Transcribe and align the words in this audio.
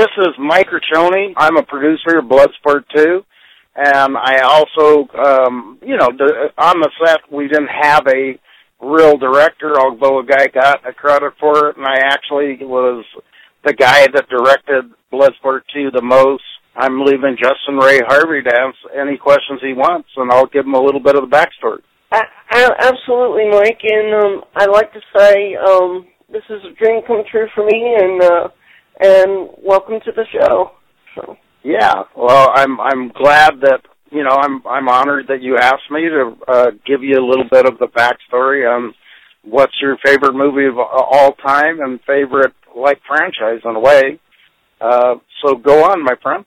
this 0.00 0.08
is 0.16 0.34
Mike 0.38 0.68
Criscione. 0.68 1.34
I'm 1.36 1.58
a 1.58 1.62
producer 1.62 2.20
of 2.20 2.24
Bloodsport 2.24 2.84
2. 2.96 3.22
And 3.76 4.16
I 4.16 4.40
also, 4.40 5.06
um, 5.14 5.78
you 5.82 5.96
know, 5.96 6.08
on 6.56 6.80
the 6.80 6.90
set, 7.04 7.20
we 7.30 7.48
didn't 7.48 7.68
have 7.68 8.06
a 8.06 8.38
real 8.80 9.18
director, 9.18 9.78
although 9.78 10.20
a 10.20 10.24
guy 10.24 10.46
got 10.46 10.88
a 10.88 10.94
credit 10.94 11.34
for 11.38 11.68
it. 11.68 11.76
And 11.76 11.84
I 11.84 11.98
actually 12.02 12.64
was 12.64 13.04
the 13.62 13.74
guy 13.74 14.06
that 14.14 14.30
directed 14.30 14.90
Bloodsport 15.12 15.62
2 15.74 15.90
the 15.92 16.02
most. 16.02 16.44
I'm 16.74 17.04
leaving 17.04 17.36
Justin 17.36 17.76
Ray 17.76 18.00
Harvey 18.06 18.42
to 18.42 18.58
answer 18.58 18.98
any 18.98 19.18
questions 19.18 19.60
he 19.60 19.74
wants, 19.74 20.08
and 20.16 20.32
I'll 20.32 20.46
give 20.46 20.64
him 20.64 20.74
a 20.74 20.80
little 20.80 21.00
bit 21.00 21.16
of 21.16 21.28
the 21.28 21.36
backstory. 21.36 21.82
I, 22.10 22.22
I, 22.50 22.70
absolutely, 22.80 23.50
Mike. 23.50 23.80
And 23.82 24.14
um, 24.14 24.44
I'd 24.56 24.70
like 24.70 24.94
to 24.94 25.00
say 25.14 25.56
um, 25.56 26.06
this 26.32 26.44
is 26.48 26.62
a 26.64 26.74
dream 26.82 27.02
come 27.06 27.22
true 27.30 27.48
for 27.54 27.66
me, 27.66 27.96
and 27.98 28.22
uh, 28.22 28.48
and 29.00 29.48
welcome 29.62 30.00
to 30.04 30.12
the 30.12 30.24
show. 30.32 30.72
So. 31.14 31.36
Yeah, 31.62 32.04
well, 32.16 32.50
I'm 32.54 32.80
I'm 32.80 33.08
glad 33.08 33.60
that 33.62 33.80
you 34.10 34.22
know 34.22 34.36
I'm 34.40 34.66
I'm 34.66 34.88
honored 34.88 35.26
that 35.28 35.42
you 35.42 35.56
asked 35.56 35.90
me 35.90 36.02
to 36.02 36.36
uh, 36.48 36.70
give 36.86 37.02
you 37.02 37.18
a 37.18 37.26
little 37.26 37.48
bit 37.50 37.66
of 37.66 37.78
the 37.78 37.86
backstory 37.86 38.68
on 38.68 38.94
what's 39.42 39.74
your 39.80 39.96
favorite 40.04 40.34
movie 40.34 40.66
of 40.66 40.78
all 40.78 41.32
time 41.34 41.80
and 41.80 42.00
favorite 42.06 42.54
like 42.76 43.00
franchise 43.06 43.60
in 43.64 43.76
a 43.76 43.80
way. 43.80 44.20
Uh, 44.80 45.16
so 45.44 45.54
go 45.56 45.84
on, 45.84 46.04
my 46.04 46.14
friend. 46.22 46.44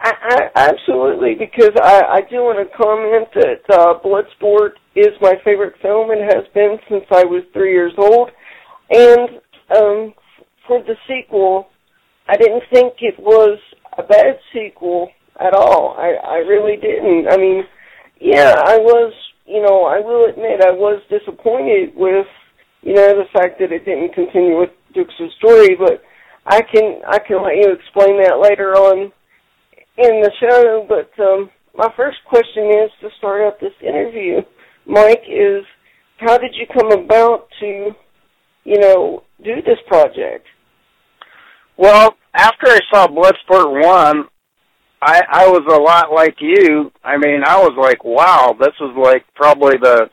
I, 0.00 0.12
I, 0.22 0.70
absolutely, 0.70 1.34
because 1.34 1.72
I, 1.82 2.02
I 2.02 2.20
do 2.30 2.36
want 2.36 2.58
to 2.62 2.76
comment 2.76 3.28
that 3.34 3.74
uh, 3.74 3.98
Bloodsport 3.98 4.70
is 4.94 5.12
my 5.20 5.34
favorite 5.44 5.74
film 5.82 6.10
and 6.10 6.20
has 6.22 6.44
been 6.54 6.78
since 6.88 7.04
I 7.10 7.24
was 7.24 7.42
three 7.52 7.72
years 7.72 7.92
old. 7.98 8.30
And 8.90 9.40
um, 9.76 10.14
for 10.68 10.82
the 10.84 10.94
sequel, 11.08 11.66
I 12.28 12.36
didn't 12.36 12.62
think 12.72 12.94
it 13.00 13.18
was 13.18 13.58
a 13.96 14.02
bad 14.02 14.38
sequel 14.52 15.10
at 15.40 15.54
all. 15.54 15.96
I, 15.98 16.14
I 16.22 16.36
really 16.38 16.76
didn't. 16.76 17.26
I 17.28 17.36
mean, 17.36 17.64
yeah, 18.20 18.54
I 18.64 18.76
was, 18.76 19.14
you 19.46 19.62
know, 19.62 19.86
I 19.86 20.00
will 20.00 20.28
admit 20.28 20.62
I 20.62 20.72
was 20.72 21.00
disappointed 21.08 21.94
with, 21.96 22.26
you 22.82 22.94
know, 22.94 23.14
the 23.14 23.24
fact 23.32 23.58
that 23.60 23.72
it 23.72 23.84
didn't 23.84 24.12
continue 24.12 24.58
with 24.58 24.70
Dux's 24.94 25.32
story, 25.38 25.74
but 25.74 26.02
I 26.46 26.60
can 26.62 27.00
I 27.06 27.18
can 27.18 27.42
let 27.42 27.56
you 27.56 27.72
explain 27.72 28.22
that 28.22 28.40
later 28.40 28.74
on 28.74 29.12
in 29.96 30.22
the 30.22 30.32
show. 30.40 30.86
But 30.88 31.10
um, 31.22 31.50
my 31.76 31.88
first 31.96 32.18
question 32.28 32.66
is 32.66 32.90
to 33.00 33.08
start 33.18 33.42
out 33.42 33.60
this 33.60 33.72
interview, 33.82 34.40
Mike, 34.86 35.22
is 35.28 35.64
how 36.18 36.36
did 36.36 36.54
you 36.54 36.66
come 36.72 36.92
about 36.92 37.48
to, 37.60 37.90
you 38.64 38.78
know, 38.80 39.22
do 39.42 39.56
this 39.64 39.78
project? 39.86 40.46
Well, 41.78 42.16
after 42.34 42.66
I 42.66 42.80
saw 42.92 43.06
Bloodsport 43.06 43.82
one, 43.82 44.24
I 45.00 45.22
I 45.30 45.46
was 45.48 45.62
a 45.70 45.80
lot 45.80 46.12
like 46.12 46.36
you. 46.40 46.90
I 47.04 47.16
mean, 47.16 47.42
I 47.46 47.58
was 47.58 47.76
like, 47.80 48.04
wow, 48.04 48.56
this 48.58 48.74
is 48.80 48.96
like 48.96 49.24
probably 49.36 49.76
the 49.80 50.10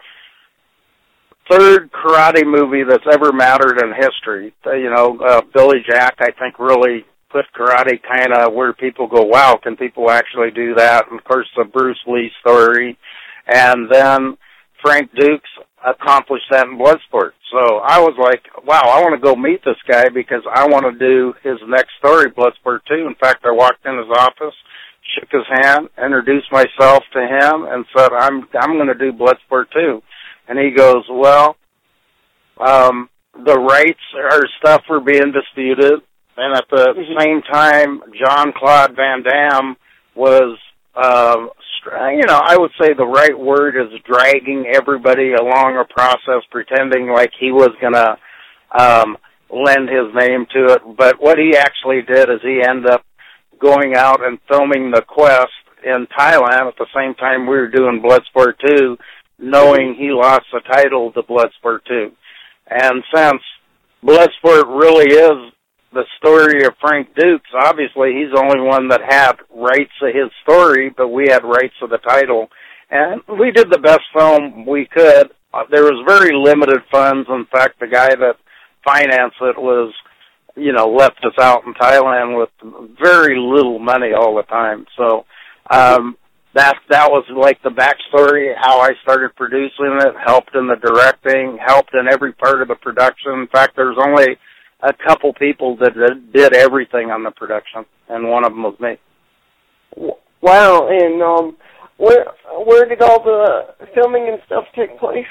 third 1.50 1.92
karate 1.92 2.46
movie 2.46 2.84
that's 2.88 3.06
ever 3.12 3.34
mattered 3.34 3.82
in 3.84 3.94
history. 3.94 4.54
You 4.66 4.92
know, 4.96 5.20
uh, 5.20 5.42
Billy 5.54 5.80
Jack, 5.90 6.16
I 6.20 6.32
think, 6.40 6.60
really 6.60 7.04
put 7.32 7.46
karate 7.58 8.00
kind 8.02 8.34
of 8.34 8.54
where 8.54 8.74
people 8.74 9.08
go, 9.08 9.24
wow, 9.24 9.60
can 9.62 9.76
people 9.76 10.12
actually 10.12 10.52
do 10.52 10.76
that? 10.76 11.10
And 11.10 11.20
of 11.20 11.26
course, 11.26 11.48
the 11.58 11.66
Bruce 11.66 12.00
Lee 12.08 12.32
story, 12.42 12.98
and 13.48 13.90
then 13.92 14.38
Frank 14.84 15.12
Dux 15.16 15.42
accomplished 15.86 16.46
that 16.52 16.68
in 16.68 16.78
Bloodsport. 16.78 17.32
So 17.52 17.78
I 17.78 18.00
was 18.00 18.16
like, 18.18 18.44
wow, 18.66 18.82
I 18.82 19.02
want 19.02 19.14
to 19.16 19.22
go 19.22 19.36
meet 19.36 19.64
this 19.64 19.78
guy 19.88 20.10
because 20.10 20.42
I 20.52 20.68
want 20.68 20.86
to 20.86 20.98
do 20.98 21.34
his 21.44 21.60
next 21.68 21.92
story, 22.00 22.32
Bloodsport 22.32 22.80
2. 22.88 23.08
In 23.08 23.16
fact, 23.16 23.46
I 23.46 23.52
walked 23.52 23.86
in 23.86 23.98
his 23.98 24.10
office, 24.10 24.56
shook 25.14 25.30
his 25.32 25.48
hand, 25.62 25.90
introduced 25.98 26.52
myself 26.52 27.04
to 27.14 27.22
him, 27.22 27.66
and 27.70 27.86
said, 27.96 28.12
I'm, 28.12 28.48
I'm 28.60 28.78
going 28.78 28.88
to 28.88 28.96
do 28.96 29.14
Bloodsport 29.14 29.66
2. 29.74 30.02
And 30.48 30.60
he 30.60 30.72
goes, 30.72 31.04
well, 31.10 31.56
um, 32.60 33.10
the 33.34 33.58
rights 33.58 34.00
or 34.16 34.42
stuff 34.60 34.84
were 34.90 35.02
being 35.02 35.32
disputed. 35.32 36.02
And 36.38 36.58
at 36.58 36.66
the 36.70 36.94
mm-hmm. 36.98 37.20
same 37.20 37.42
time, 37.44 38.02
Jean-Claude 38.14 38.96
Van 38.96 39.24
Damme 39.24 39.78
was, 40.16 40.58
uh, 40.96 41.48
you 41.86 42.26
know, 42.26 42.42
I 42.44 42.58
would 42.58 42.72
say 42.82 42.94
the 42.94 43.06
right 43.06 43.38
word 43.38 43.76
is 43.76 44.00
dragging 44.02 44.66
everybody 44.74 45.34
along 45.34 45.78
a 45.78 45.86
process, 45.86 46.44
pretending 46.52 47.10
like 47.10 47.32
he 47.40 47.52
was 47.52 47.72
gonna 47.82 48.18
um, 48.78 49.18
lend 49.50 49.90
his 49.90 50.14
name 50.14 50.46
to 50.54 50.74
it. 50.74 50.82
But 50.98 51.22
what 51.22 51.38
he 51.38 51.56
actually 51.56 52.02
did 52.02 52.30
is 52.30 52.42
he 52.42 52.62
ended 52.66 52.90
up 52.90 53.06
going 53.60 53.96
out 53.96 54.26
and 54.26 54.40
filming 54.50 54.92
the 54.92 55.02
quest 55.02 55.48
in 55.84 56.08
Thailand 56.18 56.68
at 56.68 56.78
the 56.78 56.88
same 56.96 57.14
time 57.16 57.42
we 57.42 57.56
were 57.56 57.70
doing 57.70 58.02
Bloodsport 58.02 58.54
2, 58.66 58.98
knowing 59.40 59.96
he 59.96 60.10
lost 60.12 60.46
the 60.52 60.62
title 60.62 61.12
to 61.12 61.22
Bloodsport 61.22 61.80
2. 61.88 62.12
And 62.70 63.04
since 63.14 63.42
Bloodsport 64.04 64.82
really 64.82 65.14
is 65.14 65.54
the 65.96 66.06
story 66.18 66.66
of 66.66 66.74
Frank 66.82 67.16
Dux, 67.16 67.42
obviously 67.58 68.14
he's 68.14 68.32
the 68.36 68.44
only 68.44 68.62
one 68.62 68.90
that 68.90 69.02
had 69.02 69.38
rights 69.50 69.92
to 70.02 70.08
his 70.08 70.30
story, 70.44 70.94
but 70.96 71.08
we 71.08 71.28
had 71.30 71.44
rights 71.44 71.74
to 71.80 71.88
the 71.88 71.98
title. 71.98 72.50
And 72.92 73.22
we 73.40 73.52
did 73.52 73.72
the 73.72 73.80
best 73.80 74.04
film 74.14 74.66
we 74.66 74.86
could. 74.86 75.32
Uh, 75.54 75.64
there 75.72 75.84
was 75.84 76.04
very 76.06 76.36
limited 76.36 76.82
funds. 76.92 77.28
In 77.30 77.48
fact, 77.52 77.80
the 77.80 77.88
guy 77.88 78.10
that 78.10 78.36
financed 78.86 79.38
it 79.42 79.58
was, 79.58 79.94
you 80.56 80.74
know, 80.74 80.94
left 80.94 81.24
us 81.24 81.40
out 81.40 81.64
in 81.66 81.74
Thailand 81.74 82.38
with 82.38 82.50
very 83.02 83.40
little 83.40 83.80
money 83.80 84.12
all 84.14 84.36
the 84.36 84.44
time. 84.44 84.86
So, 84.98 85.26
um, 85.72 86.18
that 86.56 86.76
that 86.90 87.12
was 87.12 87.26
like 87.36 87.62
the 87.64 87.70
backstory 87.70 88.54
how 88.58 88.80
I 88.80 88.92
started 89.04 89.36
producing 89.36 90.00
it, 90.00 90.14
helped 90.26 90.56
in 90.56 90.68
the 90.68 90.78
directing, 90.78 91.58
helped 91.58 91.94
in 91.94 92.08
every 92.12 92.32
part 92.32 92.62
of 92.62 92.70
the 92.70 92.76
production. 92.76 93.34
In 93.34 93.48
fact, 93.48 93.76
there's 93.76 93.98
only 94.00 94.38
a 94.82 94.94
couple 94.94 95.34
people 95.34 95.78
that 95.78 95.94
did 96.34 96.54
everything 96.54 97.12
on 97.12 97.24
the 97.24 97.32
production, 97.32 97.86
and 98.10 98.30
one 98.30 98.46
of 98.46 98.52
them 98.52 98.64
was 98.64 98.80
me. 98.80 98.98
Wow! 100.42 100.88
And 100.90 101.22
um, 101.22 101.58
where 101.98 102.26
where 102.66 102.86
did 102.88 103.02
all 103.02 103.24
the 103.24 103.76
filming 103.94 104.28
and 104.28 104.42
stuff 104.46 104.66
take 104.76 105.00
place? 105.00 105.26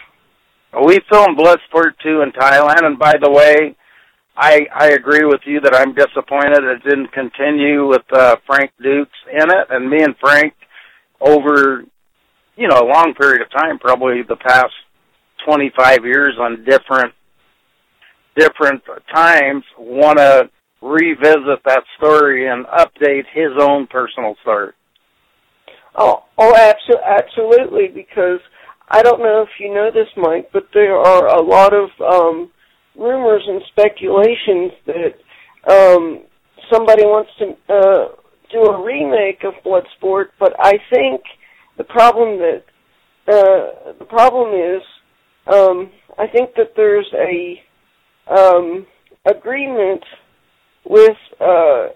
We 0.87 0.99
filmed 1.11 1.39
Bloodsport 1.39 1.93
2 2.03 2.23
in 2.23 2.33
Thailand, 2.33 2.85
and 2.85 2.99
by 2.99 3.15
the 3.21 3.31
way, 3.31 3.77
I 4.37 4.67
I 4.75 4.89
agree 4.89 5.25
with 5.25 5.43
you 5.45 5.61
that 5.61 5.75
I'm 5.75 5.95
disappointed 5.95 6.65
it 6.65 6.83
didn't 6.83 7.13
continue 7.13 7.87
with 7.87 8.03
uh, 8.13 8.37
Frank 8.47 8.73
Dux 8.83 9.09
in 9.33 9.51
it, 9.51 9.67
and 9.71 9.89
me 9.89 10.03
and 10.03 10.17
Frank 10.19 10.55
over 11.21 11.85
you 12.57 12.69
know 12.69 12.79
a 12.79 12.87
long 12.87 13.15
period 13.15 13.43
of 13.43 13.51
time, 13.51 13.79
probably 13.79 14.23
the 14.23 14.37
past 14.37 14.73
25 15.47 16.05
years 16.05 16.35
on 16.41 16.65
different 16.65 17.13
different 18.37 18.83
times 19.13 19.65
want 19.79 20.19
to 20.19 20.51
revisit 20.83 21.63
that 21.65 21.83
story 21.97 22.49
and 22.49 22.67
update 22.67 23.25
his 23.33 23.53
own 23.59 23.87
personal 23.87 24.37
story. 24.43 24.73
Oh, 25.97 26.25
oh, 26.39 26.55
absolutely, 26.55 27.07
absolutely. 27.07 27.89
Because 27.89 28.41
I 28.89 29.03
don't 29.03 29.21
know 29.21 29.43
if 29.43 29.49
you 29.59 29.73
know 29.73 29.91
this, 29.93 30.09
Mike, 30.17 30.51
but 30.53 30.69
there 30.75 30.97
are 30.97 31.29
a 31.29 31.43
lot 31.43 31.73
of 31.73 31.89
um, 32.01 32.51
rumors 32.97 33.43
and 33.47 33.63
speculations 33.71 34.73
that 34.87 35.15
um, 35.71 36.25
somebody 36.73 37.05
wants 37.05 37.31
to 37.39 37.57
uh, 37.73 38.09
do 38.53 38.61
a 38.71 38.85
remake 38.85 39.45
of 39.45 39.55
Bloodsport. 39.65 40.27
But 40.39 40.55
I 40.59 40.75
think 40.93 41.23
the 41.79 41.85
problem 41.85 42.39
that 42.39 42.65
uh, 43.27 43.93
the 43.99 44.05
problem 44.05 44.53
is, 44.55 44.83
um, 45.47 45.91
I 46.19 46.27
think 46.27 46.55
that 46.57 46.73
there's 46.77 47.11
a 47.15 47.63
um, 48.29 48.87
agreement 49.27 50.03
with 50.85 51.17
uh, 51.41 51.89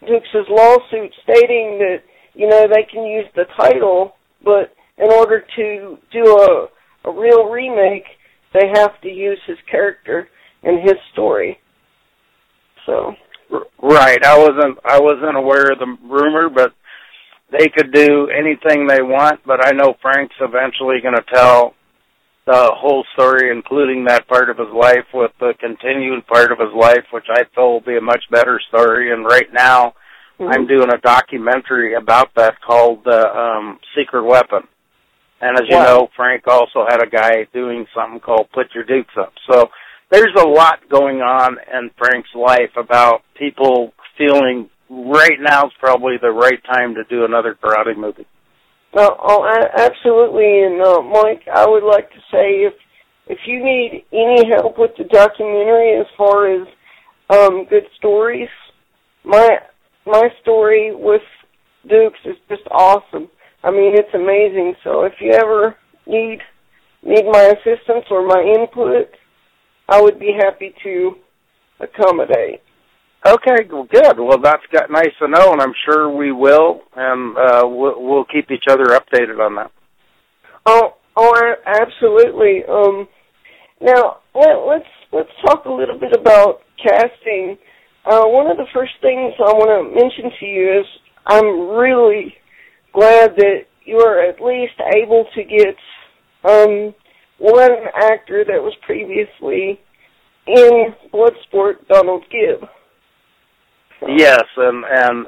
Dux' 0.00 0.48
lawsuit 0.48 1.12
stating 1.22 1.78
that 1.78 1.98
you 2.34 2.48
know 2.48 2.66
they 2.66 2.84
can 2.92 3.04
use 3.04 3.26
the 3.34 3.44
title, 3.56 4.14
but 4.44 4.74
in 4.98 5.10
order 5.12 5.44
to 5.56 5.98
do 6.12 6.24
a, 6.24 7.08
a 7.08 7.12
real 7.12 7.48
remake, 7.48 8.04
they 8.52 8.68
have 8.74 9.00
to 9.02 9.08
use 9.08 9.38
his 9.46 9.58
character 9.70 10.28
and 10.62 10.80
his 10.82 10.96
story. 11.12 11.58
So. 12.86 13.14
Right. 13.82 14.24
I 14.24 14.38
wasn't. 14.38 14.78
I 14.84 14.98
wasn't 15.00 15.36
aware 15.36 15.72
of 15.72 15.78
the 15.78 15.96
rumor, 16.04 16.48
but 16.48 16.72
they 17.50 17.68
could 17.68 17.92
do 17.92 18.28
anything 18.28 18.86
they 18.86 19.02
want. 19.02 19.40
But 19.44 19.66
I 19.66 19.72
know 19.72 19.94
Frank's 20.00 20.34
eventually 20.40 21.00
going 21.02 21.16
to 21.16 21.24
tell 21.34 21.74
the 22.46 22.72
whole 22.74 23.04
story, 23.12 23.50
including 23.50 24.04
that 24.06 24.26
part 24.26 24.50
of 24.50 24.58
his 24.58 24.72
life, 24.74 25.06
with 25.14 25.30
the 25.38 25.54
continued 25.60 26.26
part 26.26 26.50
of 26.50 26.58
his 26.58 26.74
life, 26.74 27.04
which 27.12 27.26
I 27.30 27.44
feel 27.54 27.74
will 27.74 27.80
be 27.80 27.96
a 27.96 28.00
much 28.00 28.24
better 28.30 28.60
story. 28.68 29.12
And 29.12 29.24
right 29.24 29.52
now, 29.52 29.94
mm-hmm. 30.40 30.48
I'm 30.48 30.66
doing 30.66 30.90
a 30.92 30.98
documentary 30.98 31.94
about 31.94 32.34
that 32.36 32.60
called 32.60 33.06
uh, 33.06 33.26
um, 33.28 33.78
Secret 33.96 34.24
Weapon. 34.24 34.66
And 35.40 35.58
as 35.58 35.68
wow. 35.68 35.78
you 35.78 35.84
know, 35.84 36.08
Frank 36.16 36.44
also 36.46 36.84
had 36.88 37.02
a 37.02 37.10
guy 37.10 37.46
doing 37.52 37.86
something 37.94 38.20
called 38.20 38.48
Put 38.52 38.74
Your 38.74 38.84
Dukes 38.84 39.14
Up. 39.16 39.32
So 39.50 39.70
there's 40.10 40.34
a 40.36 40.46
lot 40.46 40.88
going 40.88 41.20
on 41.20 41.56
in 41.72 41.90
Frank's 41.96 42.30
life 42.34 42.76
about 42.76 43.22
people 43.36 43.92
feeling 44.18 44.68
right 44.90 45.40
now 45.40 45.66
is 45.66 45.72
probably 45.80 46.16
the 46.20 46.30
right 46.30 46.62
time 46.64 46.94
to 46.94 47.04
do 47.04 47.24
another 47.24 47.56
karate 47.60 47.96
movie. 47.96 48.26
Oh, 48.94 49.16
oh 49.18 49.66
absolutely. 49.76 50.62
And 50.62 50.80
uh, 50.82 51.02
Mike, 51.02 51.42
I 51.52 51.66
would 51.66 51.84
like 51.84 52.10
to 52.10 52.18
say 52.30 52.64
if 52.64 52.74
if 53.26 53.38
you 53.46 53.64
need 53.64 54.04
any 54.12 54.48
help 54.50 54.78
with 54.78 54.90
the 54.98 55.04
documentary 55.04 55.98
as 56.00 56.06
far 56.16 56.52
as 56.52 56.66
um, 57.30 57.64
good 57.70 57.84
stories, 57.96 58.48
my 59.24 59.58
my 60.06 60.28
story 60.42 60.94
with 60.94 61.22
Dux 61.88 62.14
is 62.24 62.36
just 62.48 62.62
awesome. 62.70 63.28
I 63.64 63.70
mean, 63.70 63.94
it's 63.94 64.12
amazing. 64.14 64.74
So 64.82 65.04
if 65.04 65.14
you 65.20 65.32
ever 65.32 65.76
need 66.06 66.40
need 67.02 67.24
my 67.30 67.54
assistance 67.54 68.06
or 68.10 68.26
my 68.26 68.40
input, 68.40 69.08
I 69.88 70.00
would 70.00 70.18
be 70.18 70.36
happy 70.38 70.74
to 70.82 71.12
accommodate. 71.80 72.60
Okay, 73.24 73.68
well, 73.70 73.86
good. 73.88 74.18
Well, 74.18 74.40
that's 74.42 74.66
got 74.72 74.90
nice 74.90 75.12
to 75.20 75.28
know, 75.28 75.52
and 75.52 75.62
I'm 75.62 75.74
sure 75.86 76.10
we 76.10 76.32
will, 76.32 76.80
and 76.96 77.36
uh, 77.36 77.62
we'll, 77.64 78.02
we'll 78.02 78.24
keep 78.24 78.50
each 78.50 78.64
other 78.68 78.86
updated 78.86 79.38
on 79.38 79.54
that. 79.54 79.70
Oh, 80.66 80.94
oh, 81.16 81.54
absolutely. 81.64 82.62
Um, 82.68 83.06
now 83.80 84.18
let, 84.34 84.66
let's 84.66 84.88
let's 85.12 85.28
talk 85.46 85.66
a 85.66 85.72
little 85.72 85.98
bit 86.00 86.12
about 86.18 86.62
casting. 86.82 87.58
Uh, 88.04 88.26
one 88.26 88.50
of 88.50 88.56
the 88.56 88.66
first 88.74 88.92
things 89.00 89.34
I 89.38 89.52
want 89.52 89.70
to 89.70 89.94
mention 89.94 90.36
to 90.40 90.46
you 90.46 90.80
is 90.80 90.86
I'm 91.24 91.68
really 91.68 92.34
glad 92.92 93.36
that 93.36 93.66
you 93.84 93.98
are 93.98 94.28
at 94.28 94.40
least 94.40 94.74
able 94.96 95.26
to 95.34 95.44
get 95.44 95.76
um, 96.44 96.94
one 97.38 97.70
actor 97.94 98.44
that 98.44 98.60
was 98.60 98.74
previously 98.84 99.78
in 100.46 100.94
Bloodsport, 101.12 101.86
Donald 101.88 102.24
Gibb. 102.30 102.68
Yes, 104.08 104.44
and 104.56 104.84
and 104.84 105.26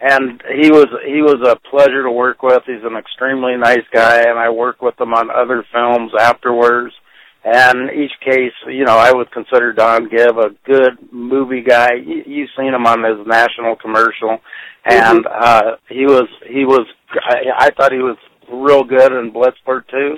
and 0.00 0.42
he 0.60 0.70
was 0.70 0.86
he 1.06 1.22
was 1.22 1.40
a 1.46 1.56
pleasure 1.68 2.02
to 2.02 2.10
work 2.10 2.42
with. 2.42 2.62
He's 2.66 2.84
an 2.84 2.96
extremely 2.96 3.56
nice 3.56 3.84
guy, 3.92 4.22
and 4.22 4.38
I 4.38 4.50
worked 4.50 4.82
with 4.82 4.98
him 5.00 5.12
on 5.12 5.30
other 5.30 5.64
films 5.72 6.12
afterwards. 6.18 6.94
And 7.42 7.90
each 7.92 8.12
case, 8.22 8.52
you 8.66 8.84
know, 8.84 8.98
I 8.98 9.12
would 9.12 9.30
consider 9.30 9.72
Don 9.72 10.10
Gibb 10.10 10.36
a 10.36 10.50
good 10.66 11.10
movie 11.10 11.62
guy. 11.62 11.94
You, 11.94 12.22
you've 12.26 12.50
seen 12.54 12.74
him 12.74 12.86
on 12.86 13.02
his 13.02 13.26
national 13.26 13.76
commercial, 13.76 14.40
and 14.84 15.24
mm-hmm. 15.24 15.42
uh, 15.42 15.76
he 15.88 16.04
was 16.04 16.28
he 16.46 16.64
was. 16.64 16.86
I, 17.10 17.66
I 17.66 17.70
thought 17.70 17.92
he 17.92 17.98
was 17.98 18.18
real 18.52 18.84
good 18.84 19.12
in 19.12 19.32
Bloodsport 19.32 19.88
too, 19.88 20.16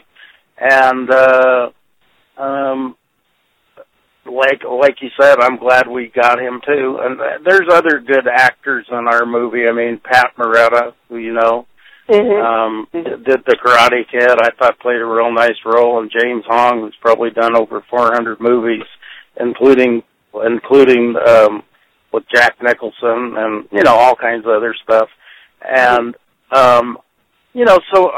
and 0.58 1.10
uh, 1.10 1.70
um, 2.38 2.96
like 4.24 4.62
like 4.64 4.96
you 5.00 5.08
said, 5.20 5.40
I'm 5.40 5.56
glad 5.56 5.88
we 5.88 6.12
got 6.14 6.40
him 6.40 6.60
too. 6.64 6.98
And 7.00 7.20
there's 7.44 7.68
other 7.70 8.00
good 8.00 8.26
actors 8.28 8.86
in 8.90 9.08
our 9.08 9.26
movie. 9.26 9.66
I 9.68 9.72
mean, 9.72 10.00
Pat 10.02 10.36
Morita, 10.38 10.92
who 11.08 11.16
you 11.16 11.32
know, 11.32 11.66
mm-hmm. 12.08 12.44
um, 12.44 12.88
did 12.92 13.44
the 13.44 13.56
Karate 13.56 14.08
Kid. 14.10 14.38
I 14.40 14.50
thought 14.58 14.78
played 14.80 15.00
a 15.00 15.04
real 15.04 15.32
nice 15.32 15.58
role. 15.64 16.00
And 16.00 16.10
James 16.10 16.44
Hong, 16.46 16.80
who's 16.80 16.96
probably 17.00 17.30
done 17.30 17.56
over 17.56 17.84
400 17.90 18.40
movies, 18.40 18.86
including 19.40 20.02
including 20.44 21.14
um, 21.26 21.62
with 22.12 22.24
Jack 22.32 22.56
Nicholson 22.62 23.34
and 23.36 23.68
you 23.72 23.82
know 23.82 23.94
all 23.94 24.14
kinds 24.14 24.44
of 24.44 24.52
other 24.52 24.74
stuff. 24.82 25.08
And 25.64 26.14
um, 26.52 26.98
you 27.54 27.64
know, 27.64 27.80
so 27.92 28.12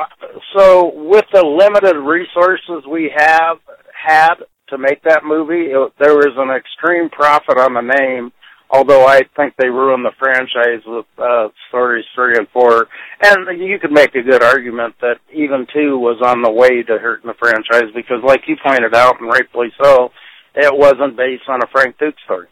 so 0.57 0.93
with 0.95 1.25
the 1.33 1.45
limited 1.45 1.97
resources 1.97 2.87
we 2.89 3.13
have 3.17 3.59
had 3.95 4.35
to 4.75 4.79
make 4.79 5.03
that 5.05 5.25
movie, 5.25 5.71
it, 5.71 5.93
there 5.99 6.15
was 6.15 6.35
an 6.37 6.51
extreme 6.51 7.09
profit 7.09 7.59
on 7.59 7.75
the 7.75 7.81
name 7.81 8.33
although 8.75 9.07
I 9.07 9.23
think 9.37 9.55
they 9.57 9.69
ruined 9.69 10.05
the 10.05 10.13
franchise 10.19 10.83
with 10.87 11.07
uh, 11.19 11.49
stories 11.69 12.05
three 12.15 12.37
and 12.37 12.49
four. 12.49 12.89
And 13.23 13.61
you 13.61 13.79
could 13.79 13.93
make 13.93 14.15
a 14.15 14.23
good 14.23 14.43
argument 14.43 14.95
that 15.01 15.19
even 15.33 15.67
two 15.73 15.99
was 15.99 16.21
on 16.25 16.43
the 16.43 16.51
way 16.51 16.83
to 16.83 16.99
hurting 16.99 17.29
the 17.29 17.39
franchise 17.39 17.93
because, 17.95 18.23
like 18.25 18.43
you 18.47 18.57
pointed 18.65 18.95
out, 18.95 19.21
and 19.21 19.29
rightfully 19.29 19.73
so, 19.83 20.11
it 20.55 20.73
wasn't 20.77 21.17
based 21.17 21.49
on 21.49 21.61
a 21.63 21.67
Frank 21.73 21.99
Duke 21.99 22.17
story. 22.25 22.49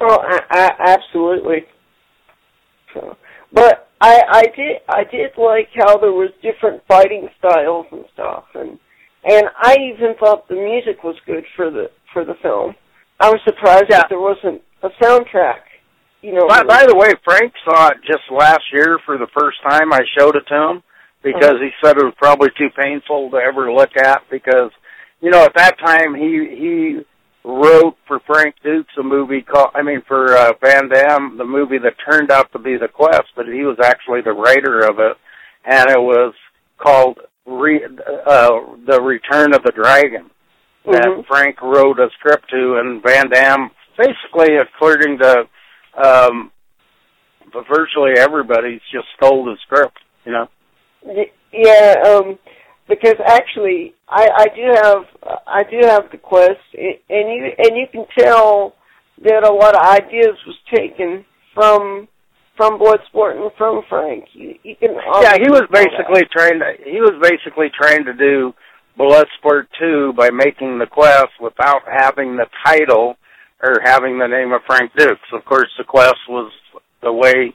Oh, 0.00 0.18
I, 0.20 0.40
I, 0.50 0.70
absolutely. 0.96 1.66
So, 2.92 3.16
but 3.52 3.88
I, 4.00 4.22
I 4.28 4.42
did, 4.42 4.76
I 4.88 5.04
did 5.04 5.30
like 5.38 5.68
how 5.74 5.98
there 5.98 6.12
was 6.12 6.30
different 6.42 6.82
fighting 6.88 7.28
styles 7.38 7.86
and 7.92 8.04
stuff, 8.12 8.44
and 8.54 8.78
and 9.24 9.46
I 9.56 9.76
even 9.92 10.14
thought 10.18 10.48
the 10.48 10.54
music 10.54 11.02
was 11.02 11.16
good 11.26 11.44
for 11.56 11.70
the 11.70 11.90
for 12.12 12.24
the 12.24 12.34
film. 12.42 12.74
I 13.20 13.30
was 13.30 13.40
surprised 13.44 13.86
yeah. 13.88 13.98
that 13.98 14.06
there 14.08 14.20
wasn't 14.20 14.62
a 14.82 14.88
soundtrack. 15.02 15.60
You 16.22 16.34
know. 16.34 16.48
By, 16.48 16.62
by 16.64 16.86
the 16.86 16.96
way, 16.96 17.12
Frank 17.24 17.52
saw 17.64 17.88
it 17.88 17.98
just 18.06 18.22
last 18.30 18.62
year 18.72 18.98
for 19.04 19.18
the 19.18 19.26
first 19.38 19.58
time. 19.62 19.92
I 19.92 20.00
showed 20.18 20.36
it 20.36 20.44
to 20.48 20.54
him 20.54 20.82
because 21.22 21.56
uh-huh. 21.56 21.64
he 21.64 21.70
said 21.82 21.96
it 21.96 22.04
was 22.04 22.14
probably 22.18 22.48
too 22.56 22.68
painful 22.76 23.30
to 23.30 23.36
ever 23.36 23.72
look 23.72 23.96
at 23.96 24.22
because, 24.30 24.70
you 25.20 25.30
know, 25.30 25.44
at 25.44 25.54
that 25.54 25.78
time 25.78 26.14
he 26.14 26.48
he 26.56 27.00
wrote 27.44 27.96
for 28.08 28.20
Frank 28.26 28.54
Dux 28.64 28.86
a 28.98 29.02
movie 29.02 29.42
called 29.42 29.70
I 29.74 29.82
mean 29.82 30.02
for 30.08 30.34
uh, 30.36 30.52
Van 30.62 30.88
Damme 30.88 31.36
the 31.36 31.44
movie 31.44 31.78
that 31.78 31.94
turned 32.08 32.30
out 32.30 32.50
to 32.52 32.58
be 32.58 32.76
The 32.76 32.88
Quest, 32.88 33.28
but 33.36 33.46
he 33.46 33.62
was 33.62 33.78
actually 33.82 34.22
the 34.22 34.32
writer 34.32 34.80
of 34.80 34.98
it, 34.98 35.16
and 35.64 35.90
it 35.90 36.00
was 36.00 36.34
called 36.78 37.18
Re, 37.46 37.84
uh, 37.84 38.50
The 38.86 39.00
Return 39.00 39.54
of 39.54 39.62
the 39.62 39.72
Dragon. 39.72 40.30
That 40.84 41.04
mm-hmm. 41.04 41.22
Frank 41.26 41.62
wrote 41.62 41.98
a 41.98 42.08
script 42.18 42.50
to, 42.50 42.76
and 42.78 43.02
Van 43.02 43.30
Damme 43.30 43.70
basically, 43.96 44.56
according 44.56 45.18
to 45.18 45.44
um, 46.02 46.50
virtually 47.52 48.12
everybody, 48.18 48.80
just 48.92 49.06
stole 49.16 49.44
the 49.44 49.56
script. 49.62 49.98
You 50.24 50.32
know. 50.32 50.46
Yeah, 51.52 51.94
um, 52.06 52.38
because 52.88 53.16
actually, 53.26 53.94
I, 54.08 54.28
I 54.36 54.46
do 54.54 54.62
have 54.74 55.40
I 55.46 55.62
do 55.64 55.78
have 55.86 56.10
the 56.10 56.18
quest, 56.18 56.60
and 56.74 56.98
you 57.08 57.50
and 57.58 57.76
you 57.76 57.86
can 57.90 58.06
tell 58.18 58.74
that 59.22 59.44
a 59.44 59.52
lot 59.52 59.76
of 59.76 59.82
ideas 59.82 60.36
was 60.46 60.56
taken 60.74 61.24
from 61.54 62.08
from 62.56 62.78
Bloodsport 62.78 63.36
and 63.36 63.50
from 63.58 63.82
Frank. 63.88 64.24
You, 64.32 64.54
you 64.62 64.76
can 64.76 64.94
yeah, 65.20 65.34
he 65.34 65.50
was 65.50 65.64
basically 65.72 66.22
that. 66.22 66.30
trying 66.30 66.58
to 66.60 66.72
he 66.84 67.00
was 67.00 67.14
basically 67.20 67.68
trying 67.74 68.04
to 68.04 68.14
do 68.14 68.52
Bloodsport 68.98 69.66
two 69.78 70.12
by 70.16 70.30
making 70.30 70.78
the 70.78 70.86
quest 70.86 71.32
without 71.40 71.82
having 71.90 72.36
the 72.36 72.46
title 72.64 73.16
or 73.62 73.76
having 73.82 74.18
the 74.18 74.26
name 74.28 74.52
of 74.52 74.60
Frank 74.66 74.92
Dux. 74.96 75.18
Of 75.32 75.44
course, 75.44 75.70
the 75.78 75.84
quest 75.84 76.18
was 76.28 76.52
the 77.02 77.12
way 77.12 77.54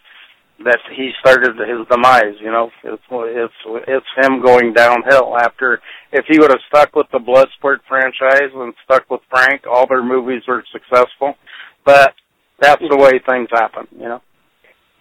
that 0.66 0.80
he 0.94 1.12
started 1.20 1.56
his 1.56 1.88
demise. 1.90 2.36
You 2.42 2.52
know, 2.52 2.70
it's 2.84 3.04
it's 3.10 3.54
it's 3.88 4.06
him 4.28 4.42
going 4.44 4.74
downhill 4.74 5.38
after. 5.38 5.82
If 6.12 6.26
he 6.28 6.40
would 6.40 6.52
have 6.52 6.60
stuck 6.68 6.96
with 6.96 7.08
the 7.12 7.20
Bloodsport 7.20 7.78
franchise 7.88 8.52
and 8.54 8.74
stuck 8.84 9.10
with 9.10 9.22
Frank, 9.30 9.62
all 9.70 9.88
their 9.88 10.04
movies 10.04 10.44
were 10.48 10.64
successful. 10.72 11.36
But 11.86 12.14
that's 12.60 12.82
the 12.82 12.98
way 12.98 13.22
things 13.30 13.48
happen. 13.52 13.88
You 13.98 14.10
know. 14.10 14.22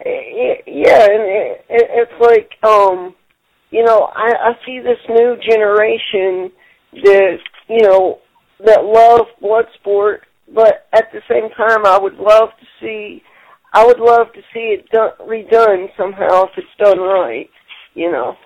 Yeah, 0.05 1.05
and 1.05 1.23
it, 1.23 1.65
it's 1.69 2.13
like 2.21 2.51
um, 2.69 3.15
you 3.71 3.85
know, 3.85 4.11
I, 4.15 4.33
I 4.33 4.53
see 4.65 4.81
this 4.81 4.99
new 5.09 5.37
generation 5.49 6.51
that 7.03 7.39
you 7.69 7.83
know 7.83 8.19
that 8.65 8.85
love 8.85 9.27
Bloodsport 9.43 10.21
but 10.55 10.87
at 10.93 11.11
the 11.13 11.21
same 11.31 11.51
time, 11.57 11.85
I 11.85 11.99
would 11.99 12.15
love 12.15 12.51
to 12.61 12.67
see, 12.81 13.23
I 13.73 13.85
would 13.85 14.01
love 14.01 14.29
to 14.35 14.41
see 14.53 14.77
it 14.79 14.89
done, 14.91 15.11
redone 15.21 15.89
somehow 15.97 16.45
if 16.45 16.51
it's 16.57 16.67
done 16.79 16.99
right. 16.99 17.49
You 17.95 18.11
know, 18.13 18.37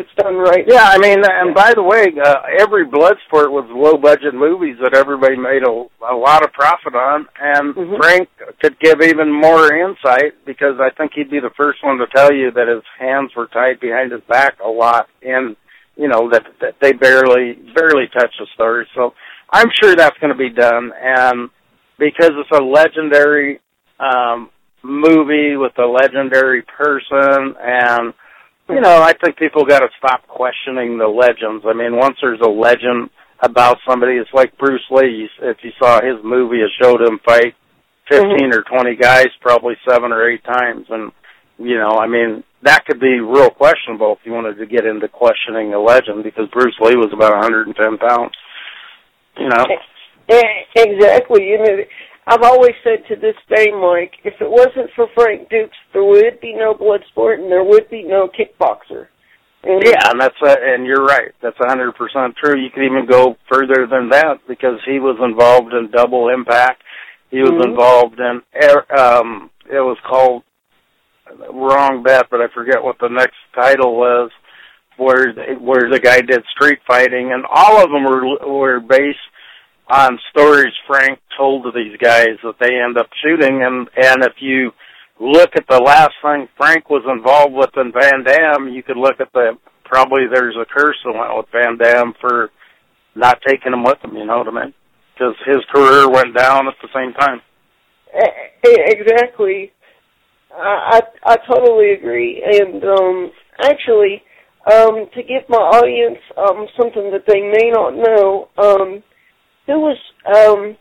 it's 0.00 0.14
done 0.16 0.36
right. 0.36 0.64
Yeah, 0.66 0.84
I 0.84 0.98
mean, 0.98 1.18
and 1.22 1.54
by 1.54 1.74
the 1.74 1.82
way, 1.82 2.06
uh, 2.22 2.42
every 2.58 2.86
Bloodsport 2.86 3.52
was 3.52 3.68
low 3.70 3.98
budget 4.00 4.34
movies 4.34 4.76
that 4.82 4.94
everybody 4.94 5.36
made 5.36 5.62
a, 5.62 5.70
a 6.04 6.16
lot 6.16 6.42
of 6.42 6.52
profit 6.52 6.94
on, 6.94 7.26
and 7.38 7.74
mm-hmm. 7.74 7.96
Frank 7.96 8.28
could 8.60 8.78
give 8.80 9.02
even 9.02 9.30
more 9.30 9.72
insight 9.72 10.34
because 10.46 10.80
I 10.80 10.90
think 10.96 11.12
he'd 11.14 11.30
be 11.30 11.40
the 11.40 11.54
first 11.56 11.84
one 11.84 11.98
to 11.98 12.06
tell 12.14 12.32
you 12.32 12.50
that 12.52 12.68
his 12.68 12.82
hands 12.98 13.30
were 13.36 13.46
tied 13.46 13.78
behind 13.80 14.12
his 14.12 14.22
back 14.28 14.58
a 14.64 14.68
lot, 14.68 15.08
and 15.22 15.56
you 15.96 16.08
know 16.08 16.30
that, 16.30 16.44
that 16.60 16.74
they 16.80 16.92
barely 16.92 17.54
barely 17.74 18.08
touched 18.12 18.38
the 18.38 18.46
story. 18.54 18.88
So 18.94 19.12
I'm 19.52 19.68
sure 19.82 19.94
that's 19.94 20.18
going 20.18 20.32
to 20.32 20.38
be 20.38 20.50
done, 20.50 20.92
and 20.98 21.50
because 21.98 22.32
it's 22.32 22.58
a 22.58 22.64
legendary 22.64 23.60
um, 24.00 24.50
movie 24.82 25.56
with 25.56 25.78
a 25.78 25.86
legendary 25.86 26.62
person, 26.62 27.54
and 27.60 28.14
you 28.70 28.80
know, 28.80 29.02
I 29.02 29.12
think 29.12 29.36
people 29.36 29.64
got 29.64 29.80
to 29.80 29.88
stop 29.98 30.26
questioning 30.26 30.98
the 30.98 31.08
legends. 31.08 31.64
I 31.66 31.74
mean, 31.74 31.96
once 31.96 32.16
there's 32.22 32.40
a 32.40 32.48
legend 32.48 33.10
about 33.40 33.78
somebody, 33.88 34.14
it's 34.14 34.30
like 34.32 34.56
Bruce 34.58 34.84
Lee. 34.90 35.28
If 35.42 35.58
you 35.62 35.70
saw 35.78 36.00
his 36.00 36.22
movie, 36.24 36.58
it 36.58 36.70
showed 36.80 37.00
him 37.00 37.18
fight 37.24 37.54
15 38.10 38.28
mm-hmm. 38.28 38.52
or 38.52 38.62
20 38.62 38.96
guys 38.96 39.28
probably 39.40 39.74
seven 39.88 40.12
or 40.12 40.28
eight 40.28 40.44
times, 40.44 40.86
and 40.90 41.12
you 41.58 41.76
know, 41.76 41.98
I 41.98 42.06
mean, 42.08 42.42
that 42.62 42.84
could 42.86 43.00
be 43.00 43.20
real 43.20 43.50
questionable 43.50 44.12
if 44.12 44.24
you 44.24 44.32
wanted 44.32 44.56
to 44.58 44.66
get 44.66 44.86
into 44.86 45.08
questioning 45.08 45.74
a 45.74 45.80
legend 45.80 46.24
because 46.24 46.48
Bruce 46.48 46.76
Lee 46.80 46.96
was 46.96 47.12
about 47.12 47.32
110 47.32 47.98
pounds. 47.98 48.32
You 49.38 49.48
know. 49.48 49.64
Exactly. 50.74 51.48
You 51.48 51.58
know, 51.58 51.84
I've 52.26 52.42
always 52.42 52.74
said 52.84 53.04
to 53.08 53.16
this 53.16 53.36
day, 53.48 53.70
Mike, 53.72 54.12
if 54.24 54.34
it 54.40 54.50
wasn't 54.50 54.90
for 54.94 55.06
Frank 55.14 55.48
Dux, 55.48 55.70
there 55.92 56.04
would 56.04 56.40
be 56.40 56.54
no 56.54 56.74
Bloodsport 56.74 57.40
and 57.40 57.50
there 57.50 57.64
would 57.64 57.88
be 57.90 58.02
no 58.02 58.28
Kickboxer. 58.28 59.08
And 59.62 59.82
yeah, 59.84 60.10
and 60.10 60.20
that's 60.20 60.40
a, 60.42 60.56
and 60.58 60.86
you're 60.86 61.04
right. 61.04 61.32
That's 61.42 61.58
a 61.60 61.68
hundred 61.68 61.92
percent 61.92 62.34
true. 62.42 62.58
You 62.58 62.70
could 62.70 62.84
even 62.84 63.06
go 63.06 63.36
further 63.52 63.86
than 63.86 64.08
that 64.08 64.38
because 64.48 64.80
he 64.86 64.98
was 64.98 65.18
involved 65.22 65.74
in 65.74 65.90
Double 65.90 66.28
Impact. 66.28 66.82
He 67.30 67.40
was 67.40 67.50
mm-hmm. 67.50 67.70
involved 67.70 68.18
in 68.18 68.40
um 68.98 69.50
it 69.66 69.80
was 69.80 69.98
called 70.08 70.44
wrong 71.52 72.02
bet, 72.02 72.26
but 72.30 72.40
I 72.40 72.46
forget 72.54 72.82
what 72.82 72.96
the 73.00 73.08
next 73.08 73.36
title 73.54 73.96
was, 73.96 74.30
where 74.96 75.32
where 75.58 75.90
the 75.90 76.00
guy 76.00 76.22
did 76.22 76.42
street 76.56 76.78
fighting, 76.86 77.32
and 77.32 77.44
all 77.48 77.82
of 77.82 77.90
them 77.90 78.04
were 78.04 78.48
were 78.48 78.80
based 78.80 79.18
on 79.90 80.18
stories 80.30 80.72
Frank 80.86 81.18
told 81.36 81.64
to 81.64 81.72
these 81.74 81.96
guys 81.98 82.38
that 82.42 82.58
they 82.60 82.76
end 82.76 82.96
up 82.96 83.08
shooting, 83.22 83.62
and 83.62 83.88
and 83.96 84.22
if 84.24 84.34
you 84.40 84.72
look 85.20 85.50
at 85.56 85.66
the 85.68 85.80
last 85.80 86.12
thing 86.22 86.48
Frank 86.56 86.88
was 86.88 87.04
involved 87.10 87.54
with 87.54 87.70
in 87.76 87.92
Van 87.92 88.24
Damme, 88.24 88.72
you 88.72 88.82
could 88.82 88.96
look 88.96 89.20
at 89.20 89.32
the 89.32 89.58
probably 89.84 90.22
there's 90.32 90.56
a 90.56 90.64
curse 90.64 90.96
that 91.04 91.12
went 91.12 91.36
with 91.36 91.46
Van 91.52 91.76
Damme 91.76 92.14
for 92.20 92.50
not 93.14 93.40
taking 93.46 93.72
him 93.72 93.84
with 93.84 93.98
him. 94.02 94.16
You 94.16 94.26
know 94.26 94.38
what 94.38 94.48
I 94.48 94.64
mean? 94.64 94.74
Because 95.14 95.34
his 95.44 95.64
career 95.74 96.08
went 96.08 96.36
down 96.36 96.68
at 96.68 96.74
the 96.80 96.88
same 96.94 97.12
time. 97.14 97.40
Exactly. 98.64 99.72
I 100.52 101.00
I 101.24 101.36
totally 101.48 101.92
agree, 101.92 102.42
and 102.44 102.82
um, 102.84 103.30
actually, 103.62 104.22
um, 104.70 105.06
to 105.14 105.22
give 105.22 105.48
my 105.48 105.58
audience 105.58 106.18
um, 106.36 106.66
something 106.76 107.12
that 107.12 107.24
they 107.26 107.40
may 107.40 107.70
not 107.70 107.94
know, 107.94 108.48
um, 108.58 109.02
who 109.70 109.80
was 109.80 109.98
um, 110.26 110.76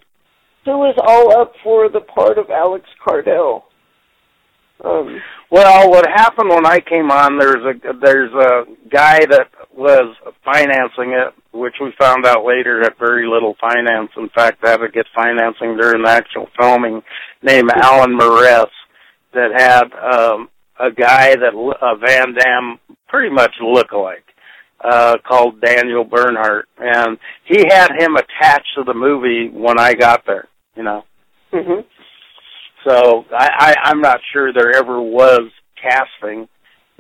who 0.65 0.77
was 0.77 0.95
all 1.05 1.39
up 1.39 1.53
for 1.63 1.89
the 1.89 2.01
part 2.01 2.37
of 2.37 2.49
Alex 2.49 2.85
Cardo? 3.05 3.63
Um, 4.83 5.21
well, 5.51 5.89
what 5.89 6.07
happened 6.07 6.49
when 6.49 6.65
I 6.65 6.79
came 6.79 7.11
on? 7.11 7.37
There's 7.37 7.63
a 7.63 7.93
there's 8.01 8.33
a 8.33 8.65
guy 8.89 9.19
that 9.19 9.47
was 9.75 10.15
financing 10.43 11.13
it, 11.13 11.33
which 11.51 11.75
we 11.81 11.91
found 11.99 12.25
out 12.25 12.45
later 12.45 12.81
had 12.81 12.97
very 12.97 13.27
little 13.27 13.55
finance. 13.59 14.09
In 14.17 14.29
fact, 14.29 14.65
had 14.65 14.77
to 14.77 14.89
get 14.89 15.05
financing 15.15 15.77
during 15.77 16.03
the 16.03 16.09
actual 16.09 16.47
filming. 16.59 17.01
Named 17.43 17.71
Alan 17.73 18.17
Mehrez 18.17 18.67
that 19.33 19.51
had 19.55 19.83
um, 19.93 20.49
a 20.79 20.91
guy 20.91 21.35
that 21.35 21.53
uh, 21.55 21.95
Van 21.95 22.33
Damme 22.33 22.79
pretty 23.07 23.33
much 23.33 23.53
look-alike 23.61 24.28
uh, 24.81 25.17
called 25.27 25.61
Daniel 25.61 26.03
Bernhardt, 26.03 26.67
and 26.77 27.17
he 27.45 27.65
had 27.69 27.89
him 27.97 28.15
attached 28.15 28.69
to 28.75 28.83
the 28.83 28.93
movie 28.93 29.49
when 29.49 29.79
I 29.79 29.93
got 29.93 30.25
there. 30.25 30.47
You 30.75 30.83
know. 30.83 31.03
Mm-hmm. 31.53 31.81
So 32.87 33.25
I, 33.31 33.49
I, 33.57 33.75
I'm 33.85 34.01
not 34.01 34.19
sure 34.31 34.53
there 34.53 34.75
ever 34.75 35.01
was 35.01 35.51
casting, 35.81 36.47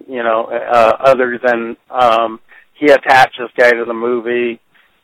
you 0.07 0.23
know, 0.23 0.45
uh, 0.45 0.97
other 0.99 1.39
than 1.41 1.77
um, 1.89 2.39
he 2.73 2.91
attached 2.91 3.37
this 3.39 3.51
guy 3.57 3.71
to 3.71 3.85
the 3.85 3.93
movie. 3.93 4.59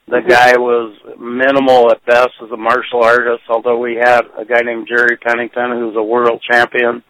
The 0.08 0.18
mm-hmm. 0.18 0.30
guy 0.30 0.58
was 0.58 0.98
minimal 1.20 1.92
at 1.92 2.06
best 2.06 2.32
as 2.44 2.52
a 2.52 2.58
martial 2.58 3.04
artist, 3.04 3.44
although 3.50 3.80
we 3.80 3.96
had 3.96 4.22
a 4.38 4.46
guy 4.46 4.62
named 4.62 4.88
Jerry 4.88 5.18
Pennington 5.18 5.72
who's 5.72 5.96
a 5.96 6.04
world 6.04 6.44
champion 6.50 7.04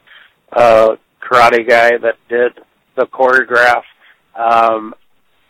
uh, 0.52 0.96
karate 1.22 1.68
guy 1.68 1.92
that 1.98 2.16
did 2.30 2.54
the 2.96 3.06
choreograph. 3.06 3.84
Um, 4.36 4.94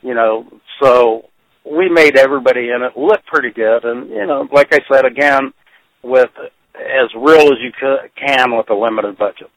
you 0.05 0.13
know, 0.13 0.45
so 0.81 1.29
we 1.65 1.89
made 1.89 2.15
everybody 2.15 2.69
in 2.69 2.83
it 2.83 2.97
look 2.97 3.25
pretty 3.25 3.51
good, 3.51 3.83
and 3.83 4.09
you 4.09 4.25
know, 4.25 4.47
like 4.53 4.73
I 4.73 4.79
said 4.91 5.05
again, 5.05 5.51
with 6.03 6.29
as 6.75 7.09
real 7.15 7.47
as 7.47 7.57
you 7.61 7.71
can 8.15 8.55
with 8.55 8.69
a 8.69 8.75
limited 8.75 9.17
budget. 9.17 9.49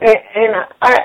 And, 0.00 0.16
and 0.34 0.54
I, 0.82 0.98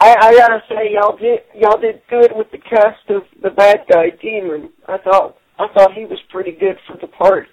I, 0.00 0.16
I 0.18 0.34
gotta 0.34 0.62
say, 0.68 0.92
y'all 0.92 1.16
did 1.16 1.40
y'all 1.54 1.78
did 1.78 2.00
good 2.08 2.32
with 2.34 2.50
the 2.50 2.58
cast 2.58 3.08
of 3.10 3.22
the 3.42 3.50
bad 3.50 3.84
guy 3.90 4.10
Demon. 4.22 4.70
I 4.88 4.96
thought 4.98 5.36
I 5.58 5.66
thought 5.74 5.92
he 5.92 6.06
was 6.06 6.18
pretty 6.30 6.52
good 6.52 6.78
for 6.86 6.96
the 6.98 7.06
part, 7.06 7.48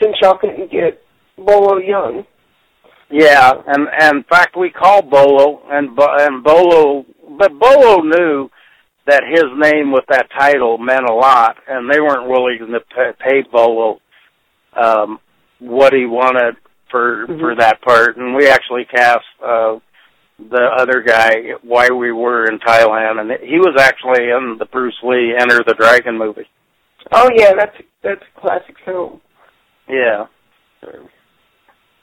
since 0.00 0.14
y'all 0.20 0.38
couldn't 0.38 0.70
get 0.70 1.02
Bolo 1.38 1.80
Yeung. 1.80 2.26
Yeah, 3.08 3.52
and, 3.68 3.86
and 3.98 4.16
in 4.18 4.24
fact, 4.24 4.56
we 4.58 4.68
called 4.68 5.10
Bolo, 5.10 5.62
and 5.70 5.96
and 5.98 6.44
Bolo, 6.44 7.06
but 7.38 7.58
Bolo 7.58 8.02
knew 8.02 8.50
that 9.06 9.22
his 9.28 9.44
name 9.56 9.92
with 9.92 10.04
that 10.08 10.28
title 10.36 10.78
meant 10.78 11.08
a 11.08 11.14
lot, 11.14 11.56
and 11.68 11.90
they 11.90 12.00
weren't 12.00 12.28
willing 12.28 12.58
to 12.58 12.80
pay, 12.94 13.12
pay 13.18 13.42
Bolo 13.50 14.00
um, 14.74 15.18
what 15.58 15.92
he 15.92 16.06
wanted 16.06 16.56
for 16.90 17.26
mm-hmm. 17.26 17.40
for 17.40 17.54
that 17.56 17.80
part. 17.82 18.16
And 18.16 18.34
we 18.34 18.48
actually 18.48 18.84
cast 18.84 19.24
uh, 19.42 19.78
the 20.38 20.68
other 20.78 21.02
guy 21.02 21.54
while 21.62 21.96
we 21.96 22.12
were 22.12 22.46
in 22.46 22.58
Thailand, 22.58 23.20
and 23.20 23.30
he 23.42 23.58
was 23.58 23.76
actually 23.78 24.24
in 24.24 24.56
the 24.58 24.66
Bruce 24.66 24.98
Lee 25.02 25.34
Enter 25.38 25.62
the 25.66 25.74
Dragon 25.74 26.18
movie. 26.18 26.48
Oh 27.12 27.30
yeah, 27.36 27.52
that's 27.56 27.76
that's 28.02 28.22
a 28.36 28.40
classic 28.40 28.76
film. 28.84 29.20
Yeah. 29.88 30.26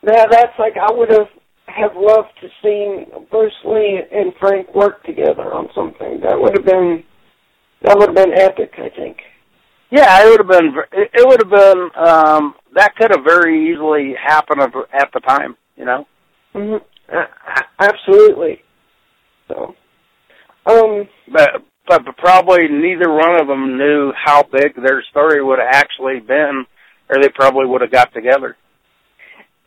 Now 0.01 0.25
that's 0.29 0.57
like 0.57 0.73
I 0.77 0.91
would 0.91 1.09
have 1.09 1.27
have 1.75 1.91
loved 1.95 2.29
to 2.41 2.47
see 2.61 3.05
Bruce 3.31 3.53
Lee 3.65 4.01
and 4.11 4.33
Frank 4.39 4.73
work 4.75 5.03
together 5.03 5.53
on 5.53 5.69
something. 5.75 6.21
That 6.21 6.39
would 6.39 6.55
have 6.55 6.65
been 6.65 7.03
that 7.83 7.97
would 7.97 8.09
have 8.09 8.15
been 8.15 8.33
epic, 8.33 8.71
I 8.77 8.89
think. 8.95 9.17
Yeah, 9.91 10.25
it 10.25 10.29
would 10.29 10.39
have 10.39 10.47
been. 10.47 10.73
It 10.91 11.27
would 11.27 11.41
have 11.41 11.51
been. 11.51 11.89
um 11.95 12.55
That 12.73 12.95
could 12.95 13.11
have 13.11 13.23
very 13.23 13.71
easily 13.71 14.15
happened 14.21 14.61
at 14.61 15.11
the 15.13 15.19
time. 15.19 15.55
You 15.75 15.85
know. 15.85 16.07
Mm-hmm. 16.55 17.15
Uh, 17.15 17.61
absolutely. 17.79 18.61
So. 19.47 19.75
Um. 20.65 21.07
But 21.31 21.63
but 21.87 22.01
probably 22.17 22.67
neither 22.69 23.11
one 23.11 23.39
of 23.39 23.47
them 23.47 23.77
knew 23.77 24.13
how 24.15 24.43
big 24.43 24.75
their 24.75 25.03
story 25.11 25.43
would 25.43 25.59
have 25.59 25.73
actually 25.73 26.21
been, 26.21 26.65
or 27.09 27.21
they 27.21 27.29
probably 27.29 27.67
would 27.67 27.81
have 27.81 27.91
got 27.91 28.13
together. 28.13 28.55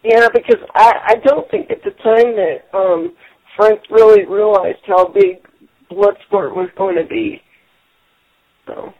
Yeah, 0.07 0.29
because 0.33 0.63
I 0.73 0.93
I 1.05 1.15
don't 1.27 1.51
think 1.51 1.69
at 1.71 1.83
the 1.83 1.91
time 1.91 2.37
that 2.39 2.59
um 2.73 3.17
Frank 3.57 3.81
really 3.91 4.25
realized 4.25 4.79
how 4.87 5.09
big 5.09 5.43
Bloodsport 5.91 6.55
was 6.55 6.71
going 6.79 6.97
to 6.97 7.05
be. 7.05 7.43
So. 8.67 8.93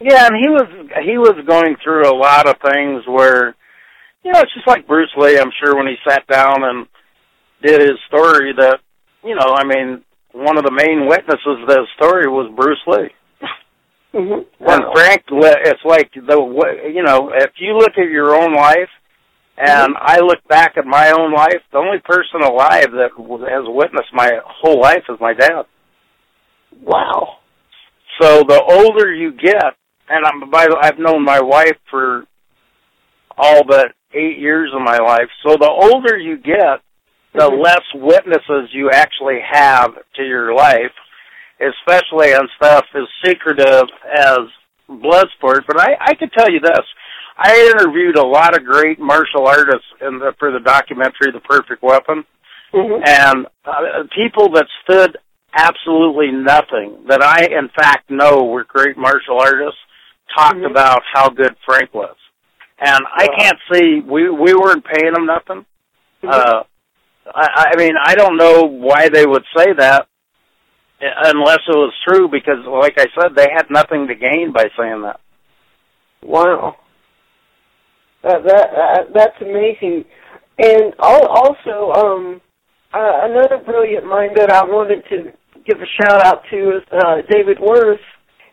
Yeah, 0.00 0.26
and 0.26 0.36
he 0.36 0.48
was 0.48 0.68
he 1.04 1.18
was 1.18 1.36
going 1.46 1.76
through 1.84 2.08
a 2.08 2.16
lot 2.16 2.48
of 2.48 2.56
things 2.64 3.04
where, 3.06 3.54
you 4.24 4.32
know, 4.32 4.40
it's 4.40 4.54
just 4.54 4.66
like 4.66 4.86
Bruce 4.86 5.12
Lee. 5.18 5.38
I'm 5.38 5.52
sure 5.62 5.76
when 5.76 5.86
he 5.86 5.96
sat 6.08 6.26
down 6.28 6.64
and 6.64 6.86
did 7.62 7.80
his 7.80 7.98
story, 8.08 8.52
that 8.56 8.80
you 9.22 9.34
know, 9.34 9.54
I 9.54 9.64
mean, 9.64 10.02
one 10.32 10.56
of 10.56 10.64
the 10.64 10.72
main 10.72 11.08
witnesses 11.08 11.60
of 11.60 11.68
that 11.68 11.86
story 11.96 12.26
was 12.26 12.52
Bruce 12.56 12.82
Lee. 12.86 13.10
Mm-hmm. 14.14 14.64
Wow. 14.64 14.74
And 14.76 14.84
Frank, 14.94 15.24
it's 15.28 15.84
like 15.84 16.12
the 16.14 16.38
you 16.94 17.02
know, 17.02 17.32
if 17.34 17.50
you 17.58 17.76
look 17.76 17.98
at 17.98 18.08
your 18.08 18.36
own 18.40 18.54
life 18.54 18.88
and 19.56 19.94
I 19.96 20.18
look 20.20 20.42
back 20.48 20.72
at 20.76 20.84
my 20.84 21.10
own 21.10 21.32
life. 21.32 21.62
The 21.72 21.78
only 21.78 21.98
person 22.04 22.42
alive 22.42 22.90
that 22.92 23.10
has 23.16 23.64
witnessed 23.66 24.12
my 24.12 24.30
whole 24.44 24.80
life 24.80 25.04
is 25.08 25.18
my 25.20 25.34
dad. 25.34 25.66
Wow. 26.82 27.38
So 28.20 28.42
the 28.42 28.62
older 28.62 29.12
you 29.12 29.32
get, 29.32 29.74
and 30.08 30.26
I'm 30.26 30.50
by 30.50 30.66
the 30.66 30.76
I've 30.80 30.98
known 30.98 31.24
my 31.24 31.40
wife 31.40 31.76
for 31.90 32.24
all 33.36 33.62
but 33.64 33.92
eight 34.12 34.38
years 34.38 34.70
of 34.74 34.82
my 34.82 34.98
life. 34.98 35.28
So 35.46 35.56
the 35.56 35.70
older 35.70 36.16
you 36.16 36.36
get, 36.36 36.82
the 37.32 37.50
mm-hmm. 37.50 37.60
less 37.60 37.82
witnesses 37.94 38.70
you 38.72 38.90
actually 38.90 39.38
have 39.50 39.90
to 40.16 40.22
your 40.22 40.54
life, 40.54 40.92
especially 41.60 42.34
on 42.34 42.48
stuff 42.56 42.84
as 42.94 43.04
secretive 43.24 43.86
as 44.16 44.38
Bloodsport. 44.88 45.66
But 45.66 45.80
I, 45.80 45.96
I 46.00 46.14
can 46.14 46.30
tell 46.30 46.50
you 46.50 46.60
this 46.60 46.84
I 47.36 47.70
interviewed 47.74 48.16
a 48.16 48.26
lot 48.26 48.56
of 48.56 48.64
great 48.64 49.00
martial 49.00 49.46
artists 49.46 49.86
in 50.00 50.18
the, 50.18 50.32
for 50.38 50.52
the 50.52 50.60
documentary 50.60 51.32
The 51.32 51.40
Perfect 51.40 51.82
Weapon, 51.82 52.24
mm-hmm. 52.72 53.02
and 53.04 53.46
uh, 53.64 54.04
people 54.14 54.50
that 54.52 54.66
stood 54.84 55.16
absolutely 55.56 56.30
nothing 56.30 57.06
that 57.08 57.22
I, 57.22 57.44
in 57.44 57.68
fact, 57.74 58.10
know 58.10 58.44
were 58.44 58.64
great 58.64 58.96
martial 58.96 59.40
artists 59.40 59.78
talked 60.36 60.56
mm-hmm. 60.56 60.70
about 60.70 61.02
how 61.12 61.28
good 61.28 61.56
Frank 61.66 61.92
was, 61.92 62.16
and 62.78 63.00
I 63.12 63.28
can't 63.36 63.58
see 63.72 64.00
we 64.00 64.30
we 64.30 64.54
weren't 64.54 64.84
paying 64.84 65.12
them 65.12 65.26
nothing. 65.26 65.66
Mm-hmm. 66.22 66.28
Uh, 66.28 66.62
I, 67.34 67.72
I 67.72 67.76
mean, 67.76 67.94
I 68.02 68.14
don't 68.14 68.36
know 68.36 68.64
why 68.64 69.08
they 69.08 69.26
would 69.26 69.44
say 69.56 69.72
that 69.78 70.06
unless 71.00 71.60
it 71.68 71.76
was 71.76 71.92
true, 72.06 72.28
because, 72.28 72.64
like 72.66 72.98
I 72.98 73.06
said, 73.18 73.34
they 73.36 73.48
had 73.52 73.66
nothing 73.70 74.08
to 74.08 74.14
gain 74.14 74.52
by 74.52 74.66
saying 74.78 75.02
that. 75.02 75.20
Wow. 76.22 76.76
Uh, 78.24 78.40
that 78.46 78.68
uh, 78.70 79.04
that's 79.12 79.36
amazing. 79.40 80.04
And 80.58 80.94
also, 80.98 81.92
um, 81.92 82.40
uh, 82.94 83.26
another 83.28 83.58
brilliant 83.64 84.06
mind 84.06 84.32
that 84.36 84.50
I 84.50 84.64
wanted 84.64 85.02
to 85.10 85.32
give 85.66 85.78
a 85.80 86.02
shout 86.02 86.24
out 86.24 86.42
to 86.50 86.76
is 86.76 86.82
uh, 86.92 87.16
David 87.28 87.58
Worth. 87.60 88.00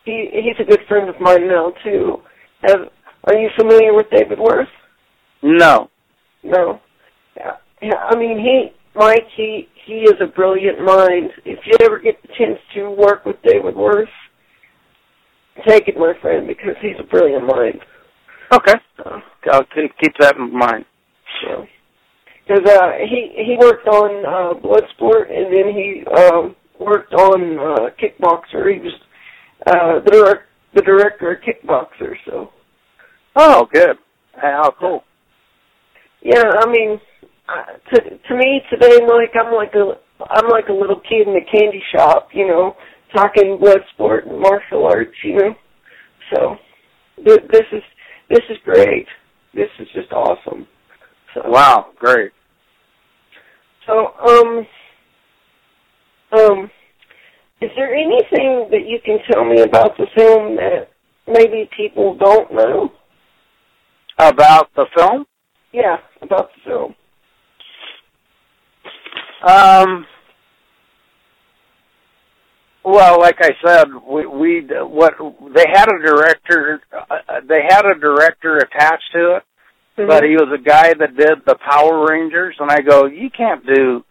He 0.04 0.28
he's 0.32 0.58
a 0.60 0.68
good 0.68 0.80
friend 0.88 1.08
of 1.08 1.20
mine 1.20 1.48
now 1.48 1.72
too. 1.84 2.18
Have, 2.62 2.80
are 3.24 3.34
you 3.34 3.48
familiar 3.56 3.94
with 3.94 4.06
David 4.10 4.38
Worth? 4.38 4.68
No. 5.42 5.88
No. 6.42 6.80
Yeah, 7.36 7.52
yeah. 7.80 8.04
I 8.08 8.16
mean, 8.16 8.38
he, 8.38 8.70
Mike, 8.94 9.26
he 9.36 9.68
he 9.86 10.02
is 10.02 10.14
a 10.20 10.26
brilliant 10.26 10.84
mind. 10.84 11.30
If 11.44 11.60
you 11.66 11.74
ever 11.82 11.98
get 11.98 12.20
the 12.22 12.28
chance 12.38 12.58
to 12.74 12.90
work 12.90 13.24
with 13.24 13.36
David 13.44 13.76
Worth, 13.76 14.08
take 15.66 15.88
it, 15.88 15.96
my 15.96 16.12
friend, 16.20 16.46
because 16.46 16.74
he's 16.80 16.98
a 16.98 17.04
brilliant 17.04 17.46
mind. 17.46 17.80
Okay, 18.52 18.74
So, 18.98 19.20
I'll 19.50 19.64
keep 19.74 20.14
that 20.20 20.36
in 20.36 20.56
mind. 20.56 20.84
so. 21.42 21.66
Because 22.46 22.68
uh, 22.68 22.92
he 23.08 23.32
he 23.36 23.56
worked 23.58 23.86
on 23.86 24.26
uh, 24.26 24.60
Bloodsport, 24.60 25.30
and 25.30 25.46
then 25.52 25.72
he 25.72 26.04
um, 26.12 26.56
worked 26.78 27.14
on 27.14 27.58
uh, 27.58 27.90
Kickboxer. 28.00 28.74
He 28.74 28.80
was 28.80 28.92
uh, 29.66 30.00
the 30.04 30.10
direct, 30.10 30.42
the 30.74 30.82
director 30.82 31.32
of 31.32 31.38
Kickboxer. 31.40 32.14
So 32.26 32.50
Oh, 33.36 33.68
good. 33.72 33.96
How 34.34 34.74
cool. 34.78 35.04
yeah, 36.20 36.42
I 36.60 36.66
mean, 36.70 37.00
uh, 37.48 37.94
to 37.94 38.00
to 38.18 38.36
me 38.36 38.60
today, 38.70 38.98
Mike, 39.06 39.34
I'm 39.40 39.54
like 39.54 39.74
a 39.74 39.98
I'm 40.28 40.48
like 40.50 40.68
a 40.68 40.72
little 40.72 41.00
kid 41.08 41.28
in 41.28 41.36
a 41.36 41.44
candy 41.44 41.82
shop, 41.94 42.28
you 42.34 42.48
know, 42.48 42.74
talking 43.14 43.56
Bloodsport 43.58 44.28
and 44.28 44.40
martial 44.40 44.84
arts, 44.84 45.14
you 45.22 45.36
know. 45.36 45.54
So 46.34 46.56
th- 47.24 47.48
this 47.52 47.66
is 47.72 47.82
this 48.32 48.42
is 48.48 48.56
great. 48.64 49.06
This 49.54 49.68
is 49.78 49.86
just 49.94 50.10
awesome. 50.10 50.66
So 51.34 51.42
Wow, 51.44 51.90
great. 51.98 52.32
So, 53.86 54.12
um, 54.26 54.66
um, 56.32 56.70
is 57.60 57.70
there 57.76 57.94
anything 57.94 58.68
that 58.70 58.86
you 58.86 58.98
can 59.04 59.18
tell 59.30 59.44
me 59.44 59.60
about 59.60 59.96
the 59.98 60.06
film 60.16 60.56
that 60.56 60.88
maybe 61.26 61.68
people 61.76 62.16
don't 62.16 62.52
know? 62.52 62.92
About 64.18 64.68
the 64.76 64.86
film? 64.96 65.26
Yeah, 65.72 65.96
about 66.22 66.50
the 66.54 66.70
film. 66.70 66.94
Um. 69.46 70.06
Well, 72.84 73.20
like 73.20 73.36
I 73.40 73.50
said, 73.64 73.86
we 74.08 74.26
we 74.26 74.60
what 74.68 75.14
they 75.54 75.66
had 75.72 75.88
a 75.88 76.04
director. 76.04 76.80
Uh, 76.92 77.40
they 77.48 77.60
had 77.68 77.86
a 77.86 77.94
director 77.94 78.58
attached 78.58 79.12
to 79.14 79.36
it, 79.36 79.42
but 79.96 80.24
he 80.24 80.30
was 80.30 80.48
a 80.52 80.62
guy 80.62 80.92
that 80.94 81.16
did 81.16 81.44
the 81.46 81.56
Power 81.70 82.06
Rangers, 82.08 82.56
and 82.58 82.70
I 82.70 82.80
go, 82.80 83.06
you 83.06 83.30
can't 83.30 83.64
do 83.64 84.04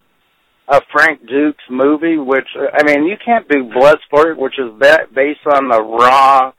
a 0.69 0.81
Frank 0.91 1.19
Dux 1.21 1.57
movie, 1.69 2.17
which 2.17 2.47
I 2.55 2.83
mean, 2.83 3.05
you 3.05 3.17
can't 3.23 3.47
do 3.49 3.69
Bloodsport, 3.69 4.37
which 4.37 4.57
is 4.57 4.71
ba- 4.79 5.07
based 5.13 5.45
on 5.53 5.67
the 5.67 5.81
raw. 5.81 6.53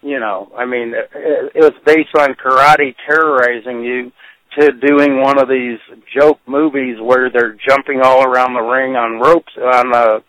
You 0.00 0.20
know, 0.20 0.52
I 0.56 0.64
mean, 0.64 0.94
it, 0.94 1.52
it 1.56 1.60
was 1.60 1.72
based 1.84 2.14
on 2.16 2.34
karate 2.34 2.94
terrorizing 3.04 3.82
you 3.82 4.12
to 4.60 4.72
doing 4.72 5.20
one 5.20 5.40
of 5.40 5.48
these 5.48 5.78
joke 6.16 6.38
movies 6.46 6.98
where 7.02 7.30
they're 7.30 7.56
jumping 7.68 8.00
all 8.02 8.22
around 8.22 8.54
the 8.54 8.60
ring 8.60 8.94
on 8.94 9.20
ropes 9.20 9.52
on 9.56 9.94
uh 9.94 10.20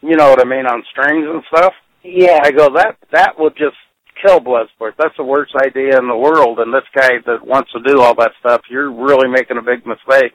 you 0.00 0.16
know 0.16 0.30
what 0.30 0.44
I 0.44 0.48
mean 0.48 0.66
on 0.66 0.82
strings 0.90 1.26
and 1.28 1.42
stuff. 1.48 1.74
yeah. 2.02 2.40
I 2.42 2.50
go 2.50 2.72
that 2.74 2.96
that 3.12 3.38
would 3.38 3.56
just 3.56 3.76
kill 4.24 4.40
Bloodsport. 4.40 4.92
That's 4.98 5.16
the 5.16 5.24
worst 5.24 5.52
idea 5.56 5.98
in 5.98 6.08
the 6.08 6.16
world. 6.16 6.58
And 6.58 6.72
this 6.72 6.86
guy 6.94 7.18
that 7.26 7.46
wants 7.46 7.70
to 7.72 7.80
do 7.86 8.00
all 8.00 8.14
that 8.16 8.32
stuff, 8.40 8.62
you're 8.70 8.90
really 8.90 9.28
making 9.28 9.58
a 9.58 9.62
big 9.62 9.86
mistake. 9.86 10.32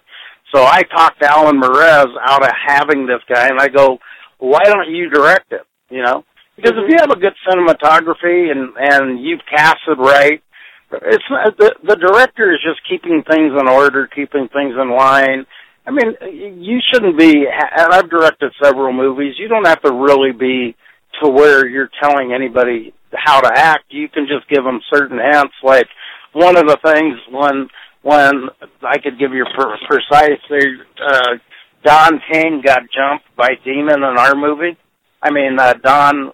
So 0.54 0.64
I 0.64 0.84
talked 0.84 1.22
Alan 1.24 1.60
Mehrez 1.60 2.08
out 2.22 2.44
of 2.44 2.52
having 2.68 3.08
this 3.08 3.22
guy, 3.28 3.48
and 3.48 3.60
I 3.60 3.70
go, 3.70 4.00
why 4.38 4.62
don't 4.66 4.92
you 4.92 5.10
direct 5.10 5.52
it? 5.52 5.62
You 5.90 6.04
know, 6.04 6.24
because 6.56 6.72
if 6.72 6.78
mm-hmm. 6.78 6.92
you 6.92 6.98
have 7.00 7.12
a 7.12 7.20
good 7.20 7.34
cinematography 7.48 8.52
and 8.52 8.74
and 8.78 9.24
you've 9.24 9.42
casted 9.50 9.98
right, 9.98 10.42
it's 10.92 11.24
not, 11.30 11.58
the 11.58 11.76
the 11.84 11.96
director 11.96 12.52
is 12.52 12.60
just 12.64 12.82
keeping 12.88 13.24
things 13.24 13.54
in 13.60 13.68
order, 13.68 14.08
keeping 14.08 14.48
things 14.50 14.76
in 14.80 14.90
line. 14.92 15.46
I 15.86 15.92
mean, 15.92 16.62
you 16.62 16.80
shouldn't 16.92 17.18
be. 17.18 17.46
And 17.46 17.94
I've 17.94 18.10
directed 18.10 18.52
several 18.64 18.94
movies. 18.94 19.36
You 19.38 19.48
don't 19.48 19.68
have 19.68 19.82
to 19.82 19.94
really 19.94 20.32
be 20.32 20.76
to 21.22 21.30
where 21.30 21.68
you're 21.68 21.90
telling 22.02 22.34
anybody 22.34 22.94
how 23.14 23.42
to 23.42 23.52
act. 23.54 23.86
You 23.90 24.08
can 24.10 24.28
just 24.28 24.50
give 24.50 24.64
them 24.64 24.80
certain 24.94 25.20
hints. 25.20 25.54
Like 25.62 25.88
one 26.32 26.58
of 26.58 26.68
the 26.68 26.78
things 26.84 27.20
when 27.30 27.68
when 28.02 28.50
I 28.82 28.98
could 28.98 29.18
give 29.18 29.32
you 29.34 29.46
per, 29.56 29.78
precise, 29.88 30.40
uh, 30.52 31.38
Don 31.84 32.20
King 32.32 32.62
got 32.64 32.82
jumped 32.82 33.26
by 33.36 33.50
Demon 33.64 33.98
in 33.98 34.18
our 34.18 34.36
movie. 34.36 34.78
I 35.22 35.32
mean, 35.32 35.58
uh, 35.60 35.74
Don. 35.74 36.32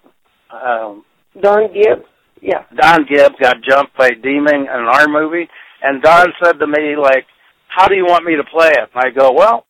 Um, 0.52 1.06
Don 1.40 1.74
Gibb. 1.74 2.06
Yeah. 2.42 2.64
Don 2.76 3.06
Gibb 3.06 3.34
got 3.40 3.58
jumped 3.68 3.96
by 3.98 4.10
Demon 4.12 4.62
in 4.62 4.68
our 4.68 5.08
movie, 5.08 5.48
and 5.84 6.02
Don 6.02 6.28
said 6.44 6.60
to 6.60 6.68
me, 6.68 6.96
like, 7.00 7.26
how 7.70 7.88
do 7.88 7.96
you 7.96 8.06
want 8.06 8.26
me 8.26 8.36
to 8.36 8.44
play 8.44 8.70
it? 8.70 8.90
And 8.94 9.04
I 9.04 9.10
go, 9.12 9.32
well, 9.32 9.66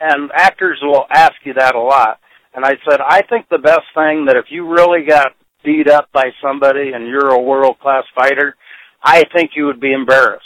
and 0.00 0.30
actors 0.34 0.78
will 0.82 1.04
ask 1.12 1.34
you 1.44 1.54
that 1.54 1.74
a 1.74 1.80
lot. 1.80 2.18
And 2.54 2.64
I 2.64 2.72
said, 2.88 3.00
I 3.00 3.22
think 3.22 3.48
the 3.48 3.58
best 3.58 3.86
thing 3.94 4.26
that 4.26 4.36
if 4.36 4.46
you 4.50 4.68
really 4.68 5.06
got 5.06 5.32
beat 5.64 5.88
up 5.88 6.10
by 6.12 6.30
somebody 6.42 6.92
and 6.94 7.06
you're 7.06 7.30
a 7.30 7.40
world 7.40 7.78
class 7.80 8.04
fighter, 8.14 8.56
I 9.02 9.24
think 9.34 9.52
you 9.56 9.66
would 9.66 9.80
be 9.80 9.92
embarrassed. 9.92 10.44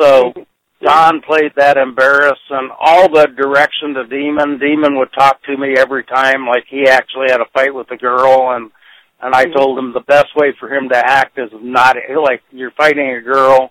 So 0.00 0.32
Don 0.82 1.22
played 1.22 1.52
that 1.56 1.76
embarrassed 1.76 2.50
and 2.50 2.70
all 2.78 3.08
the 3.08 3.26
direction 3.26 3.94
to 3.94 4.06
Demon. 4.06 4.58
Demon 4.58 4.98
would 4.98 5.12
talk 5.12 5.42
to 5.44 5.56
me 5.56 5.74
every 5.78 6.04
time 6.04 6.46
like 6.46 6.64
he 6.68 6.88
actually 6.88 7.26
had 7.30 7.40
a 7.40 7.50
fight 7.52 7.74
with 7.74 7.90
a 7.90 7.96
girl 7.96 8.54
and 8.54 8.70
and 9.20 9.34
I 9.34 9.44
mm-hmm. 9.44 9.56
told 9.56 9.78
him 9.78 9.92
the 9.92 10.00
best 10.00 10.36
way 10.36 10.54
for 10.58 10.68
him 10.68 10.90
to 10.90 10.96
act 10.96 11.38
is 11.38 11.50
not 11.54 11.96
like 12.22 12.42
you're 12.50 12.72
fighting 12.72 13.10
a 13.10 13.22
girl, 13.22 13.70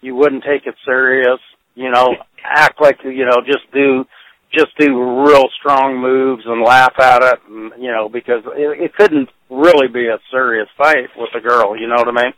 you 0.00 0.14
wouldn't 0.14 0.44
take 0.44 0.66
it 0.66 0.74
serious, 0.84 1.40
you 1.80 1.90
know, 1.90 2.14
act 2.44 2.80
like 2.80 2.98
you 3.02 3.24
know, 3.24 3.40
just 3.44 3.64
do 3.72 4.04
just 4.52 4.76
do 4.78 5.24
real 5.24 5.46
strong 5.58 6.00
moves 6.00 6.42
and 6.44 6.60
laugh 6.62 6.92
at 7.00 7.22
it, 7.22 7.38
and, 7.48 7.72
you 7.80 7.90
know, 7.90 8.08
because 8.08 8.42
it, 8.56 8.82
it 8.82 8.94
couldn't 8.96 9.28
really 9.48 9.88
be 9.88 10.06
a 10.06 10.18
serious 10.30 10.68
fight 10.76 11.08
with 11.16 11.30
a 11.36 11.40
girl. 11.40 11.78
You 11.78 11.86
know 11.86 11.96
what 11.96 12.08
I 12.08 12.24
mean? 12.24 12.32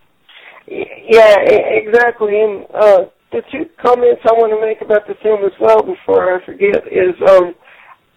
Yeah, 1.09 1.37
exactly. 1.41 2.39
And 2.39 2.67
uh, 2.75 3.05
the 3.33 3.43
two 3.51 3.65
comments 3.81 4.23
I 4.29 4.33
want 4.33 4.53
to 4.53 4.61
make 4.61 4.81
about 4.83 5.09
the 5.09 5.15
film 5.23 5.45
as 5.45 5.57
well 5.59 5.83
before 5.83 6.37
I 6.37 6.45
forget 6.45 6.87
is 6.87 7.17
um, 7.29 7.55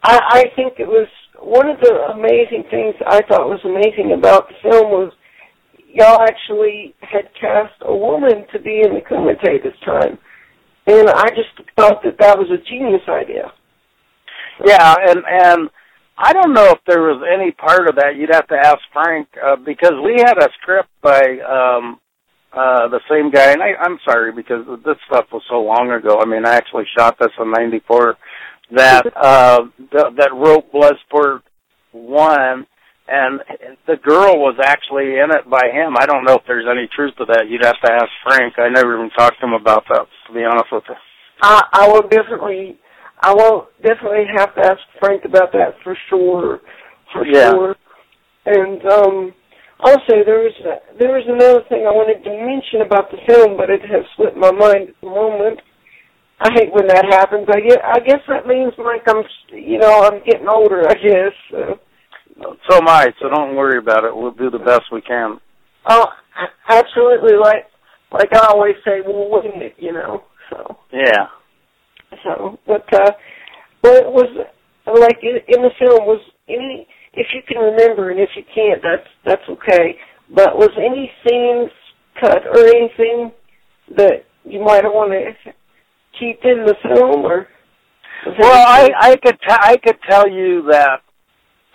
I, 0.03 0.19
I 0.29 0.43
think 0.55 0.73
it 0.77 0.87
was 0.87 1.07
one 1.39 1.69
of 1.69 1.79
the 1.79 1.93
amazing 2.13 2.65
things 2.69 2.95
I 3.07 3.21
thought 3.27 3.49
was 3.49 3.63
amazing 3.63 4.13
about 4.17 4.49
the 4.49 4.69
film 4.69 4.91
was 4.91 5.13
y'all 5.93 6.21
actually 6.21 6.93
had 6.99 7.31
cast 7.39 7.73
a 7.81 7.95
woman 7.95 8.45
to 8.51 8.59
be 8.59 8.81
in 8.83 8.93
the 8.93 9.01
Kumite 9.01 9.63
this 9.63 9.79
time. 9.85 10.19
And 10.87 11.09
I 11.09 11.29
just 11.29 11.49
thought 11.75 12.03
that 12.03 12.17
that 12.19 12.37
was 12.37 12.47
a 12.51 12.61
genius 12.69 13.01
idea. 13.09 13.51
Yeah, 14.63 14.95
and 15.07 15.23
and 15.27 15.69
I 16.17 16.31
don't 16.31 16.53
know 16.53 16.69
if 16.69 16.79
there 16.87 17.01
was 17.01 17.23
any 17.33 17.51
part 17.51 17.89
of 17.89 17.95
that. 17.95 18.15
You'd 18.15 18.33
have 18.33 18.47
to 18.47 18.55
ask 18.55 18.77
Frank 18.93 19.27
uh, 19.43 19.57
because 19.57 19.93
we 20.03 20.15
had 20.17 20.37
a 20.37 20.47
script 20.61 20.89
by 21.01 21.19
um 21.41 21.99
uh 22.53 22.87
the 22.87 23.01
same 23.09 23.31
guy, 23.31 23.51
and 23.51 23.61
I, 23.61 23.73
I'm 23.81 23.99
sorry 24.07 24.31
because 24.31 24.65
this 24.85 24.95
stuff 25.07 25.25
was 25.31 25.43
so 25.49 25.61
long 25.61 25.91
ago. 25.91 26.19
I 26.21 26.25
mean, 26.25 26.45
I 26.45 26.55
actually 26.55 26.85
shot 26.97 27.17
this 27.19 27.31
in 27.39 27.51
'94. 27.51 28.17
That 28.71 29.05
uh 29.15 29.67
th- 29.91 30.15
that 30.17 30.33
wrote 30.33 30.71
Bloodsport 30.71 31.41
one, 31.91 32.65
and 33.07 33.39
the 33.85 33.97
girl 33.97 34.39
was 34.39 34.57
actually 34.63 35.19
in 35.19 35.29
it 35.29 35.49
by 35.49 35.69
him. 35.71 35.95
I 35.97 36.05
don't 36.05 36.25
know 36.25 36.35
if 36.35 36.43
there's 36.47 36.65
any 36.69 36.89
truth 36.95 37.13
to 37.17 37.25
that. 37.25 37.47
You'd 37.47 37.63
have 37.63 37.79
to 37.85 37.91
ask 37.91 38.09
Frank. 38.25 38.55
I 38.57 38.69
never 38.69 38.95
even 38.97 39.11
talked 39.11 39.39
to 39.41 39.45
him 39.45 39.53
about 39.53 39.85
that. 39.89 40.07
To 40.27 40.33
be 40.33 40.43
honest 40.43 40.71
with 40.71 40.83
you. 40.89 40.95
I, 41.41 41.61
I 41.73 41.87
will 41.87 42.07
definitely, 42.07 42.79
I 43.21 43.33
will 43.33 43.67
definitely 43.83 44.25
have 44.35 44.55
to 44.55 44.61
ask 44.61 44.79
Frank 44.99 45.23
about 45.25 45.51
that 45.53 45.75
for 45.83 45.95
sure, 46.09 46.61
for 47.13 47.25
Yeah. 47.25 47.51
sure. 47.51 47.75
And 48.47 48.81
um, 48.85 49.33
also, 49.79 50.23
there 50.25 50.39
was 50.41 50.53
a, 50.65 50.97
there 50.97 51.13
was 51.13 51.25
another 51.27 51.61
thing 51.69 51.85
I 51.85 51.91
wanted 51.91 52.23
to 52.23 52.29
mention 52.29 52.81
about 52.81 53.11
the 53.11 53.17
film, 53.27 53.57
but 53.57 53.69
it 53.69 53.81
has 53.81 54.05
slipped 54.15 54.37
my 54.37 54.51
mind 54.51 54.89
at 54.89 54.95
the 55.01 55.09
moment. 55.09 55.59
I 56.39 56.49
hate 56.53 56.73
when 56.73 56.87
that 56.87 57.05
happens. 57.09 57.47
I 57.49 57.59
guess 57.61 57.77
I 57.83 57.99
guess 57.99 58.19
that 58.27 58.45
means 58.45 58.73
like 58.77 59.03
I'm, 59.07 59.23
you 59.53 59.79
know, 59.79 60.03
I'm 60.03 60.21
getting 60.25 60.47
older. 60.47 60.87
I 60.87 60.93
guess. 60.95 61.33
So. 61.49 61.79
So 62.41 62.77
am 62.77 62.87
I. 62.87 63.07
So 63.21 63.29
don't 63.29 63.55
worry 63.55 63.77
about 63.77 64.03
it. 64.03 64.15
We'll 64.15 64.31
do 64.31 64.49
the 64.49 64.59
best 64.59 64.83
we 64.91 65.01
can. 65.01 65.39
Oh, 65.87 66.07
absolutely. 66.67 67.37
Like 67.37 67.67
like 68.11 68.33
I 68.33 68.47
always 68.49 68.75
say, 68.85 69.01
we'll 69.05 69.29
wing 69.29 69.61
it. 69.61 69.75
You 69.77 69.93
know. 69.93 70.23
So. 70.49 70.77
Yeah. 70.91 71.27
So, 72.23 72.59
but 72.67 72.85
uh, 72.93 73.11
what 73.81 74.13
was 74.13 74.47
like 74.85 75.17
in, 75.21 75.37
in 75.47 75.61
the 75.63 75.71
film 75.79 76.05
was 76.05 76.21
any 76.47 76.87
if 77.13 77.27
you 77.33 77.41
can 77.47 77.61
remember, 77.61 78.11
and 78.11 78.19
if 78.19 78.29
you 78.35 78.43
can't, 78.53 78.81
that's 78.81 79.07
that's 79.25 79.49
okay. 79.49 79.97
But 80.33 80.57
was 80.57 80.71
any 80.77 81.11
scenes 81.23 81.71
cut 82.19 82.45
or 82.47 82.65
anything 82.67 83.31
that 83.95 84.25
you 84.43 84.63
might 84.63 84.83
want 84.83 85.11
to 85.11 85.51
keep 86.19 86.39
in 86.43 86.65
the 86.65 86.75
film, 86.83 87.25
or? 87.25 87.47
Well, 88.39 88.67
I 88.67 88.89
I 88.99 89.15
could 89.17 89.39
t- 89.39 89.47
I 89.49 89.77
could 89.77 89.97
tell 90.09 90.29
you 90.29 90.63
that 90.71 91.01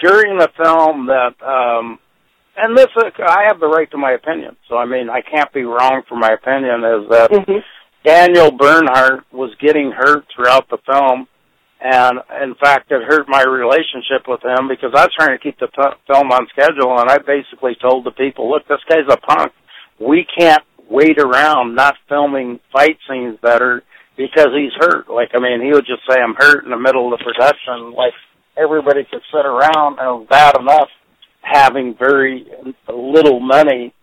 during 0.01 0.39
the 0.39 0.49
film 0.57 1.07
that 1.07 1.35
um 1.47 1.99
and 2.57 2.77
this 2.77 2.89
is, 2.97 3.13
I 3.25 3.45
have 3.49 3.61
the 3.61 3.69
right 3.69 3.91
to 3.93 3.97
my 3.97 4.13
opinion. 4.13 4.57
So 4.69 4.77
I 4.77 4.85
mean, 4.87 5.09
I 5.09 5.21
can't 5.23 5.53
be 5.53 5.63
wrong 5.65 6.03
for 6.09 6.17
my 6.17 6.31
opinion 6.33 6.85
is 6.85 7.09
that 7.11 7.31
Mhm. 7.31 7.63
Daniel 8.05 8.51
Bernhardt 8.51 9.25
was 9.33 9.55
getting 9.61 9.93
hurt 9.93 10.25
throughout 10.35 10.69
the 10.71 10.79
film, 10.91 11.29
and 11.81 12.21
in 12.43 12.55
fact, 12.55 12.91
it 12.91 13.03
hurt 13.03 13.29
my 13.29 13.43
relationship 13.43 14.27
with 14.27 14.43
him 14.43 14.69
because 14.69 14.93
I 14.95 15.05
was 15.05 15.15
trying 15.15 15.37
to 15.37 15.43
keep 15.43 15.59
the 15.59 15.67
t- 15.69 15.97
film 16.07 16.33
on 16.33 16.47
schedule, 16.49 16.99
and 16.99 17.11
I 17.11 17.19
basically 17.19 17.75
told 17.77 18.05
the 18.05 18.11
people, 18.11 18.51
"Look, 18.51 18.67
this 18.69 18.81
guy's 18.89 19.07
a 19.09 19.19
punk. 19.19 19.53
We 19.99 20.25
can't 20.25 20.63
wait 20.89 21.19
around 21.19 21.75
not 21.75 21.97
filming 22.09 22.59
fight 22.73 22.99
scenes 23.09 23.39
better 23.41 23.83
because 24.17 24.49
he's 24.55 24.73
hurt. 24.81 25.09
Like, 25.09 25.31
I 25.35 25.41
mean, 25.41 25.61
he 25.61 25.71
would 25.73 25.87
just 25.87 26.03
say, 26.09 26.21
I'm 26.21 26.35
hurt 26.35 26.65
in 26.65 26.71
the 26.71 26.77
middle 26.79 27.13
of 27.13 27.19
the 27.19 27.25
production. 27.25 27.93
Like, 27.93 28.13
everybody 28.61 29.05
could 29.11 29.23
sit 29.33 29.47
around 29.47 29.99
and 29.99 30.07
it 30.07 30.19
was 30.21 30.27
bad 30.29 30.59
enough 30.59 30.89
having 31.43 31.95
very 31.99 32.47
little 32.89 33.41
money 33.41 33.95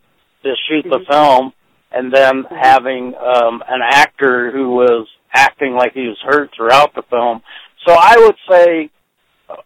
to 0.44 0.54
shoot 0.68 0.84
the 0.90 0.98
Mm-hmm. 0.98 1.12
film 1.12 1.54
and 1.92 2.14
then 2.14 2.44
having 2.50 3.14
um 3.16 3.64
an 3.68 3.82
actor 3.84 4.52
who 4.52 4.72
was 4.72 5.08
acting 5.34 5.74
like 5.74 5.94
he 5.94 6.08
was 6.08 6.18
hurt 6.24 6.50
throughout 6.56 6.94
the 6.96 7.04
film. 7.10 7.42
So 7.86 7.94
I 7.94 8.16
would 8.18 8.36
say 8.50 8.90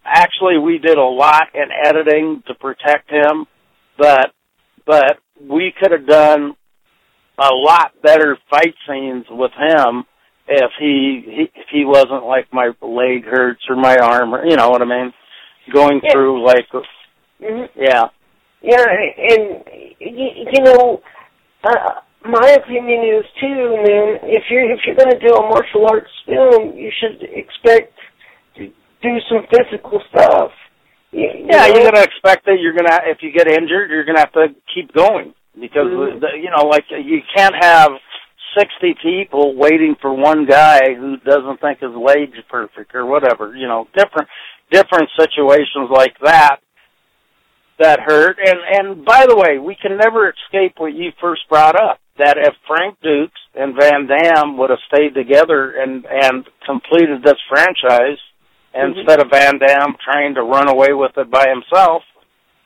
actually 0.05 0.57
we 0.59 0.77
did 0.77 0.97
a 0.97 1.03
lot 1.03 1.47
in 1.55 1.69
editing 1.85 2.43
to 2.47 2.53
protect 2.55 3.09
him, 3.09 3.45
but 3.97 4.31
but 4.85 5.17
we 5.39 5.73
could 5.79 5.91
have 5.91 6.05
done 6.07 6.55
a 7.39 7.49
lot 7.53 7.93
better 8.03 8.37
fight 8.49 8.75
scenes 8.87 9.25
with 9.29 9.51
him 9.53 10.03
if 10.51 10.71
he, 10.79 11.23
he 11.25 11.43
if 11.55 11.67
he 11.71 11.85
wasn't 11.85 12.25
like 12.25 12.51
my 12.51 12.71
leg 12.81 13.23
hurts 13.25 13.61
or 13.69 13.75
my 13.75 13.95
arm 13.97 14.33
or 14.35 14.45
you 14.45 14.55
know 14.55 14.69
what 14.69 14.81
I 14.81 14.85
mean, 14.85 15.13
going 15.73 16.01
Yeah. 16.03 16.11
through 16.11 16.45
like 16.45 16.67
hmm 17.39 17.65
yeah 17.75 18.05
Yeah, 18.61 18.85
and 19.17 19.63
you 19.99 20.61
know, 20.63 21.01
uh, 21.63 22.01
my 22.25 22.49
opinion 22.51 23.01
is 23.17 23.25
too, 23.39 23.75
man. 23.81 24.19
If 24.23 24.43
you're 24.49 24.69
if 24.71 24.79
you're 24.85 24.95
going 24.95 25.11
to 25.11 25.19
do 25.19 25.33
a 25.33 25.41
martial 25.41 25.87
arts 25.89 26.11
film, 26.25 26.75
you 26.77 26.91
should 26.99 27.23
expect 27.23 27.93
to 28.57 28.67
do 29.01 29.11
some 29.29 29.47
physical 29.49 30.01
stuff. 30.09 30.51
You, 31.11 31.21
you 31.21 31.47
yeah 31.49 31.67
know? 31.67 31.73
you're 31.73 31.91
gonna 31.91 32.03
expect 32.03 32.45
that 32.45 32.57
you're 32.59 32.73
gonna 32.73 32.99
if 33.07 33.17
you 33.21 33.31
get 33.31 33.47
injured 33.47 33.89
you're 33.89 34.05
gonna 34.05 34.19
have 34.19 34.31
to 34.33 34.47
keep 34.73 34.93
going 34.93 35.33
because 35.59 35.87
Mhm. 35.87 36.21
the, 36.21 36.27
you 36.37 36.49
know 36.49 36.67
like 36.67 36.85
you 36.89 37.19
can't 37.35 37.55
have 37.59 37.91
sixty 38.57 38.95
people 39.01 39.55
waiting 39.55 39.95
for 40.01 40.13
one 40.13 40.45
guy 40.45 40.93
who 40.95 41.17
doesn't 41.17 41.61
think 41.61 41.79
his 41.79 41.95
leg's 41.95 42.37
perfect 42.49 42.93
or 42.95 43.05
whatever 43.05 43.55
you 43.55 43.67
know 43.67 43.87
different 43.95 44.27
different 44.71 45.09
situations 45.17 45.89
like 45.91 46.15
that 46.23 46.57
that 47.79 47.99
hurt. 47.99 48.37
And 48.39 48.59
and 48.69 49.05
by 49.05 49.25
the 49.27 49.35
way, 49.35 49.57
we 49.57 49.75
can 49.75 49.97
never 49.97 50.29
escape 50.31 50.75
what 50.77 50.93
you 50.93 51.11
first 51.19 51.41
brought 51.49 51.75
up. 51.75 51.99
That 52.17 52.37
if 52.37 52.53
Frank 52.67 52.97
Dux 53.01 53.31
and 53.55 53.75
Van 53.79 54.07
Damme 54.07 54.57
would 54.57 54.69
have 54.69 54.79
stayed 54.93 55.13
together 55.13 55.71
and 55.71 56.05
and 56.05 56.45
completed 56.65 57.23
this 57.23 57.39
franchise 57.49 58.19
Mhm. 58.75 58.95
instead 58.97 59.19
of 59.19 59.29
Van 59.29 59.57
Damme 59.57 59.97
trying 60.03 60.35
to 60.35 60.43
run 60.43 60.69
away 60.69 60.93
with 60.93 61.17
it 61.17 61.29
by 61.29 61.45
himself, 61.49 62.03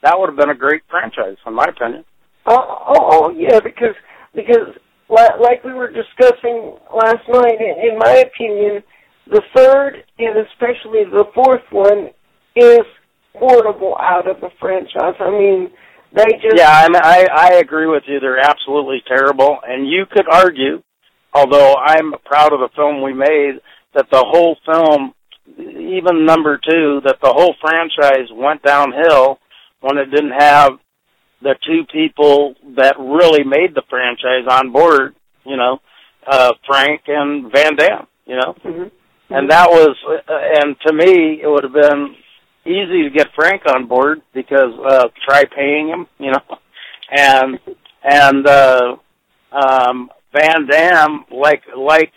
that 0.01 0.19
would 0.19 0.29
have 0.29 0.37
been 0.37 0.51
a 0.51 0.55
great 0.55 0.83
franchise, 0.87 1.37
in 1.45 1.53
my 1.53 1.65
opinion. 1.65 2.05
Oh, 2.45 2.83
oh, 2.87 3.09
oh, 3.11 3.29
yeah, 3.31 3.59
because 3.59 3.95
because 4.35 4.75
like 5.09 5.63
we 5.63 5.73
were 5.73 5.91
discussing 5.91 6.77
last 6.93 7.27
night, 7.29 7.59
in, 7.61 7.97
my 7.97 8.25
opinion, 8.25 8.83
the 9.27 9.41
third 9.55 10.03
and 10.17 10.37
especially 10.47 11.03
the 11.05 11.25
fourth 11.33 11.63
one 11.71 12.09
is 12.55 12.85
horrible 13.33 13.95
out 13.99 14.29
of 14.29 14.39
the 14.41 14.49
franchise. 14.59 15.15
I 15.19 15.29
mean, 15.31 15.69
they 16.13 16.25
just 16.41 16.55
Yeah, 16.55 16.69
I 16.69 16.87
mean, 16.89 17.01
I 17.03 17.27
I 17.31 17.53
agree 17.55 17.87
with 17.87 18.03
you. 18.07 18.19
They're 18.19 18.39
absolutely 18.39 19.03
terrible, 19.07 19.57
and 19.67 19.87
you 19.87 20.05
could 20.09 20.25
argue, 20.31 20.81
although 21.33 21.75
I'm 21.75 22.13
proud 22.23 22.53
of 22.53 22.59
the 22.59 22.69
film 22.75 23.01
we 23.01 23.13
made, 23.13 23.59
that 23.93 24.09
the 24.11 24.23
whole 24.25 24.57
film, 24.65 25.13
even 25.57 26.25
number 26.25 26.57
two, 26.57 27.01
that 27.05 27.17
the 27.21 27.33
whole 27.33 27.55
franchise 27.61 28.29
went 28.31 28.63
downhill 28.63 29.39
when 29.81 29.97
it 29.97 30.05
didn't 30.05 30.39
have 30.39 30.71
the 31.45 31.55
two 31.67 31.81
people 31.99 32.55
that 32.75 32.95
really 32.97 33.43
made 33.43 33.71
the 33.75 33.83
franchise 33.89 34.45
on 34.49 34.71
board. 34.71 35.15
You 35.45 35.57
know, 35.61 35.73
uh 36.27 36.53
Frank 36.67 37.01
and 37.07 37.51
Van 37.53 37.75
Damme, 37.75 38.07
You 38.25 38.37
know, 38.41 38.51
Mhm. 38.65 38.91
and 39.29 39.49
that 39.51 39.67
was, 39.69 39.95
uh, 40.07 40.21
and 40.59 40.75
to 40.85 40.91
me, 41.01 41.39
it 41.43 41.47
would 41.47 41.63
have 41.63 41.73
been 41.87 42.15
easy 42.65 43.03
to 43.03 43.11
get 43.11 43.35
Frank 43.35 43.61
on 43.73 43.85
board 43.85 44.21
because 44.33 44.73
uh 44.93 45.07
try 45.27 45.41
paying 45.45 45.87
him, 45.93 46.07
you 46.17 46.31
know, 46.31 46.45
and 47.11 47.59
and 48.03 48.47
uh 48.47 48.95
um 49.51 50.09
Van 50.33 50.65
Damme 50.67 51.25
like 51.31 51.63
like 51.77 52.11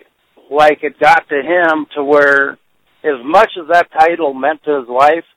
like 0.51 0.79
it 0.83 0.99
got 0.99 1.29
to 1.29 1.39
him 1.53 1.87
to 1.95 2.03
where 2.03 2.57
as 3.05 3.21
much 3.37 3.51
as 3.61 3.67
that 3.69 3.89
title 3.93 4.33
meant 4.35 4.61
to 4.65 4.81
his 4.81 4.89
life, 4.89 5.29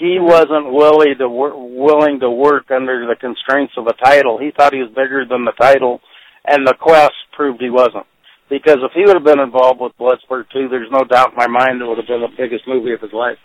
he 0.00 0.16
wasn't 0.18 0.72
willing 0.72 1.14
to 1.18 1.28
wor- 1.28 1.52
willing 1.54 2.20
to 2.20 2.30
work 2.30 2.70
under 2.70 3.06
the 3.06 3.16
constraints 3.20 3.74
of 3.76 3.86
a 3.86 3.92
title. 4.02 4.38
He 4.38 4.50
thought 4.50 4.72
he 4.72 4.80
was 4.80 4.88
bigger 4.96 5.26
than 5.28 5.44
the 5.44 5.52
title, 5.52 6.00
and 6.48 6.66
the 6.66 6.74
quest 6.74 7.12
proved 7.36 7.60
he 7.60 7.68
wasn't. 7.68 8.06
Because 8.48 8.78
if 8.80 8.92
he 8.94 9.04
would 9.04 9.14
have 9.14 9.24
been 9.24 9.38
involved 9.38 9.78
with 9.78 9.92
Bloodsport 10.00 10.48
2, 10.52 10.68
there's 10.70 10.90
no 10.90 11.04
doubt 11.04 11.32
in 11.32 11.36
my 11.36 11.46
mind 11.46 11.82
it 11.82 11.86
would 11.86 11.98
have 11.98 12.08
been 12.08 12.22
the 12.22 12.34
biggest 12.36 12.66
movie 12.66 12.94
of 12.94 13.00
his 13.00 13.12
life. 13.12 13.38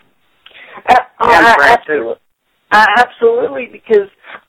Uh, 0.88 0.96
And 1.20 1.46
I- 1.46 1.54
Frank, 1.54 1.80
absolutely. 1.80 2.14
too. 2.14 2.20
Uh, 2.72 2.86
absolutely, 2.98 3.66
because 3.70 4.08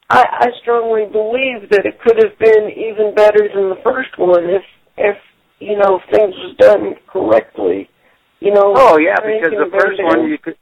I, 0.09 0.23
I 0.39 0.47
strongly 0.61 1.05
believe 1.11 1.69
that 1.69 1.85
it 1.85 1.99
could 2.01 2.17
have 2.17 2.39
been 2.39 2.71
even 2.71 3.13
better 3.13 3.47
than 3.53 3.69
the 3.69 3.79
first 3.83 4.17
one 4.17 4.45
if, 4.45 4.63
if 4.97 5.17
you 5.59 5.77
know, 5.77 5.99
things 6.09 6.33
was 6.35 6.55
done 6.57 6.95
correctly. 7.05 7.89
You 8.39 8.53
know. 8.53 8.73
Oh, 8.75 8.97
yeah, 8.97 9.15
because 9.21 9.51
the 9.51 9.69
first 9.77 10.01
one 10.01 10.27
you 10.29 10.37
could... 10.37 10.55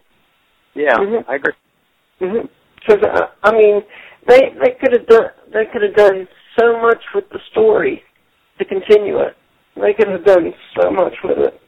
Yeah, 0.75 0.97
Mhm. 0.97 1.25
I 1.27 1.35
agree. 1.35 1.53
Because 2.19 3.03
uh, 3.03 3.27
I 3.43 3.51
mean, 3.51 3.81
they 4.27 4.39
they 4.61 4.71
could 4.79 4.91
have 4.93 5.07
done 5.07 5.29
they 5.53 5.65
could 5.71 5.81
have 5.81 5.95
done 5.95 6.27
so 6.59 6.79
much 6.81 7.01
with 7.13 7.27
the 7.29 7.39
story 7.51 8.03
to 8.59 8.65
continue 8.65 9.19
it. 9.19 9.35
They 9.75 9.93
could 9.93 10.07
have 10.07 10.23
done 10.25 10.53
so 10.79 10.91
much 10.91 11.13
with 11.23 11.37
it. 11.39 11.59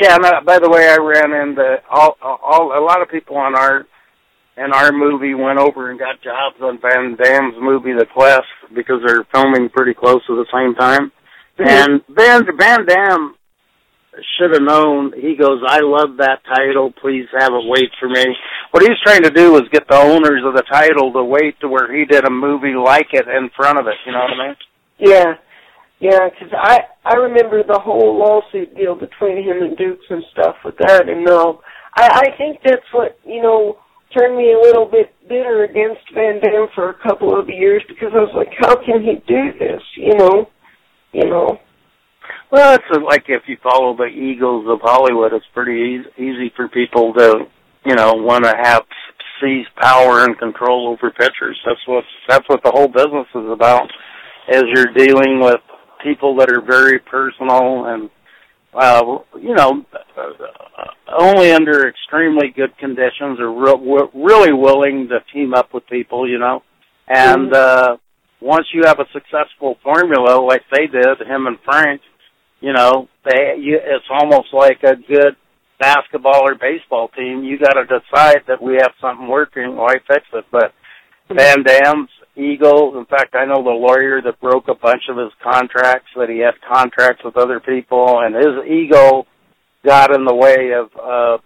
Yeah, 0.00 0.14
and, 0.14 0.24
uh, 0.24 0.40
by 0.46 0.58
the 0.60 0.70
way, 0.70 0.88
I 0.88 0.98
ran 0.98 1.32
into 1.32 1.82
all, 1.90 2.16
all 2.22 2.78
a 2.78 2.82
lot 2.84 3.02
of 3.02 3.08
people 3.08 3.36
on 3.36 3.56
our 3.56 3.86
in 4.56 4.72
our 4.72 4.92
movie 4.92 5.34
went 5.34 5.58
over 5.58 5.90
and 5.90 5.98
got 5.98 6.20
jobs 6.22 6.56
on 6.62 6.78
Van 6.80 7.16
Damme's 7.16 7.54
movie 7.60 7.92
The 7.92 8.06
Quest 8.06 8.46
because 8.74 9.00
they're 9.04 9.24
filming 9.32 9.68
pretty 9.70 9.94
close 9.94 10.22
at 10.28 10.34
the 10.34 10.46
same 10.52 10.74
time. 10.74 11.10
And 11.58 12.02
Van 12.08 12.46
Van 12.56 12.86
Damme 12.86 13.34
should 14.36 14.52
have 14.52 14.62
known. 14.62 15.12
He 15.12 15.36
goes, 15.36 15.62
"I 15.66 15.80
love 15.80 16.18
that 16.18 16.42
title. 16.44 16.92
Please 16.92 17.26
have 17.38 17.52
it 17.52 17.64
wait 17.64 17.90
for 17.98 18.08
me." 18.08 18.24
What 18.70 18.82
he's 18.82 18.98
trying 19.04 19.22
to 19.22 19.30
do 19.30 19.56
is 19.56 19.68
get 19.72 19.88
the 19.88 19.96
owners 19.96 20.42
of 20.44 20.54
the 20.54 20.62
title 20.62 21.12
to 21.12 21.24
wait 21.24 21.60
to 21.60 21.68
where 21.68 21.92
he 21.92 22.04
did 22.04 22.24
a 22.24 22.30
movie 22.30 22.74
like 22.74 23.08
it 23.12 23.28
in 23.28 23.50
front 23.56 23.78
of 23.78 23.86
it. 23.86 23.94
You 24.06 24.12
know 24.12 24.20
what 24.20 24.40
I 24.40 24.46
mean? 24.48 24.56
Yeah, 24.98 25.34
yeah. 26.00 26.28
Because 26.28 26.52
I 26.52 26.80
I 27.04 27.14
remember 27.14 27.62
the 27.62 27.78
whole 27.78 28.18
lawsuit 28.18 28.74
deal 28.76 28.94
between 28.94 29.42
him 29.42 29.62
and 29.62 29.76
Dux 29.76 29.98
and 30.10 30.24
stuff 30.32 30.56
with 30.64 30.76
that. 30.78 31.08
And 31.08 31.24
no, 31.24 31.62
I 31.94 32.26
I 32.26 32.36
think 32.36 32.60
that's 32.64 32.86
what 32.92 33.18
you 33.24 33.42
know 33.42 33.78
turned 34.16 34.36
me 34.36 34.52
a 34.52 34.58
little 34.58 34.86
bit 34.86 35.14
bitter 35.28 35.64
against 35.64 36.02
Van 36.14 36.40
Damme 36.40 36.68
for 36.74 36.90
a 36.90 36.94
couple 36.94 37.38
of 37.38 37.48
years 37.48 37.82
because 37.88 38.10
I 38.12 38.18
was 38.18 38.34
like, 38.34 38.52
how 38.58 38.74
can 38.84 39.02
he 39.02 39.22
do 39.26 39.52
this? 39.58 39.82
You 39.96 40.14
know, 40.16 40.48
you 41.12 41.28
know. 41.28 41.60
Well, 42.50 42.74
it's 42.74 43.04
like 43.04 43.24
if 43.28 43.42
you 43.46 43.56
follow 43.62 43.96
the 43.96 44.06
Eagles 44.06 44.66
of 44.68 44.80
Hollywood, 44.82 45.32
it's 45.32 45.46
pretty 45.54 46.00
easy, 46.00 46.22
easy 46.22 46.52
for 46.56 46.68
people 46.68 47.14
to, 47.14 47.46
you 47.86 47.94
know, 47.94 48.14
want 48.14 48.44
to 48.44 48.54
have 48.60 48.82
seize 49.40 49.66
power 49.80 50.24
and 50.24 50.36
control 50.36 50.88
over 50.88 51.10
pitchers. 51.10 51.58
That's 51.64 51.80
what 51.86 52.04
that's 52.28 52.48
what 52.48 52.62
the 52.64 52.72
whole 52.72 52.88
business 52.88 53.26
is 53.34 53.50
about. 53.50 53.90
Is 54.48 54.64
you're 54.74 54.92
dealing 54.92 55.40
with 55.40 55.60
people 56.02 56.36
that 56.36 56.50
are 56.50 56.60
very 56.60 56.98
personal 56.98 57.86
and, 57.86 58.10
uh, 58.74 59.18
you 59.40 59.54
know, 59.54 59.84
uh, 60.16 61.20
only 61.20 61.52
under 61.52 61.88
extremely 61.88 62.48
good 62.48 62.76
conditions 62.78 63.38
are 63.38 63.52
re- 63.52 64.08
really 64.12 64.52
willing 64.52 65.08
to 65.08 65.20
team 65.32 65.54
up 65.54 65.72
with 65.72 65.86
people, 65.86 66.28
you 66.28 66.38
know, 66.38 66.62
and 67.06 67.54
uh, 67.54 67.96
once 68.40 68.66
you 68.74 68.82
have 68.86 68.98
a 68.98 69.06
successful 69.12 69.76
formula 69.84 70.40
like 70.40 70.62
they 70.72 70.86
did, 70.86 71.20
him 71.20 71.46
and 71.46 71.58
Frank 71.64 72.00
you 72.60 72.72
know, 72.72 73.08
they 73.24 73.56
you, 73.58 73.78
it's 73.82 74.06
almost 74.10 74.48
like 74.52 74.82
a 74.82 74.96
good 74.96 75.36
basketball 75.78 76.42
or 76.42 76.54
baseball 76.54 77.08
team. 77.08 77.42
You 77.42 77.58
got 77.58 77.74
to 77.74 77.84
decide 77.84 78.42
that 78.46 78.62
we 78.62 78.74
have 78.74 78.92
something 79.00 79.28
working. 79.28 79.76
Why 79.76 79.94
fix 80.06 80.26
it? 80.32 80.44
But 80.52 80.72
Van 81.28 81.62
Damme's 81.62 82.10
Eagles. 82.36 82.94
In 82.96 83.06
fact, 83.06 83.34
I 83.34 83.46
know 83.46 83.62
the 83.62 83.70
lawyer 83.70 84.20
that 84.22 84.40
broke 84.40 84.68
a 84.68 84.74
bunch 84.74 85.02
of 85.08 85.16
his 85.16 85.32
contracts. 85.42 86.10
That 86.16 86.28
he 86.28 86.38
had 86.38 86.54
contracts 86.68 87.24
with 87.24 87.36
other 87.36 87.60
people, 87.60 88.20
and 88.20 88.34
his 88.34 88.70
ego 88.70 89.26
got 89.84 90.14
in 90.14 90.24
the 90.24 90.34
way 90.34 90.72
of 90.72 90.90
uh, 91.00 91.38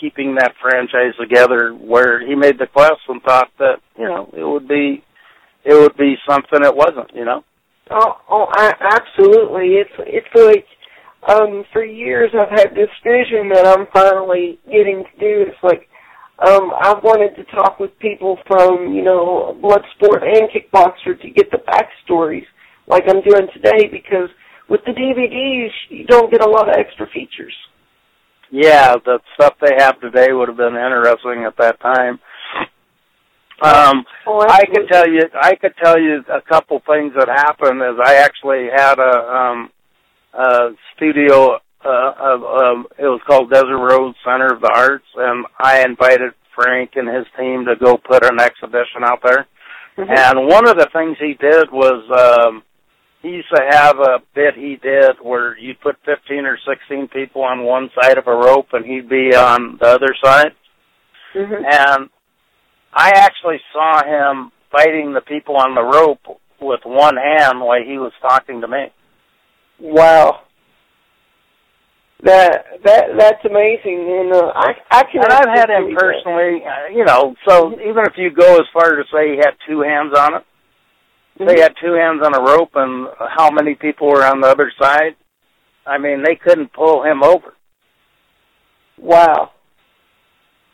keeping 0.00 0.36
that 0.36 0.54
franchise 0.60 1.14
together. 1.20 1.72
Where 1.72 2.26
he 2.26 2.34
made 2.34 2.58
the 2.58 2.66
quest 2.66 3.02
and 3.08 3.22
thought 3.22 3.50
that 3.58 3.76
you 3.98 4.04
know 4.04 4.30
it 4.32 4.44
would 4.44 4.66
be 4.66 5.04
it 5.64 5.74
would 5.74 5.96
be 5.96 6.16
something 6.28 6.64
it 6.64 6.74
wasn't. 6.74 7.14
You 7.14 7.24
know. 7.24 7.44
Oh, 7.90 8.18
oh, 8.28 8.46
I, 8.50 8.72
absolutely. 8.80 9.76
It's 9.76 9.90
it's 10.00 10.34
like 10.34 10.66
um 11.28 11.64
for 11.72 11.84
years 11.84 12.30
I've 12.34 12.50
had 12.50 12.74
this 12.74 12.90
vision 13.04 13.48
that 13.50 13.66
I'm 13.66 13.86
finally 13.92 14.58
getting 14.66 15.04
to 15.04 15.20
do. 15.20 15.44
It's 15.46 15.62
like 15.62 15.88
um 16.44 16.72
I've 16.80 17.02
wanted 17.02 17.36
to 17.36 17.44
talk 17.54 17.78
with 17.78 17.96
people 17.98 18.38
from, 18.46 18.92
you 18.92 19.02
know, 19.04 19.56
blood 19.62 19.82
sport 19.94 20.22
and 20.24 20.48
kickboxer 20.50 21.20
to 21.20 21.30
get 21.30 21.50
the 21.50 21.58
backstories 21.58 22.46
like 22.88 23.04
I'm 23.08 23.22
doing 23.22 23.48
today 23.54 23.88
because 23.90 24.30
with 24.68 24.80
the 24.84 24.92
DVDs 24.92 25.70
you 25.88 26.06
don't 26.06 26.30
get 26.30 26.42
a 26.42 26.50
lot 26.50 26.68
of 26.68 26.74
extra 26.76 27.06
features. 27.06 27.54
Yeah, 28.50 28.94
the 29.04 29.18
stuff 29.34 29.54
they 29.60 29.74
have 29.78 30.00
today 30.00 30.32
would 30.32 30.48
have 30.48 30.56
been 30.56 30.74
interesting 30.74 31.44
at 31.44 31.56
that 31.58 31.80
time. 31.80 32.18
Um, 33.62 34.04
I 34.26 34.64
could 34.66 34.88
tell 34.90 35.08
you, 35.08 35.22
I 35.40 35.54
could 35.54 35.74
tell 35.82 35.98
you 35.98 36.22
a 36.32 36.42
couple 36.42 36.82
things 36.86 37.14
that 37.16 37.28
happened. 37.28 37.80
Is 37.80 37.98
I 38.04 38.16
actually 38.16 38.68
had 38.74 38.98
a 38.98 39.34
um, 39.34 39.70
a 40.34 40.70
studio. 40.94 41.58
Uh, 41.84 42.12
of, 42.18 42.42
um, 42.42 42.86
it 42.98 43.04
was 43.04 43.20
called 43.28 43.48
Desert 43.48 43.78
Road 43.78 44.12
Center 44.24 44.52
of 44.52 44.60
the 44.60 44.72
Arts, 44.74 45.06
and 45.14 45.46
I 45.60 45.84
invited 45.84 46.32
Frank 46.52 46.92
and 46.96 47.06
his 47.06 47.26
team 47.38 47.64
to 47.66 47.76
go 47.76 47.96
put 47.96 48.24
an 48.24 48.40
exhibition 48.40 49.04
out 49.04 49.20
there. 49.22 49.46
Mm-hmm. 49.96 50.10
And 50.10 50.48
one 50.48 50.68
of 50.68 50.76
the 50.76 50.88
things 50.92 51.16
he 51.20 51.34
did 51.34 51.70
was 51.70 52.02
um, 52.10 52.62
he 53.22 53.28
used 53.28 53.48
to 53.54 53.62
have 53.70 53.98
a 53.98 54.18
bit 54.34 54.54
he 54.56 54.76
did 54.82 55.16
where 55.22 55.56
you'd 55.58 55.80
put 55.80 55.96
15 56.04 56.44
or 56.44 56.58
16 56.66 57.08
people 57.08 57.42
on 57.42 57.62
one 57.62 57.90
side 58.00 58.18
of 58.18 58.26
a 58.26 58.34
rope, 58.34 58.68
and 58.72 58.84
he'd 58.84 59.08
be 59.08 59.34
on 59.34 59.78
the 59.80 59.86
other 59.86 60.14
side. 60.22 60.52
Mm-hmm. 61.34 61.64
And 61.70 62.10
I 62.96 63.10
actually 63.10 63.60
saw 63.74 64.02
him 64.02 64.50
fighting 64.72 65.12
the 65.12 65.20
people 65.20 65.56
on 65.56 65.74
the 65.74 65.82
rope 65.82 66.40
with 66.60 66.80
one 66.84 67.16
hand 67.16 67.60
while 67.60 67.82
he 67.82 67.98
was 67.98 68.12
talking 68.22 68.62
to 68.62 68.68
me. 68.68 68.86
Wow. 69.78 70.40
That 72.22 72.64
that 72.82 73.04
that's 73.18 73.44
amazing, 73.44 74.08
and 74.08 74.32
uh, 74.32 74.50
I 74.56 74.72
I 74.90 75.02
can. 75.04 75.22
And 75.22 75.32
I've 75.32 75.54
had 75.54 75.68
him 75.68 75.94
personally, 75.94 76.62
uh, 76.64 76.88
you 76.90 77.04
know. 77.04 77.34
So 77.46 77.72
even 77.72 78.06
if 78.06 78.14
you 78.16 78.30
go 78.30 78.54
as 78.54 78.64
far 78.72 78.96
to 78.96 79.04
say 79.12 79.32
he 79.32 79.36
had 79.36 79.52
two 79.68 79.82
hands 79.82 80.16
on 80.16 80.36
it, 80.36 80.44
mm-hmm. 81.38 81.46
they 81.46 81.60
had 81.60 81.74
two 81.78 81.92
hands 81.92 82.22
on 82.24 82.34
a 82.34 82.40
rope, 82.40 82.70
and 82.74 83.08
how 83.36 83.50
many 83.50 83.74
people 83.74 84.08
were 84.08 84.24
on 84.24 84.40
the 84.40 84.48
other 84.48 84.72
side? 84.80 85.14
I 85.86 85.98
mean, 85.98 86.22
they 86.24 86.36
couldn't 86.36 86.72
pull 86.72 87.04
him 87.04 87.22
over. 87.22 87.52
Wow. 88.98 89.50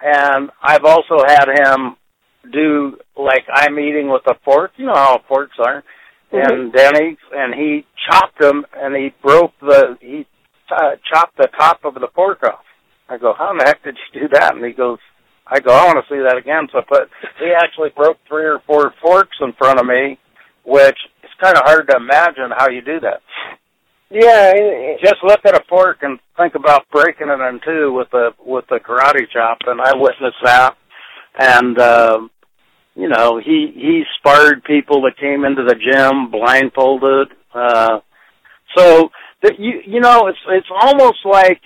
And 0.01 0.51
I've 0.63 0.85
also 0.85 1.25
had 1.27 1.49
him 1.49 1.97
do 2.51 2.97
like 3.17 3.45
I'm 3.53 3.79
eating 3.79 4.11
with 4.11 4.23
a 4.27 4.35
fork. 4.45 4.73
You 4.77 4.87
know 4.87 4.95
how 4.95 5.21
forks 5.29 5.57
are, 5.59 5.85
mm-hmm. 6.33 6.53
and 6.53 6.73
Denny's, 6.73 7.19
and 7.33 7.55
he 7.55 7.85
chopped 8.09 8.41
them, 8.41 8.65
and 8.75 8.97
he 8.97 9.15
broke 9.23 9.53
the 9.61 9.97
he 10.01 10.27
uh, 10.71 10.97
chopped 11.13 11.37
the 11.37 11.49
top 11.59 11.85
of 11.85 11.95
the 11.95 12.09
fork 12.15 12.43
off. 12.45 12.65
I 13.09 13.19
go, 13.19 13.35
how 13.37 13.51
in 13.51 13.59
the 13.59 13.65
heck 13.65 13.85
did 13.85 13.99
you 14.15 14.23
do 14.23 14.29
that? 14.33 14.55
And 14.55 14.65
he 14.65 14.73
goes, 14.73 14.99
I 15.47 15.61
go, 15.61 15.73
I 15.73 15.85
want 15.85 15.99
to 15.99 16.15
see 16.15 16.21
that 16.23 16.39
again. 16.39 16.69
So 16.73 16.79
I 16.79 16.83
put 16.83 17.11
he 17.39 17.53
actually 17.53 17.91
broke 17.95 18.19
three 18.29 18.45
or 18.45 18.61
four 18.67 18.95
forks 19.03 19.37
in 19.41 19.53
front 19.59 19.81
of 19.81 19.87
me, 19.87 20.19
which 20.65 20.97
it's 21.23 21.35
kind 21.43 21.57
of 21.57 21.65
hard 21.65 21.89
to 21.89 21.97
imagine 21.97 22.51
how 22.57 22.71
you 22.71 22.81
do 22.81 23.01
that. 23.01 23.21
Yeah, 24.11 24.53
it, 24.55 25.01
just 25.01 25.25
look 25.25 25.41
at 25.45 25.55
a 25.55 25.65
fork 25.69 25.99
and 26.03 26.19
think 26.37 26.55
about 26.55 26.85
breaking 26.93 27.29
it 27.29 27.41
in 27.41 27.61
two 27.65 27.93
with 27.93 28.13
a 28.13 28.31
with 28.45 28.67
a 28.71 28.79
karate 28.79 29.25
chop, 29.33 29.59
and 29.67 29.81
I 29.81 29.95
witnessed 29.95 30.43
that. 30.45 30.77
And 31.39 31.79
uh, 31.79 32.21
you 32.95 33.09
know, 33.09 33.41
he 33.43 33.73
he 33.75 34.03
sparred 34.19 34.65
people 34.65 35.03
that 35.03 35.19
came 35.19 35.45
into 35.45 35.65
the 35.65 35.75
gym 35.75 36.31
blindfolded. 36.31 37.29
Uh, 37.55 38.01
so 38.77 39.09
that 39.43 39.59
you 39.59 39.81
you 39.87 40.01
know, 40.01 40.27
it's 40.27 40.39
it's 40.49 40.69
almost 40.71 41.19
like 41.25 41.61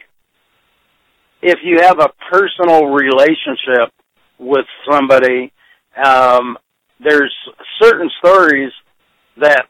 if 1.42 1.58
you 1.64 1.80
have 1.80 1.98
a 1.98 2.12
personal 2.30 2.86
relationship 2.86 3.92
with 4.38 4.66
somebody, 4.88 5.52
um, 6.02 6.56
there's 7.00 7.34
certain 7.82 8.10
stories 8.18 8.72
that 9.38 9.66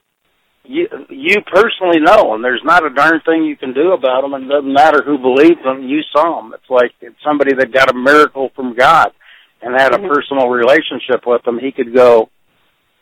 you 0.64 0.88
you 1.08 1.40
personally 1.40 2.00
know, 2.00 2.34
and 2.34 2.44
there's 2.44 2.62
not 2.64 2.84
a 2.84 2.90
darn 2.90 3.22
thing 3.24 3.44
you 3.44 3.56
can 3.56 3.72
do 3.72 3.92
about 3.92 4.22
them. 4.22 4.34
And 4.34 4.44
it 4.44 4.48
doesn't 4.48 4.72
matter 4.72 5.02
who 5.02 5.16
believes 5.16 5.62
them. 5.64 5.88
You 5.88 6.00
saw 6.14 6.42
them. 6.42 6.52
It's 6.52 6.68
like 6.68 6.92
it's 7.00 7.16
somebody 7.24 7.54
that 7.54 7.72
got 7.72 7.90
a 7.90 7.94
miracle 7.94 8.50
from 8.54 8.74
God 8.76 9.12
and 9.66 9.74
had 9.74 9.92
a 9.94 9.98
Mhm. 9.98 10.08
personal 10.08 10.48
relationship 10.48 11.26
with 11.26 11.42
them. 11.42 11.58
He 11.58 11.72
could 11.72 11.92
go, 11.92 12.30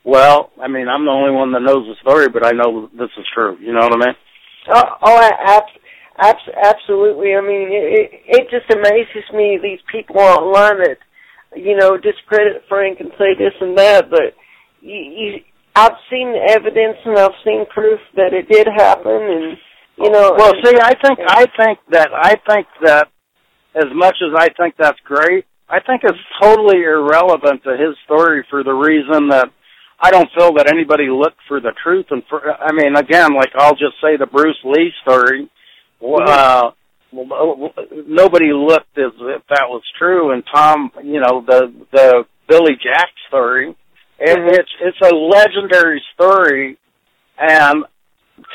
well, 0.02 0.50
I 0.60 0.68
mean, 0.68 0.88
I'm 0.88 1.04
the 1.04 1.10
only 1.10 1.30
one 1.30 1.52
that 1.52 1.60
knows 1.60 1.86
the 1.86 1.94
story, 1.96 2.28
but 2.28 2.44
I 2.44 2.52
know 2.52 2.88
this 2.92 3.10
is 3.16 3.26
true. 3.34 3.56
You 3.60 3.72
know 3.72 3.80
what 3.80 3.92
I 3.92 4.06
mean? 4.06 4.16
Oh, 4.68 4.96
oh 5.02 5.18
abs- 5.20 5.78
abs- 6.18 6.48
absolutely. 6.56 7.36
I 7.36 7.40
mean, 7.40 7.68
it, 7.70 7.84
it, 7.92 8.10
it 8.26 8.50
just 8.50 8.70
amazes 8.72 9.30
me 9.32 9.58
these 9.58 9.80
people 9.92 10.20
online 10.20 10.78
that 10.78 10.98
you 11.54 11.76
know 11.76 11.96
discredit 11.96 12.64
Frank 12.68 13.00
and 13.00 13.12
say 13.18 13.34
this 13.34 13.54
and 13.60 13.76
that, 13.78 14.10
but 14.10 14.34
you, 14.80 14.96
you 14.96 15.40
I've 15.76 15.96
seen 16.10 16.34
evidence 16.48 16.96
and 17.04 17.18
I've 17.18 17.36
seen 17.44 17.66
proof 17.66 18.00
that 18.16 18.32
it 18.32 18.48
did 18.48 18.66
happen, 18.66 19.12
and 19.12 19.58
you 19.96 20.10
know. 20.10 20.34
Well, 20.36 20.54
and, 20.54 20.66
see, 20.66 20.78
I 20.80 20.94
think 20.94 21.18
I 21.28 21.46
think 21.58 21.78
that 21.90 22.08
I 22.14 22.36
think 22.48 22.66
that 22.82 23.08
as 23.74 23.92
much 23.92 24.16
as 24.22 24.34
I 24.36 24.48
think 24.56 24.76
that's 24.78 25.00
great, 25.04 25.44
I 25.68 25.80
think 25.80 26.02
it's 26.04 26.18
totally 26.42 26.82
irrelevant 26.82 27.62
to 27.64 27.70
his 27.70 27.96
story 28.04 28.44
for 28.50 28.62
the 28.62 28.72
reason 28.72 29.28
that 29.28 29.48
I 30.00 30.10
don't 30.10 30.28
feel 30.36 30.54
that 30.54 30.70
anybody 30.72 31.08
looked 31.08 31.40
for 31.48 31.60
the 31.60 31.72
truth. 31.82 32.06
And 32.10 32.22
for, 32.28 32.52
I 32.52 32.72
mean, 32.72 32.96
again, 32.96 33.34
like 33.34 33.50
I'll 33.56 33.72
just 33.74 33.96
say 34.02 34.16
the 34.18 34.26
Bruce 34.26 34.58
Lee 34.64 34.92
story. 35.02 35.48
Uh, 36.02 36.70
nobody 37.12 38.52
looked 38.52 38.98
as 38.98 39.12
if 39.20 39.42
that 39.48 39.66
was 39.68 39.82
true. 39.98 40.32
And 40.32 40.42
Tom, 40.52 40.90
you 41.02 41.20
know, 41.20 41.44
the 41.46 41.72
the 41.92 42.24
Billy 42.48 42.72
Jack 42.82 43.08
story. 43.28 43.74
It, 44.18 44.38
Mhm. 44.38 44.58
It's 44.58 44.70
it's 44.80 45.00
a 45.02 45.14
legendary 45.14 46.02
story, 46.14 46.76
and 47.38 47.84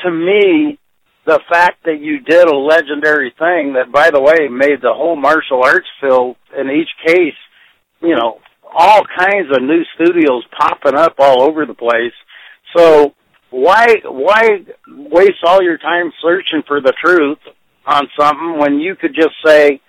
to 0.02 0.10
me, 0.10 0.78
the 1.26 1.40
fact 1.48 1.84
that 1.84 2.00
you 2.00 2.20
did 2.20 2.48
a 2.48 2.56
legendary 2.56 3.30
thing 3.38 3.74
that, 3.74 3.92
by 3.92 4.10
the 4.10 4.20
way, 4.20 4.48
made 4.48 4.80
the 4.80 4.92
whole 4.92 5.16
martial 5.16 5.62
arts 5.62 5.88
field 6.00 6.36
in 6.58 6.70
each 6.70 6.88
case, 7.06 7.36
you 8.00 8.16
know, 8.16 8.40
all 8.72 9.02
kinds 9.04 9.48
of 9.50 9.62
new 9.62 9.82
studios 9.94 10.44
popping 10.58 10.96
up 10.96 11.16
all 11.18 11.42
over 11.42 11.66
the 11.66 11.74
place. 11.74 12.12
So 12.76 13.14
why 13.50 13.96
why 14.04 14.64
waste 14.88 15.42
all 15.44 15.62
your 15.62 15.78
time 15.78 16.12
searching 16.22 16.62
for 16.66 16.80
the 16.80 16.94
truth 17.04 17.38
on 17.84 18.08
something 18.18 18.58
when 18.58 18.78
you 18.78 18.94
could 18.94 19.14
just 19.14 19.34
say, 19.44 19.80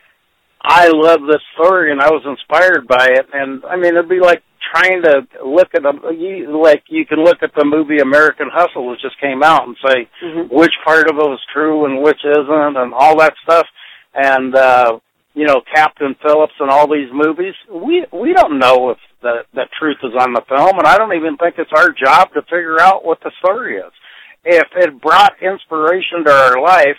I 0.62 0.90
love 0.90 1.22
this 1.22 1.42
story 1.54 1.92
and 1.92 2.02
I 2.02 2.10
was 2.10 2.24
inspired 2.26 2.88
by 2.88 3.10
it. 3.12 3.28
And 3.34 3.64
I 3.66 3.76
mean, 3.76 3.96
it'd 3.96 4.10
be 4.10 4.20
like 4.20 4.44
trying 4.74 5.02
to 5.04 5.28
look 5.46 5.70
at 5.74 5.86
a 5.86 5.94
you, 6.14 6.62
like 6.62 6.84
you 6.88 7.06
can 7.06 7.24
look 7.24 7.42
at 7.42 7.54
the 7.56 7.66
movie 7.66 8.00
American 8.00 8.50
Hustle, 8.52 8.88
which 8.90 9.02
just 9.02 9.20
came 9.20 9.44
out, 9.44 9.68
and 9.68 9.76
say 9.86 10.08
Mhm. 10.24 10.50
which 10.52 10.74
part 10.86 11.10
of 11.10 11.18
it 11.18 11.28
was 11.28 11.42
true 11.54 11.86
and 11.86 12.02
which 12.02 12.24
isn't, 12.24 12.78
and 12.78 12.94
all 12.94 13.18
that 13.20 13.34
stuff. 13.44 13.68
And 14.14 14.56
uh, 14.56 15.00
you 15.34 15.46
know, 15.46 15.62
Captain 15.74 16.16
Phillips 16.22 16.54
and 16.60 16.70
all 16.70 16.88
these 16.88 17.12
movies, 17.12 17.56
we 17.70 18.06
we 18.12 18.34
don't 18.34 18.60
know 18.60 18.92
if 18.92 18.98
the 19.22 19.46
the 19.54 19.66
truth 19.80 19.98
is 20.04 20.14
on 20.20 20.34
the 20.34 20.42
film, 20.48 20.78
and 20.78 20.88
I 20.88 20.98
don't 20.98 21.14
even 21.16 21.38
think 21.38 21.56
it's 21.58 21.72
our 21.76 21.90
job 21.92 22.34
to 22.34 22.42
figure 22.44 22.80
out 22.80 23.06
what 23.06 23.20
the 23.22 23.32
story 23.40 23.78
is. 23.78 23.92
If 24.44 24.68
it 24.76 25.00
brought 25.00 25.34
inspiration 25.42 26.24
to 26.26 26.32
our 26.32 26.62
life, 26.62 26.98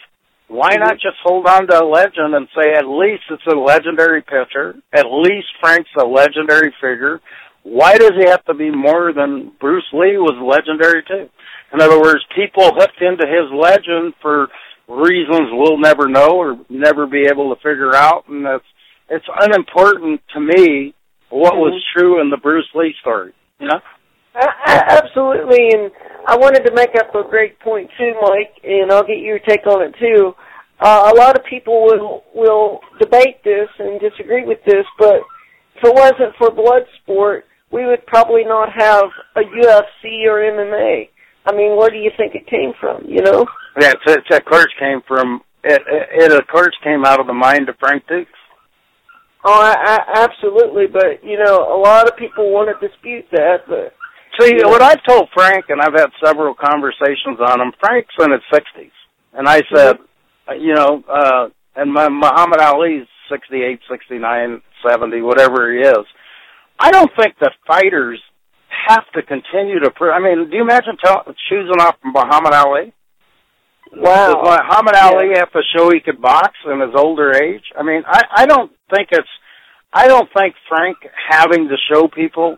why 0.49 0.77
not 0.77 0.95
just 0.95 1.17
hold 1.25 1.47
on 1.47 1.67
to 1.67 1.83
a 1.83 1.85
legend 1.85 2.35
and 2.35 2.47
say 2.55 2.73
at 2.75 2.87
least 2.87 3.25
it's 3.31 3.47
a 3.47 3.57
legendary 3.57 4.23
pitcher, 4.23 4.77
at 4.93 5.07
least 5.11 5.49
Frank's 5.61 5.91
a 5.99 6.05
legendary 6.05 6.73
figure. 6.81 7.21
Why 7.65 7.97
does 7.97 8.13
he 8.19 8.29
have 8.29 8.45
to 8.47 8.55
be 8.55 8.71
more 8.71 9.13
than 9.13 9.53
Bruce 9.61 9.87
Lee 9.93 10.19
was 10.19 10.37
legendary 10.43 11.03
too? 11.07 11.29
In 11.73 11.81
other 11.81 12.01
words, 12.01 12.21
people 12.37 12.75
hooked 12.75 13.01
into 13.01 13.25
his 13.27 13.49
legend 13.53 14.15
for 14.21 14.49
reasons 14.89 15.49
we'll 15.53 15.79
never 15.79 16.09
know 16.09 16.37
or 16.37 16.59
never 16.69 17.07
be 17.07 17.27
able 17.31 17.55
to 17.55 17.63
figure 17.63 17.95
out, 17.95 18.29
and 18.29 18.45
that's 18.45 18.65
it's 19.09 19.27
unimportant 19.41 20.21
to 20.35 20.41
me 20.41 20.95
what 21.31 21.57
was 21.57 21.83
true 21.97 22.21
in 22.21 22.31
the 22.31 22.37
Bruce 22.37 22.69
Lee 22.75 22.95
story. 23.01 23.33
You 23.59 23.69
know? 23.69 23.81
A- 24.35 24.71
a- 24.71 24.93
Absolutely, 25.05 25.71
and 25.73 25.91
I 26.27 26.37
wanted 26.37 26.65
to 26.65 26.75
make 26.75 26.95
up 26.97 27.15
a 27.15 27.29
great 27.29 27.59
point 27.61 27.91
too, 27.99 28.13
Mike, 28.21 28.53
and 28.65 28.91
I'll 28.93 29.07
get 29.07 29.19
your 29.19 29.39
take 29.39 29.67
on 29.67 29.83
it 29.83 29.95
too. 30.01 30.35
Uh, 30.81 31.13
a 31.15 31.17
lot 31.17 31.39
of 31.39 31.45
people 31.45 31.85
will 31.85 32.25
will 32.35 32.81
debate 33.01 33.43
this 33.45 33.69
and 33.79 34.01
disagree 34.01 34.45
with 34.45 34.59
this, 34.67 34.85
but 34.99 35.21
if 35.77 35.85
it 35.85 35.95
wasn't 35.95 36.35
for 36.39 36.51
blood 36.51 36.83
sport, 37.03 37.45
we 37.73 37.87
would 37.87 38.07
probably 38.07 38.45
not 38.45 38.69
have 38.77 39.07
a 39.37 39.41
UFC 39.41 40.27
or 40.27 40.39
MMA. 40.39 41.09
I 41.45 41.57
mean, 41.57 41.77
where 41.77 41.91
do 41.91 41.97
you 41.97 42.11
think 42.17 42.35
it 42.35 42.47
came 42.47 42.73
from? 42.79 43.05
You 43.07 43.23
know? 43.23 43.47
Yeah, 43.81 43.93
it, 44.07 44.25
it 44.31 44.37
of 44.37 44.45
course 44.45 44.73
came 44.79 45.01
from 45.09 45.41
it, 45.65 45.83
it. 45.87 46.33
It 46.33 46.33
of 46.33 46.47
course 46.49 46.77
came 46.85 47.05
out 47.05 47.21
of 47.21 47.27
the 47.27 47.33
mind 47.33 47.69
of 47.69 47.77
Frank 47.81 48.05
Dux. 48.07 48.29
Oh, 49.45 49.61
I, 49.61 49.75
I, 49.75 50.25
absolutely. 50.25 50.87
But 50.87 51.25
you 51.25 51.39
know, 51.39 51.75
a 51.75 51.79
lot 51.81 52.09
of 52.09 52.17
people 52.17 52.53
want 52.53 52.69
to 52.69 52.87
dispute 52.87 53.25
that. 53.33 53.65
But 53.67 53.95
See, 54.41 54.55
yeah. 54.57 54.67
what 54.67 54.83
I've 54.83 55.03
told 55.09 55.29
Frank, 55.35 55.67
and 55.69 55.81
I've 55.81 55.95
had 55.95 56.11
several 56.25 56.55
conversations 56.55 57.39
on 57.41 57.61
him. 57.61 57.73
Frank's 57.81 58.15
in 58.21 58.33
his 58.33 58.43
sixties, 58.53 58.93
and 59.33 59.49
I 59.49 59.63
said, 59.75 59.97
mm-hmm. 60.49 60.61
you 60.61 60.75
know, 60.75 61.03
uh, 61.09 61.49
and 61.77 61.93
my 61.93 62.09
Muhammad 62.09 62.61
Ali's 62.61 63.07
sixty-eight, 63.31 63.81
sixty-nine, 63.91 64.63
seventy, 64.87 65.23
whatever 65.23 65.73
he 65.73 65.81
is. 65.81 66.07
I 66.79 66.91
don't 66.91 67.11
think 67.17 67.35
the 67.39 67.51
fighters 67.67 68.21
have 68.89 69.05
to 69.15 69.23
continue 69.23 69.81
to. 69.81 69.91
Prove, 69.91 70.13
I 70.15 70.21
mean, 70.21 70.51
do 70.51 70.57
you 70.57 70.63
imagine 70.63 70.97
t- 71.03 71.33
choosing 71.49 71.81
off 71.81 71.97
Muhammad 72.05 72.55
Ali? 72.55 72.93
Wow. 73.95 74.35
Does 74.35 74.37
Muhammad 74.43 74.95
yeah. 74.97 75.11
Ali 75.11 75.29
have 75.37 75.53
to 75.53 75.61
show 75.77 75.91
he 75.91 76.01
could 76.01 76.21
box 76.21 76.55
in 76.67 76.81
his 76.81 76.95
older 76.97 77.33
age? 77.33 77.65
I 77.79 77.83
mean, 77.83 78.03
I 78.07 78.23
I 78.37 78.47
don't 78.47 78.73
think 78.95 79.09
it's. 79.13 79.29
I 79.93 80.09
don't 80.09 80.29
think 80.35 80.55
Frank 80.69 80.97
having 81.29 81.69
to 81.69 81.77
show 81.93 82.09
people 82.09 82.57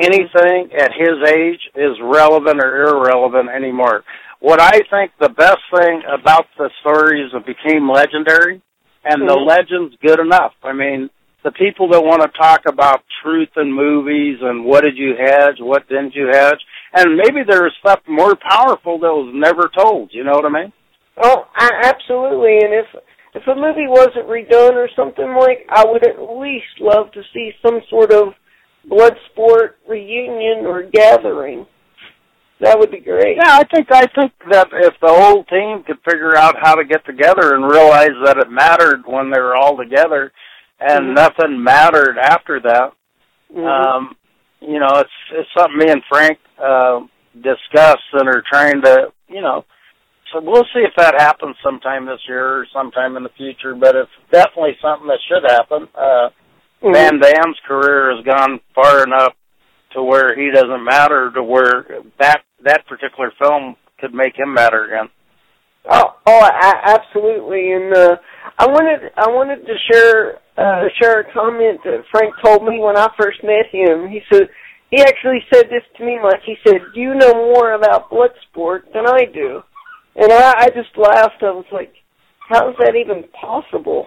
anything 0.00 0.70
at 0.72 0.90
his 0.96 1.28
age 1.28 1.60
is 1.74 2.00
relevant 2.02 2.60
or 2.62 2.88
irrelevant 2.88 3.50
anymore. 3.50 4.04
What 4.40 4.60
I 4.60 4.80
think 4.90 5.12
the 5.20 5.28
best 5.28 5.60
thing 5.76 6.02
about 6.08 6.46
the 6.56 6.70
stories 6.80 7.30
that 7.32 7.46
became 7.46 7.88
legendary, 7.88 8.62
and 9.04 9.22
mm-hmm. 9.22 9.28
the 9.28 9.36
legend's 9.36 9.94
good 10.00 10.18
enough. 10.18 10.52
I 10.62 10.72
mean, 10.72 11.10
the 11.44 11.52
people 11.52 11.88
that 11.90 12.02
want 12.02 12.22
to 12.22 12.38
talk 12.38 12.62
about 12.66 13.02
truth 13.22 13.48
in 13.56 13.72
movies 13.72 14.38
and 14.40 14.64
what 14.64 14.82
did 14.82 14.96
you 14.96 15.14
hedge, 15.18 15.56
what 15.58 15.88
didn't 15.88 16.14
you 16.14 16.28
hedge, 16.32 16.60
and 16.94 17.16
maybe 17.16 17.40
there's 17.46 17.74
stuff 17.80 18.00
more 18.08 18.36
powerful 18.36 18.98
that 18.98 19.12
was 19.12 19.32
never 19.34 19.70
told. 19.76 20.10
You 20.12 20.24
know 20.24 20.32
what 20.32 20.46
I 20.46 20.62
mean? 20.62 20.72
Oh, 21.20 21.44
I, 21.54 21.70
absolutely. 21.84 22.58
And 22.62 22.74
if 22.74 22.86
if 23.34 23.46
a 23.46 23.54
movie 23.54 23.88
wasn't 23.88 24.28
redone 24.28 24.74
or 24.74 24.88
something 24.94 25.34
like, 25.40 25.66
I 25.70 25.84
would 25.86 26.06
at 26.06 26.20
least 26.38 26.80
love 26.80 27.10
to 27.12 27.22
see 27.32 27.52
some 27.62 27.80
sort 27.88 28.12
of 28.12 28.34
blood 28.88 29.14
sport 29.30 29.78
reunion 29.88 30.66
or 30.66 30.82
gathering. 30.82 31.66
That 32.60 32.78
would 32.78 32.90
be 32.90 33.00
great. 33.00 33.36
Yeah, 33.36 33.56
I 33.56 33.64
think 33.64 33.88
I 33.90 34.06
think 34.14 34.32
that 34.50 34.68
if 34.72 34.94
the 35.00 35.08
whole 35.08 35.42
team 35.44 35.82
could 35.84 35.98
figure 36.08 36.36
out 36.36 36.56
how 36.60 36.76
to 36.76 36.84
get 36.84 37.04
together 37.04 37.54
and 37.54 37.68
realize 37.68 38.14
that 38.24 38.38
it 38.38 38.50
mattered 38.50 39.02
when 39.04 39.32
they 39.32 39.40
were 39.40 39.56
all 39.56 39.76
together, 39.76 40.30
and 40.82 41.04
mm-hmm. 41.06 41.14
nothing 41.14 41.62
mattered 41.62 42.18
after 42.18 42.60
that. 42.60 42.92
Mm-hmm. 43.54 43.64
Um, 43.64 44.16
you 44.60 44.78
know, 44.78 45.00
it's 45.00 45.10
it's 45.32 45.48
something 45.56 45.78
me 45.78 45.90
and 45.90 46.02
Frank 46.08 46.38
uh, 46.62 47.00
discuss 47.34 47.98
and 48.12 48.28
are 48.28 48.42
trying 48.50 48.82
to, 48.82 49.12
you 49.28 49.40
know. 49.40 49.64
So 50.32 50.40
we'll 50.40 50.64
see 50.72 50.80
if 50.80 50.94
that 50.96 51.20
happens 51.20 51.56
sometime 51.62 52.06
this 52.06 52.20
year 52.26 52.60
or 52.60 52.66
sometime 52.72 53.16
in 53.16 53.22
the 53.22 53.28
future. 53.36 53.74
But 53.74 53.96
it's 53.96 54.10
definitely 54.30 54.76
something 54.80 55.08
that 55.08 55.18
should 55.28 55.44
happen. 55.50 55.88
Uh, 55.94 56.30
mm-hmm. 56.82 56.92
Van 56.92 57.20
Damme's 57.20 57.58
career 57.66 58.16
has 58.16 58.24
gone 58.24 58.60
far 58.74 59.04
enough 59.04 59.34
to 59.94 60.02
where 60.02 60.34
he 60.34 60.50
doesn't 60.50 60.84
matter 60.84 61.30
to 61.34 61.42
where 61.42 61.84
that 62.18 62.42
that 62.64 62.86
particular 62.86 63.32
film 63.38 63.76
could 63.98 64.14
make 64.14 64.38
him 64.38 64.54
matter 64.54 64.84
again. 64.84 65.10
Oh, 65.90 66.14
oh, 66.26 66.48
absolutely. 66.84 67.72
And 67.72 67.94
uh, 67.94 68.16
I 68.58 68.66
wanted 68.66 69.10
I 69.16 69.28
wanted 69.28 69.66
to 69.66 69.74
share 69.90 70.38
uh, 70.56 70.88
share 71.00 71.20
a 71.20 71.32
comment 71.32 71.80
that 71.84 72.04
Frank 72.10 72.34
told 72.44 72.64
me 72.64 72.78
when 72.78 72.96
I 72.96 73.08
first 73.18 73.42
met 73.42 73.66
him. 73.70 74.08
He 74.08 74.20
said 74.30 74.48
he 74.90 75.00
actually 75.00 75.40
said 75.52 75.66
this 75.70 75.82
to 75.96 76.04
me, 76.04 76.18
Mike. 76.22 76.42
He 76.44 76.56
said, 76.66 76.80
"You 76.94 77.14
know 77.14 77.32
more 77.32 77.72
about 77.72 78.10
blood 78.10 78.30
sport 78.48 78.84
than 78.92 79.06
I 79.06 79.24
do," 79.32 79.62
and 80.16 80.32
I, 80.32 80.54
I 80.58 80.66
just 80.68 80.96
laughed. 80.96 81.42
I 81.42 81.52
was 81.52 81.64
like, 81.72 81.92
"How 82.48 82.68
is 82.70 82.76
that 82.80 82.94
even 82.94 83.24
possible?" 83.32 84.04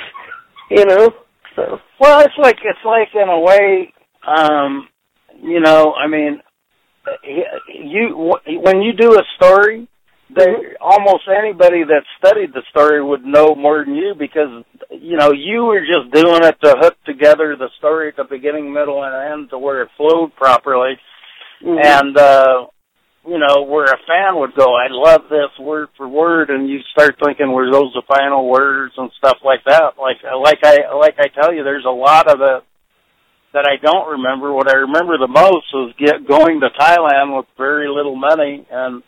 you 0.70 0.84
know. 0.86 1.10
So 1.54 1.78
well, 2.00 2.20
it's 2.20 2.38
like 2.38 2.56
it's 2.64 2.84
like 2.84 3.08
in 3.14 3.28
a 3.28 3.40
way, 3.40 3.92
um, 4.26 4.88
you 5.42 5.60
know. 5.60 5.92
I 5.92 6.06
mean, 6.08 6.40
you 7.68 8.34
when 8.46 8.82
you 8.82 8.92
do 8.94 9.18
a 9.18 9.22
story 9.36 9.88
they 10.28 10.74
almost 10.80 11.24
anybody 11.28 11.84
that 11.84 12.02
studied 12.18 12.52
the 12.52 12.62
story 12.70 13.02
would 13.02 13.24
know 13.24 13.54
more 13.54 13.84
than 13.84 13.94
you 13.94 14.14
because 14.18 14.64
you 14.90 15.16
know 15.16 15.30
you 15.32 15.64
were 15.64 15.80
just 15.80 16.12
doing 16.12 16.42
it 16.42 16.56
to 16.64 16.74
hook 16.78 16.96
together 17.04 17.54
the 17.56 17.70
story 17.78 18.08
at 18.08 18.16
the 18.16 18.24
beginning, 18.24 18.72
middle, 18.72 19.04
and 19.04 19.32
end 19.32 19.50
to 19.50 19.58
where 19.58 19.82
it 19.82 19.88
flowed 19.96 20.34
properly, 20.34 20.98
mm-hmm. 21.62 21.78
and 21.78 22.16
uh, 22.18 22.66
you 23.26 23.38
know 23.38 23.62
where 23.62 23.84
a 23.84 23.98
fan 24.06 24.34
would 24.40 24.54
go, 24.56 24.74
I 24.74 24.88
love 24.90 25.22
this 25.30 25.54
word 25.60 25.88
for 25.96 26.08
word, 26.08 26.50
and 26.50 26.68
you 26.68 26.80
start 26.90 27.16
thinking, 27.22 27.52
were 27.52 27.70
those 27.70 27.92
the 27.94 28.02
final 28.08 28.48
words 28.48 28.94
and 28.96 29.10
stuff 29.18 29.38
like 29.44 29.62
that? 29.66 29.94
Like 29.96 30.18
like 30.24 30.58
I 30.64 30.92
like 30.94 31.14
I 31.20 31.28
tell 31.28 31.54
you, 31.54 31.62
there's 31.62 31.86
a 31.86 31.90
lot 31.90 32.28
of 32.28 32.40
it 32.40 32.64
that 33.52 33.64
I 33.64 33.76
don't 33.80 34.18
remember. 34.18 34.52
What 34.52 34.68
I 34.68 34.78
remember 34.78 35.18
the 35.18 35.28
most 35.28 35.66
was 35.72 35.94
get 35.98 36.26
going 36.26 36.60
to 36.60 36.68
Thailand 36.78 37.36
with 37.36 37.46
very 37.56 37.88
little 37.88 38.16
money 38.16 38.66
and 38.68 39.04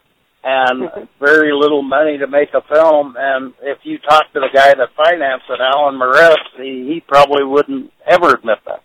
and 0.49 1.09
very 1.21 1.53
little 1.53 1.83
money 1.83 2.19
to 2.19 2.27
make 2.27 2.51
a 2.55 2.63
film. 2.73 3.15
And 3.19 3.53
if 3.63 3.79
you 3.85 3.99
talk 3.99 4.33
to 4.33 4.41
the 4.41 4.49
guy 4.53 4.75
that 4.75 4.89
financed 4.97 5.47
it, 5.51 5.61
Alan 5.61 5.97
Mehrez, 6.01 6.37
he, 6.57 6.93
he 6.95 7.03
probably 7.07 7.45
wouldn't 7.45 7.93
ever 8.09 8.35
admit 8.35 8.59
that. 8.67 8.83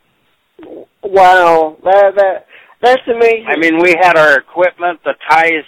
Wow, 1.04 1.78
that 1.84 2.16
that 2.16 2.46
that's 2.82 3.02
amazing. 3.08 3.48
I 3.48 3.58
mean, 3.58 3.82
we 3.82 3.96
had 4.00 4.18
our 4.18 4.40
equipment. 4.40 5.00
The 5.04 5.14
Thais 5.30 5.66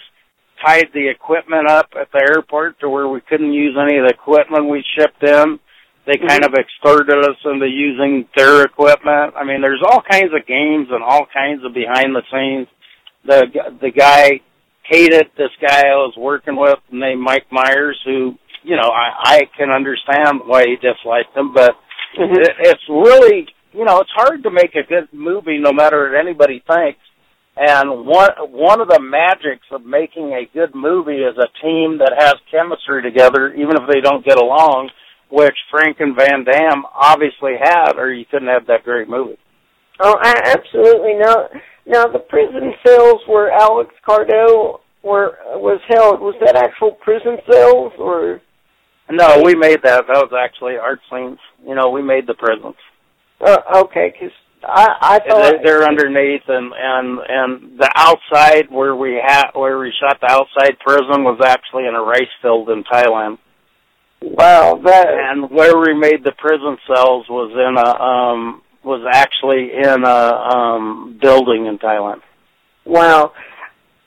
tied 0.64 0.86
the 0.94 1.08
equipment 1.08 1.68
up 1.68 1.90
at 2.00 2.08
the 2.12 2.20
airport 2.20 2.80
to 2.80 2.88
where 2.88 3.08
we 3.08 3.20
couldn't 3.20 3.52
use 3.52 3.76
any 3.76 3.98
of 3.98 4.06
the 4.06 4.14
equipment 4.14 4.70
we 4.70 4.82
shipped 4.96 5.22
in. 5.22 5.58
They 6.06 6.12
mm-hmm. 6.12 6.28
kind 6.28 6.44
of 6.44 6.54
extorted 6.54 7.18
us 7.18 7.36
into 7.44 7.66
using 7.66 8.26
their 8.36 8.64
equipment. 8.64 9.34
I 9.36 9.44
mean, 9.44 9.60
there's 9.60 9.82
all 9.84 10.02
kinds 10.08 10.32
of 10.32 10.46
games 10.46 10.88
and 10.90 11.02
all 11.02 11.26
kinds 11.26 11.64
of 11.64 11.74
behind 11.74 12.14
the 12.14 12.22
scenes. 12.32 12.68
The 13.24 13.76
the 13.80 13.90
guy 13.90 14.40
hated 14.88 15.26
this 15.36 15.50
guy 15.60 15.88
I 15.88 15.96
was 15.96 16.14
working 16.16 16.56
with 16.56 16.78
named 16.90 17.20
Mike 17.20 17.46
Myers, 17.50 18.00
who 18.04 18.34
you 18.62 18.76
know 18.76 18.90
I, 18.90 19.36
I 19.36 19.40
can 19.56 19.70
understand 19.70 20.42
why 20.46 20.64
he 20.66 20.76
disliked 20.76 21.36
him, 21.36 21.52
but 21.52 21.72
mm-hmm. 22.18 22.40
it, 22.40 22.50
it's 22.60 22.88
really 22.88 23.48
you 23.72 23.84
know 23.84 24.00
it's 24.00 24.10
hard 24.14 24.42
to 24.44 24.50
make 24.50 24.74
a 24.74 24.86
good 24.86 25.08
movie 25.12 25.58
no 25.58 25.72
matter 25.72 26.10
what 26.10 26.20
anybody 26.20 26.62
thinks. 26.66 27.00
And 27.56 28.06
one 28.06 28.30
one 28.50 28.80
of 28.82 28.88
the 28.88 29.00
magics 29.00 29.66
of 29.72 29.84
making 29.84 30.32
a 30.32 30.44
good 30.52 30.74
movie 30.74 31.24
is 31.24 31.36
a 31.38 31.48
team 31.64 31.98
that 31.98 32.12
has 32.18 32.34
chemistry 32.50 33.02
together, 33.02 33.54
even 33.54 33.80
if 33.80 33.88
they 33.88 34.02
don't 34.02 34.24
get 34.24 34.36
along, 34.38 34.90
which 35.30 35.56
Frank 35.70 35.96
and 36.00 36.14
Van 36.14 36.44
Damme 36.44 36.84
obviously 36.94 37.54
had, 37.58 37.96
or 37.96 38.12
you 38.12 38.26
couldn't 38.30 38.48
have 38.48 38.66
that 38.66 38.84
great 38.84 39.08
movie. 39.08 39.38
Oh, 39.98 40.16
I 40.20 40.52
absolutely. 40.52 41.14
Now, 41.18 41.48
now 41.86 42.06
the 42.06 42.18
prison 42.18 42.72
cells 42.84 43.20
where 43.26 43.50
Alex 43.50 43.94
Cardo 44.06 44.80
were 45.02 45.38
was 45.54 45.80
held 45.88 46.20
was 46.20 46.34
that 46.44 46.56
actual 46.56 46.92
prison 46.92 47.38
cells 47.50 47.92
or? 47.98 48.40
No, 49.08 49.42
we 49.44 49.54
made 49.54 49.82
that. 49.84 50.06
That 50.08 50.28
was 50.28 50.32
actually 50.36 50.76
art 50.76 50.98
scenes. 51.10 51.38
You 51.64 51.76
know, 51.76 51.90
we 51.90 52.02
made 52.02 52.26
the 52.26 52.34
prisons. 52.34 52.74
Uh, 53.40 53.58
okay, 53.76 54.12
because 54.12 54.34
I, 54.64 54.88
I 55.00 55.18
thought 55.20 55.42
they're, 55.42 55.62
they're 55.62 55.88
underneath, 55.88 56.42
and 56.48 56.72
and 56.76 57.18
and 57.28 57.78
the 57.78 57.90
outside 57.94 58.70
where 58.70 58.96
we 58.96 59.20
had 59.24 59.50
where 59.54 59.78
we 59.78 59.92
shot 60.00 60.20
the 60.20 60.30
outside 60.30 60.78
prison 60.80 61.22
was 61.22 61.40
actually 61.44 61.86
in 61.86 61.94
a 61.94 62.02
rice 62.02 62.22
field 62.42 62.68
in 62.70 62.82
Thailand. 62.82 63.38
Wow, 64.22 64.80
that 64.84 65.06
and 65.08 65.50
where 65.50 65.78
we 65.78 65.94
made 65.94 66.24
the 66.24 66.32
prison 66.32 66.78
cells 66.86 67.26
was 67.28 67.52
in 67.52 67.76
a 67.78 68.02
um 68.02 68.62
was 68.86 69.04
actually 69.12 69.72
in 69.74 70.04
a 70.04 70.56
um 70.56 71.18
building 71.20 71.66
in 71.66 71.76
Thailand. 71.78 72.20
Wow. 72.84 73.32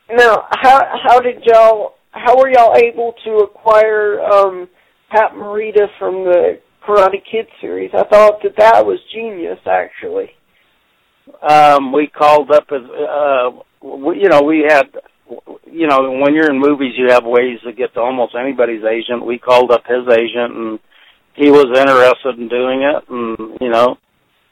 Now, 0.09 0.47
how 0.49 0.79
how 1.03 1.19
did 1.19 1.43
y'all 1.43 1.95
how 2.11 2.37
were 2.37 2.49
y'all 2.49 2.75
able 2.77 3.13
to 3.25 3.31
acquire 3.43 4.21
um 4.21 4.69
Pat 5.11 5.33
Morita 5.33 5.87
from 5.99 6.23
the 6.23 6.61
Karate 6.87 7.21
Kid 7.29 7.47
series? 7.59 7.91
I 7.93 8.05
thought 8.05 8.41
that 8.43 8.55
that 8.57 8.85
was 8.85 8.99
genius 9.13 9.59
actually. 9.65 10.31
Um 11.47 11.91
we 11.91 12.07
called 12.07 12.49
up 12.49 12.67
as 12.71 12.81
uh 12.89 13.51
we, 13.85 14.21
you 14.21 14.29
know, 14.29 14.43
we 14.43 14.65
had 14.65 14.87
you 15.71 15.87
know, 15.87 16.09
when 16.23 16.33
you're 16.33 16.49
in 16.49 16.57
movies 16.57 16.93
you 16.97 17.09
have 17.09 17.25
ways 17.25 17.59
to 17.65 17.73
get 17.73 17.93
to 17.95 17.99
almost 17.99 18.33
anybody's 18.33 18.85
agent. 18.85 19.25
We 19.25 19.39
called 19.39 19.71
up 19.71 19.83
his 19.85 20.07
agent 20.07 20.55
and 20.55 20.79
he 21.35 21.51
was 21.51 21.67
interested 21.67 22.39
in 22.39 22.47
doing 22.47 22.81
it 22.81 23.03
and 23.09 23.57
you 23.59 23.69
know 23.69 23.97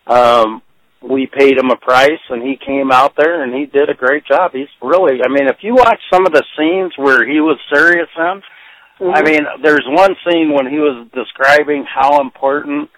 um, 0.08 0.62
we 1.02 1.28
paid 1.28 1.58
him 1.58 1.70
a 1.70 1.78
price 1.78 2.24
and 2.30 2.42
he 2.42 2.58
came 2.58 2.92
out 2.92 3.14
there 3.18 3.44
and 3.44 3.54
he 3.54 3.66
did 3.66 3.90
a 3.90 3.94
great 3.94 4.26
job. 4.26 4.52
He's 4.54 4.68
really, 4.82 5.20
I 5.24 5.30
mean, 5.30 5.48
if 5.48 5.58
you 5.62 5.76
watch 5.76 6.00
some 6.12 6.26
of 6.26 6.34
the 6.34 6.44
scenes 6.58 6.94
where 6.98 7.28
he 7.28 7.40
was 7.40 7.60
serious 7.74 8.10
in, 8.16 8.42
mm-hmm. 9.00 9.12
I 9.14 9.22
mean, 9.22 9.42
there's 9.62 9.86
one 9.88 10.16
scene 10.26 10.54
when 10.54 10.68
he 10.68 10.78
was 10.78 11.08
describing 11.14 11.86
how 11.88 12.22
important 12.22 12.90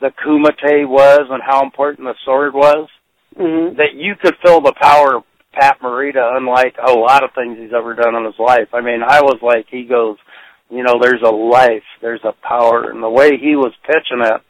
the 0.00 0.10
kumite 0.10 0.86
was 0.86 1.26
and 1.30 1.42
how 1.42 1.64
important 1.64 2.06
the 2.06 2.14
sword 2.24 2.52
was, 2.52 2.88
mm-hmm. 3.36 3.76
that 3.76 3.94
you 3.94 4.14
could 4.20 4.34
feel 4.44 4.60
the 4.60 4.74
power 4.80 5.16
of 5.16 5.24
Pat 5.52 5.78
Morita, 5.80 6.36
unlike 6.36 6.76
a 6.84 6.92
lot 6.92 7.24
of 7.24 7.30
things 7.34 7.56
he's 7.58 7.72
ever 7.74 7.94
done 7.94 8.14
in 8.16 8.24
his 8.24 8.38
life. 8.38 8.68
I 8.74 8.80
mean, 8.80 9.02
I 9.06 9.22
was 9.22 9.38
like, 9.40 9.66
he 9.70 9.84
goes, 9.84 10.16
you 10.68 10.82
know, 10.82 10.98
there's 11.00 11.22
a 11.24 11.30
life, 11.30 11.84
there's 12.02 12.24
a 12.24 12.34
power, 12.46 12.90
and 12.90 13.02
the 13.02 13.08
way 13.08 13.38
he 13.38 13.54
was 13.54 13.72
pitching 13.86 14.20
it, 14.20 14.40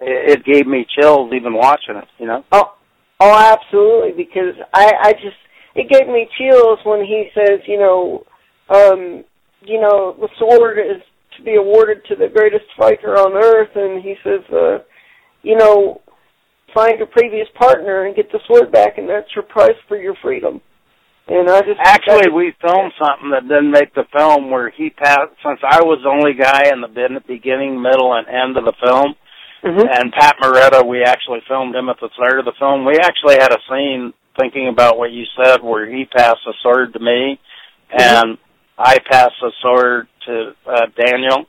it, 0.00 0.44
gave 0.44 0.66
me 0.66 0.86
chills 0.98 1.32
even 1.34 1.54
watching 1.54 1.96
it. 1.96 2.08
You 2.18 2.26
know. 2.26 2.44
Oh, 2.52 2.74
oh, 3.20 3.54
absolutely. 3.54 4.24
Because 4.24 4.54
I, 4.72 4.92
I 5.02 5.12
just, 5.12 5.36
it 5.74 5.88
gave 5.88 6.06
me 6.06 6.28
chills 6.38 6.78
when 6.84 7.00
he 7.04 7.28
says, 7.34 7.60
you 7.66 7.78
know, 7.78 8.24
um, 8.68 9.24
you 9.62 9.80
know, 9.80 10.16
the 10.18 10.28
sword 10.38 10.78
is 10.78 11.02
to 11.36 11.42
be 11.44 11.56
awarded 11.56 12.04
to 12.08 12.16
the 12.16 12.28
greatest 12.28 12.66
fighter 12.78 13.16
on 13.16 13.32
earth, 13.32 13.70
and 13.74 14.02
he 14.02 14.14
says, 14.22 14.40
uh, 14.52 14.78
you 15.42 15.56
know, 15.56 16.00
find 16.72 16.98
your 16.98 17.06
previous 17.06 17.48
partner 17.58 18.04
and 18.04 18.16
get 18.16 18.30
the 18.32 18.40
sword 18.46 18.72
back, 18.72 18.98
and 18.98 19.08
that's 19.08 19.34
your 19.34 19.44
price 19.44 19.76
for 19.88 19.96
your 19.96 20.14
freedom. 20.22 20.60
And 21.26 21.48
I 21.48 21.60
just 21.60 21.80
actually 21.82 22.30
we 22.30 22.52
filmed 22.60 22.92
something 23.00 23.30
that 23.30 23.48
didn't 23.48 23.70
make 23.70 23.94
the 23.94 24.04
film 24.12 24.50
where 24.50 24.70
he 24.70 24.90
passed. 24.90 25.32
Since 25.42 25.60
I 25.64 25.80
was 25.80 26.00
the 26.02 26.10
only 26.10 26.34
guy 26.34 26.68
in 26.68 26.82
the 26.82 27.20
beginning, 27.26 27.80
middle, 27.80 28.12
and 28.12 28.28
end 28.28 28.58
of 28.58 28.64
the 28.64 28.74
film, 28.84 29.14
mm-hmm. 29.64 29.86
and 29.90 30.12
Pat 30.12 30.36
Morita, 30.42 30.86
we 30.86 31.02
actually 31.02 31.40
filmed 31.48 31.74
him 31.74 31.88
at 31.88 31.96
the 32.00 32.10
start 32.14 32.38
of 32.38 32.44
the 32.44 32.52
film. 32.58 32.84
We 32.84 32.98
actually 32.98 33.36
had 33.36 33.52
a 33.52 33.58
scene 33.68 34.12
thinking 34.38 34.68
about 34.68 34.98
what 34.98 35.12
you 35.12 35.24
said, 35.36 35.62
where 35.62 35.90
he 35.90 36.04
passed 36.04 36.40
the 36.44 36.54
sword 36.62 36.92
to 36.92 36.98
me, 36.98 37.40
mm-hmm. 37.90 38.00
and 38.00 38.38
I 38.78 38.98
passed 38.98 39.34
the 39.40 39.52
sword 39.62 40.08
to 40.26 40.52
uh, 40.66 40.86
Daniel, 40.96 41.46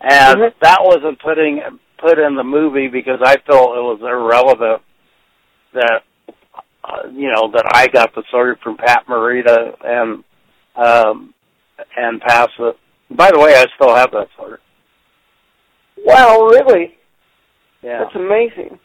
and 0.00 0.38
mm-hmm. 0.38 0.58
that 0.60 0.78
wasn't 0.82 1.20
putting 1.20 1.60
put 1.98 2.18
in 2.18 2.36
the 2.36 2.44
movie 2.44 2.88
because 2.88 3.20
I 3.24 3.36
felt 3.46 3.76
it 3.76 3.80
was 3.80 4.00
irrelevant 4.02 4.82
that 5.72 6.02
uh, 6.84 7.08
you 7.12 7.32
know 7.32 7.50
that 7.52 7.64
I 7.72 7.88
got 7.88 8.14
the 8.14 8.22
sword 8.30 8.58
from 8.62 8.76
Pat 8.76 9.06
Morita 9.08 9.74
and 9.82 10.24
um 10.76 11.34
and 11.96 12.20
pass 12.20 12.48
it. 12.58 12.76
By 13.10 13.30
the 13.30 13.38
way, 13.38 13.54
I 13.54 13.66
still 13.76 13.94
have 13.94 14.10
that 14.12 14.28
sword. 14.36 14.60
Wow, 16.04 16.46
really? 16.46 16.96
Yeah, 17.86 18.02
that's 18.02 18.16
amazing. 18.16 18.80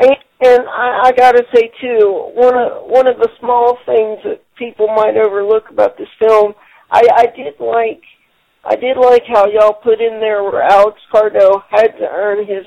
And, 0.00 0.16
and 0.42 0.62
I, 0.68 1.02
I 1.04 1.12
got 1.12 1.32
to 1.32 1.44
say 1.54 1.70
too, 1.80 2.32
one 2.34 2.56
of 2.56 2.90
one 2.90 3.06
of 3.06 3.18
the 3.18 3.28
small 3.38 3.78
things 3.86 4.18
that 4.24 4.42
people 4.56 4.88
might 4.88 5.16
overlook 5.16 5.70
about 5.70 5.96
this 5.96 6.08
film, 6.18 6.54
I, 6.90 7.02
I 7.14 7.26
did 7.36 7.54
like, 7.60 8.02
I 8.64 8.74
did 8.74 8.96
like 8.96 9.22
how 9.32 9.46
y'all 9.46 9.74
put 9.80 10.00
in 10.00 10.18
there 10.18 10.42
where 10.42 10.62
Alex 10.62 10.98
Cardo 11.14 11.62
had 11.70 11.96
to 11.98 12.08
earn 12.10 12.44
his, 12.44 12.66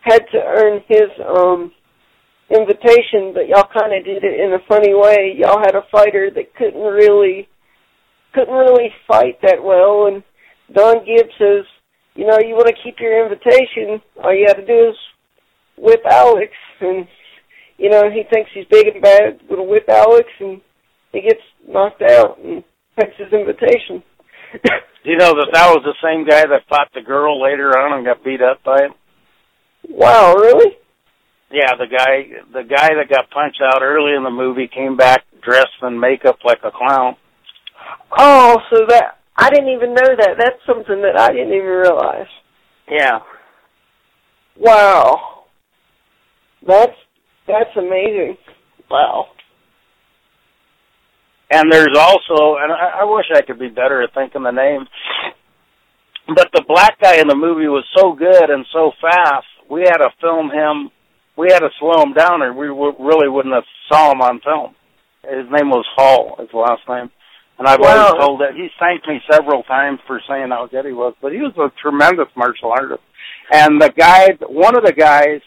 had 0.00 0.24
to 0.32 0.38
earn 0.38 0.80
his 0.88 1.10
um 1.24 1.70
invitation, 2.50 3.30
but 3.32 3.46
y'all 3.46 3.70
kind 3.72 3.94
of 3.94 4.04
did 4.04 4.24
it 4.24 4.40
in 4.40 4.52
a 4.52 4.66
funny 4.66 4.94
way. 4.94 5.36
Y'all 5.38 5.60
had 5.60 5.76
a 5.76 5.86
fighter 5.92 6.28
that 6.34 6.56
couldn't 6.56 6.82
really, 6.82 7.46
couldn't 8.34 8.52
really 8.52 8.90
fight 9.06 9.40
that 9.42 9.62
well, 9.62 10.06
and 10.06 10.24
Don 10.74 11.04
Gibbs 11.06 11.30
says, 11.38 11.64
you 12.14 12.26
know, 12.26 12.38
you 12.40 12.54
want 12.54 12.68
to 12.68 12.82
keep 12.82 12.96
your 13.00 13.24
invitation, 13.24 14.02
all 14.22 14.34
you 14.34 14.46
got 14.46 14.56
to 14.56 14.66
do 14.66 14.90
is 14.90 14.96
whip 15.76 16.02
Alex, 16.10 16.52
and 16.80 17.06
you 17.78 17.90
know 17.90 18.10
he 18.10 18.22
thinks 18.30 18.50
he's 18.54 18.66
big 18.70 18.86
and 18.88 19.02
bad, 19.02 19.40
gonna 19.48 19.62
whip 19.62 19.88
Alex, 19.88 20.28
and 20.40 20.60
he 21.12 21.22
gets 21.22 21.40
knocked 21.66 22.02
out 22.02 22.38
and 22.38 22.62
takes 22.98 23.16
his 23.16 23.32
invitation. 23.32 24.02
You 25.02 25.16
know 25.16 25.32
that 25.32 25.48
that 25.54 25.72
was 25.72 25.82
the 25.82 25.96
same 26.04 26.28
guy 26.28 26.42
that 26.42 26.68
fought 26.68 26.88
the 26.92 27.00
girl 27.00 27.40
later 27.40 27.70
on 27.70 27.96
and 27.96 28.04
got 28.04 28.22
beat 28.22 28.42
up 28.42 28.62
by 28.62 28.84
him? 28.84 28.92
Wow, 29.88 30.34
really? 30.34 30.76
Yeah, 31.50 31.72
the 31.78 31.86
guy 31.86 32.28
the 32.52 32.68
guy 32.68 32.88
that 32.88 33.08
got 33.08 33.30
punched 33.30 33.62
out 33.64 33.82
early 33.82 34.14
in 34.14 34.24
the 34.24 34.30
movie 34.30 34.68
came 34.68 34.98
back 34.98 35.24
dressed 35.42 35.80
in 35.82 35.98
makeup 35.98 36.40
like 36.44 36.60
a 36.64 36.70
clown. 36.70 37.16
Oh, 38.16 38.58
so 38.70 38.84
that 38.88 39.19
I 39.40 39.50
didn't 39.50 39.70
even 39.70 39.94
know 39.94 40.16
that. 40.18 40.36
That's 40.38 40.60
something 40.66 41.02
that 41.02 41.18
I 41.18 41.32
didn't 41.32 41.52
even 41.52 41.66
realize. 41.66 42.28
Yeah. 42.88 43.20
Wow. 44.56 45.44
That's 46.66 46.92
that's 47.46 47.76
amazing. 47.76 48.36
Wow. 48.90 49.26
And 51.52 51.72
there's 51.72 51.96
also, 51.98 52.58
and 52.62 52.70
I, 52.70 53.00
I 53.00 53.04
wish 53.04 53.24
I 53.34 53.42
could 53.42 53.58
be 53.58 53.68
better 53.68 54.02
at 54.02 54.14
thinking 54.14 54.44
the 54.44 54.52
name, 54.52 54.86
but 56.28 56.48
the 56.52 56.64
black 56.68 57.00
guy 57.00 57.16
in 57.16 57.26
the 57.26 57.34
movie 57.34 57.66
was 57.66 57.84
so 57.96 58.12
good 58.12 58.50
and 58.50 58.64
so 58.72 58.92
fast. 59.00 59.46
We 59.68 59.80
had 59.80 59.96
to 59.96 60.10
film 60.20 60.50
him 60.50 60.90
we 61.40 61.48
had 61.50 61.60
to 61.60 61.70
slow 61.78 62.02
him 62.02 62.12
down, 62.12 62.42
or 62.42 62.52
we 62.52 62.68
w- 62.68 62.96
really 62.98 63.28
wouldn't 63.28 63.54
have 63.54 63.64
saw 63.88 64.12
him 64.12 64.20
on 64.20 64.40
film. 64.40 64.74
His 65.24 65.48
name 65.50 65.70
was 65.70 65.86
Hall, 65.96 66.36
his 66.38 66.52
last 66.52 66.82
name, 66.86 67.10
and 67.60 67.68
I've 67.68 67.78
wow. 67.78 68.06
always 68.06 68.24
told 68.24 68.40
that 68.40 68.54
he's 68.56 68.70
thanked 68.80 69.06
me 69.06 69.20
several 69.30 69.62
times 69.64 70.00
for 70.06 70.18
saying 70.26 70.48
how 70.48 70.66
good 70.66 70.86
he 70.86 70.92
was. 70.92 71.14
But 71.20 71.32
he 71.32 71.38
was 71.38 71.52
a 71.58 71.70
tremendous 71.80 72.28
martial 72.34 72.70
artist, 72.72 73.02
and 73.52 73.80
the 73.80 73.92
guy, 73.96 74.30
one 74.48 74.76
of 74.76 74.84
the 74.84 74.94
guys 74.94 75.42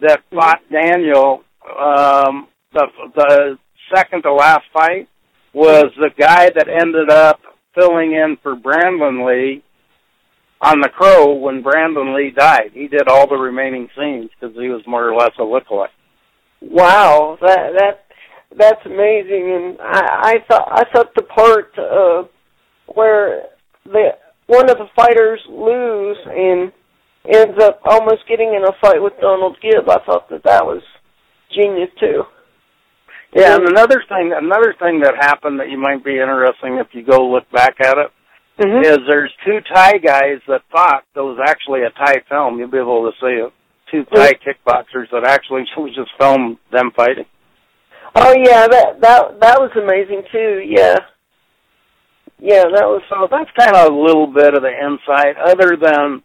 that 0.00 0.22
fought 0.32 0.60
Daniel, 0.72 1.44
um, 1.62 2.48
the 2.72 2.86
the 3.14 3.58
second 3.94 4.22
to 4.22 4.32
last 4.32 4.64
fight 4.72 5.06
was 5.52 5.92
the 5.98 6.10
guy 6.18 6.48
that 6.48 6.66
ended 6.66 7.10
up 7.10 7.40
filling 7.78 8.12
in 8.12 8.38
for 8.42 8.56
Brandon 8.56 9.26
Lee 9.26 9.62
on 10.62 10.80
The 10.80 10.88
Crow 10.88 11.34
when 11.34 11.62
Brandon 11.62 12.16
Lee 12.16 12.30
died. 12.30 12.70
He 12.72 12.88
did 12.88 13.06
all 13.06 13.28
the 13.28 13.36
remaining 13.36 13.88
scenes 13.96 14.30
because 14.40 14.56
he 14.56 14.68
was 14.68 14.82
more 14.86 15.10
or 15.10 15.14
less 15.14 15.32
a 15.38 15.42
lookalike. 15.42 15.88
Wow, 16.62 17.36
that 17.42 17.72
that 17.78 18.03
that's 18.56 18.84
amazing. 18.84 19.52
And 19.54 19.78
I, 19.80 20.00
I 20.22 20.34
thought 20.48 20.68
I 20.70 20.84
thought 20.92 21.14
the 21.14 21.22
part 21.22 21.72
uh, 21.78 22.28
where 22.94 23.42
the 23.84 24.10
one 24.46 24.70
of 24.70 24.76
the 24.78 24.88
fighters 24.94 25.40
lose 25.48 26.18
and 26.26 26.72
ends 27.26 27.58
up 27.62 27.80
almost 27.84 28.28
getting 28.28 28.54
in 28.54 28.64
a 28.64 28.72
fight 28.80 29.02
with 29.02 29.14
Donald 29.20 29.56
Gibb. 29.62 29.88
I 29.88 29.98
thought 30.04 30.28
that 30.30 30.44
that 30.44 30.64
was 30.64 30.82
genius 31.54 31.90
too. 31.98 32.22
Yeah, 33.34 33.56
and 33.56 33.68
another 33.68 34.02
thing, 34.08 34.32
another 34.32 34.74
thing 34.78 35.00
that 35.00 35.14
happened 35.18 35.58
that 35.58 35.68
you 35.68 35.78
might 35.78 36.04
be 36.04 36.12
interesting 36.12 36.78
if 36.78 36.88
you 36.92 37.02
go 37.02 37.26
look 37.26 37.50
back 37.50 37.74
at 37.80 37.98
it 37.98 38.10
mm-hmm. 38.60 38.84
is 38.84 38.98
there's 39.08 39.32
two 39.44 39.58
Thai 39.74 39.98
guys 39.98 40.38
that 40.46 40.62
fought. 40.70 41.02
That 41.14 41.24
was 41.24 41.38
actually 41.44 41.82
a 41.82 41.90
Thai 41.90 42.22
film. 42.28 42.58
You'll 42.58 42.70
be 42.70 42.78
able 42.78 43.10
to 43.10 43.16
see 43.20 43.42
it. 43.42 43.52
Two 43.90 44.04
Thai 44.04 44.34
mm-hmm. 44.34 44.48
kickboxers 44.48 45.10
that 45.10 45.24
actually 45.26 45.64
we 45.78 45.90
just 45.90 46.10
filmed 46.18 46.58
them 46.70 46.92
fighting. 46.94 47.26
Oh 48.14 48.32
yeah, 48.32 48.68
that 48.68 49.00
that 49.00 49.40
that 49.40 49.60
was 49.60 49.70
amazing 49.76 50.22
too. 50.30 50.62
Yeah, 50.64 50.98
yeah, 52.38 52.64
that 52.64 52.86
was. 52.86 53.02
So 53.08 53.26
that's 53.30 53.50
kind 53.58 53.74
of 53.74 53.92
a 53.92 53.96
little 53.96 54.26
bit 54.26 54.54
of 54.54 54.62
the 54.62 54.70
insight. 54.70 55.36
Other 55.36 55.76
than 55.76 56.22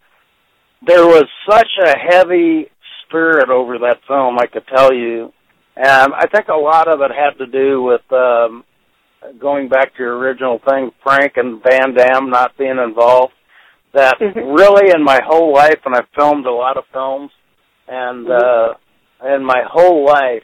there 0.85 1.05
was 1.05 1.25
such 1.49 1.69
a 1.83 1.97
heavy 1.97 2.67
spirit 3.05 3.49
over 3.49 3.79
that 3.79 3.99
film, 4.07 4.37
I 4.39 4.45
could 4.45 4.67
tell 4.67 4.93
you, 4.93 5.33
and 5.75 6.13
I 6.13 6.27
think 6.27 6.47
a 6.47 6.55
lot 6.55 6.87
of 6.87 7.01
it 7.01 7.11
had 7.11 7.37
to 7.43 7.47
do 7.47 7.81
with 7.81 8.01
um, 8.11 8.63
going 9.39 9.69
back 9.69 9.95
to 9.95 10.03
your 10.03 10.17
original 10.17 10.59
thing, 10.69 10.91
Frank 11.03 11.33
and 11.37 11.61
Van 11.63 11.93
Damme 11.95 12.29
not 12.29 12.57
being 12.57 12.77
involved, 12.77 13.33
that 13.93 14.19
mm-hmm. 14.19 14.39
really 14.39 14.91
in 14.93 15.03
my 15.03 15.19
whole 15.25 15.53
life, 15.53 15.79
and 15.85 15.95
I've 15.95 16.07
filmed 16.15 16.45
a 16.45 16.51
lot 16.51 16.77
of 16.77 16.83
films, 16.93 17.31
and 17.87 18.27
mm-hmm. 18.27 19.25
uh, 19.25 19.35
in 19.35 19.43
my 19.43 19.63
whole 19.67 20.05
life, 20.05 20.43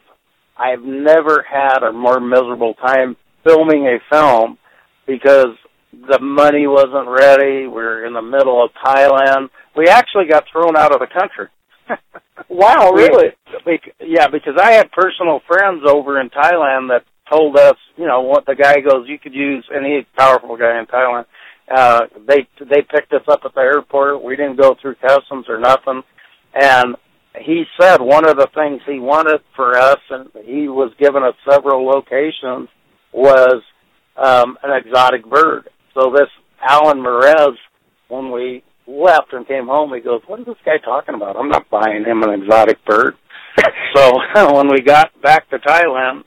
I've 0.58 0.82
never 0.82 1.44
had 1.48 1.82
a 1.82 1.92
more 1.92 2.20
miserable 2.20 2.74
time 2.74 3.16
filming 3.44 3.86
a 3.86 3.98
film 4.10 4.58
because 5.06 5.54
the 5.92 6.18
money 6.20 6.66
wasn't 6.66 7.08
ready. 7.08 7.66
We 7.66 7.82
are 7.82 8.06
in 8.06 8.12
the 8.12 8.22
middle 8.22 8.62
of 8.62 8.70
Thailand. 8.84 9.50
We 9.76 9.88
actually 9.88 10.26
got 10.28 10.44
thrown 10.50 10.76
out 10.76 10.92
of 10.92 11.00
the 11.00 11.06
country. 11.06 11.48
wow, 12.48 12.90
really? 12.90 13.28
We, 13.64 13.80
yeah, 14.00 14.28
because 14.28 14.54
I 14.60 14.72
had 14.72 14.90
personal 14.92 15.40
friends 15.46 15.82
over 15.86 16.20
in 16.20 16.30
Thailand 16.30 16.88
that 16.88 17.04
told 17.30 17.56
us, 17.56 17.76
you 17.96 18.06
know, 18.06 18.22
what 18.22 18.46
the 18.46 18.54
guy 18.54 18.80
goes, 18.80 19.08
you 19.08 19.18
could 19.18 19.34
use, 19.34 19.66
any 19.74 20.06
powerful 20.16 20.56
guy 20.56 20.78
in 20.78 20.86
Thailand. 20.86 21.26
Uh, 21.68 22.02
they 22.28 22.46
they 22.60 22.82
picked 22.82 23.12
us 23.12 23.24
up 23.28 23.40
at 23.44 23.54
the 23.54 23.60
airport. 23.60 24.22
We 24.22 24.36
didn't 24.36 24.60
go 24.60 24.76
through 24.80 24.94
customs 24.96 25.46
or 25.48 25.58
nothing, 25.58 26.02
and 26.54 26.94
he 27.40 27.64
said 27.80 28.00
one 28.00 28.28
of 28.28 28.36
the 28.36 28.48
things 28.54 28.80
he 28.86 28.98
wanted 28.98 29.40
for 29.54 29.76
us, 29.76 30.00
and 30.10 30.28
he 30.44 30.68
was 30.68 30.92
giving 30.98 31.22
us 31.22 31.34
several 31.48 31.86
locations, 31.86 32.68
was 33.12 33.62
um, 34.16 34.58
an 34.62 34.76
exotic 34.84 35.28
bird. 35.28 35.68
So 35.94 36.10
this 36.12 36.28
Alan 36.60 36.98
Mehrez, 36.98 37.56
when 38.08 38.30
we 38.30 38.62
left 38.86 39.32
and 39.32 39.46
came 39.46 39.66
home, 39.66 39.92
he 39.94 40.00
goes, 40.00 40.22
"What 40.26 40.40
is 40.40 40.46
this 40.46 40.56
guy 40.64 40.78
talking 40.78 41.14
about? 41.14 41.36
I'm 41.36 41.48
not 41.48 41.70
buying 41.70 42.04
him 42.04 42.22
an 42.22 42.42
exotic 42.42 42.84
bird." 42.84 43.14
so 43.94 44.12
when 44.54 44.68
we 44.68 44.80
got 44.80 45.10
back 45.22 45.48
to 45.50 45.58
Thailand, 45.58 46.24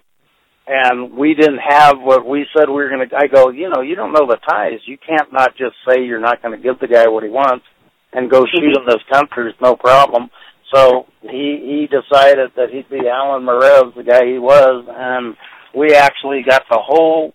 and 0.68 1.14
we 1.14 1.34
didn't 1.34 1.62
have 1.68 1.95
what 1.99 2.26
we 2.26 2.45
said 2.55 2.70
we 2.70 2.76
were 2.76 2.89
going 2.89 3.10
to. 3.10 3.16
I 3.16 3.28
go, 3.28 3.49
you 3.49 3.70
know, 3.70 3.82
you 3.82 3.95
don't 3.95 4.14
know 4.14 4.28
the 4.28 4.38
Thais. 4.38 4.82
You 4.86 4.97
can't 4.97 5.34
not 5.34 5.57
just 5.57 5.76
say 5.88 6.03
you're 6.03 6.20
not 6.20 6.41
going 6.43 6.55
to 6.55 6.64
give 6.64 6.80
the 6.80 6.88
guy 6.88 7.07
what 7.07 7.24
he 7.24 7.30
wants 7.30 7.66
and 8.14 8.30
go 8.30 8.45
shoot 8.45 8.64
in 8.64 8.86
this 8.86 9.03
country. 9.12 9.53
no 9.62 9.76
problem. 9.76 10.30
So 10.74 11.07
he 11.22 11.28
he 11.30 11.88
decided 11.88 12.51
that 12.55 12.70
he'd 12.72 12.89
be 12.89 13.07
Alan 13.07 13.43
Mehrez, 13.43 13.95
the 13.95 14.03
guy 14.03 14.26
he 14.26 14.38
was, 14.38 14.86
and 14.88 15.36
we 15.76 15.93
actually 15.93 16.43
got 16.47 16.63
the 16.70 16.80
whole 16.80 17.34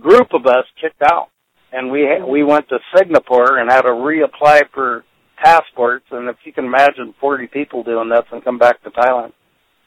group 0.00 0.28
of 0.32 0.46
us 0.46 0.64
kicked 0.80 1.02
out, 1.02 1.28
and 1.72 1.90
we 1.90 2.06
we 2.22 2.44
went 2.44 2.68
to 2.68 2.78
Singapore 2.96 3.58
and 3.58 3.70
had 3.70 3.82
to 3.82 3.88
reapply 3.88 4.62
for 4.72 5.04
passports. 5.42 6.06
And 6.10 6.28
if 6.28 6.36
you 6.44 6.52
can 6.52 6.66
imagine, 6.66 7.14
forty 7.20 7.48
people 7.48 7.82
doing 7.82 8.08
this 8.08 8.24
and 8.30 8.44
come 8.44 8.58
back 8.58 8.82
to 8.84 8.90
Thailand. 8.90 9.32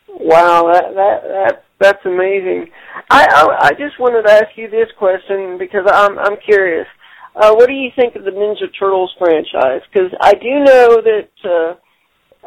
Wow, 0.09 0.71
that 0.73 0.93
that 0.95 1.21
that 1.23 1.63
that's 1.79 2.05
amazing. 2.05 2.67
I 3.09 3.25
I, 3.25 3.67
I 3.67 3.69
just 3.71 3.99
wanted 3.99 4.23
to 4.23 4.33
ask 4.33 4.57
you 4.57 4.69
this 4.69 4.89
question 4.97 5.57
because 5.57 5.85
I'm 5.89 6.19
I'm 6.19 6.37
curious. 6.45 6.87
Uh, 7.35 7.53
what 7.53 7.67
do 7.67 7.73
you 7.73 7.91
think 7.95 8.15
of 8.15 8.23
the 8.23 8.31
Ninja 8.31 8.67
Turtles 8.79 9.13
franchise? 9.19 9.81
Because 9.93 10.11
I 10.19 10.33
do 10.33 10.49
know 10.65 11.01
that 11.03 11.29
uh, 11.45 11.75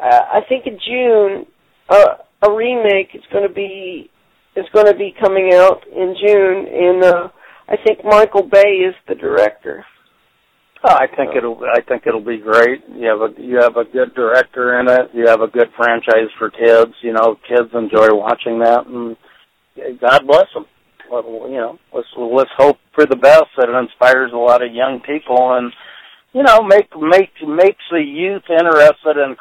I 0.01 0.39
think 0.47 0.65
in 0.65 0.79
June 0.85 1.45
uh, 1.89 2.15
a 2.41 2.51
remake 2.51 3.09
is 3.13 3.23
going 3.31 3.47
to 3.47 3.53
be 3.53 4.09
is 4.55 4.65
going 4.73 4.87
to 4.87 4.95
be 4.95 5.13
coming 5.19 5.53
out 5.53 5.85
in 5.87 6.15
June, 6.25 6.67
and 6.67 7.03
uh, 7.03 7.27
I 7.69 7.75
think 7.85 8.03
Michael 8.03 8.43
Bay 8.43 8.83
is 8.83 8.95
the 9.07 9.15
director. 9.15 9.85
Oh, 10.83 10.93
I 10.93 11.05
think 11.15 11.35
it'll. 11.35 11.59
I 11.63 11.81
think 11.81 12.03
it'll 12.07 12.25
be 12.25 12.39
great. 12.39 12.81
You 12.89 13.07
have 13.07 13.21
a 13.21 13.41
you 13.41 13.59
have 13.61 13.77
a 13.77 13.85
good 13.85 14.15
director 14.15 14.79
in 14.79 14.89
it. 14.89 15.11
You 15.13 15.27
have 15.27 15.41
a 15.41 15.47
good 15.47 15.69
franchise 15.77 16.31
for 16.39 16.49
kids. 16.49 16.93
You 17.03 17.13
know, 17.13 17.37
kids 17.47 17.69
enjoy 17.73 18.09
watching 18.11 18.59
that, 18.59 18.87
and 18.87 19.15
God 19.99 20.25
bless 20.25 20.47
them. 20.55 20.65
You 21.11 21.57
know, 21.57 21.79
let's 21.93 22.07
let's 22.17 22.49
hope 22.57 22.77
for 22.95 23.05
the 23.05 23.15
best 23.15 23.45
that 23.57 23.69
it 23.69 23.75
inspires 23.75 24.31
a 24.33 24.37
lot 24.37 24.65
of 24.65 24.73
young 24.73 25.01
people, 25.05 25.53
and 25.53 25.71
you 26.33 26.41
know, 26.41 26.63
make 26.63 26.89
make 26.97 27.29
makes 27.47 27.83
the 27.91 28.01
youth 28.01 28.43
interested 28.49 29.17
in. 29.17 29.35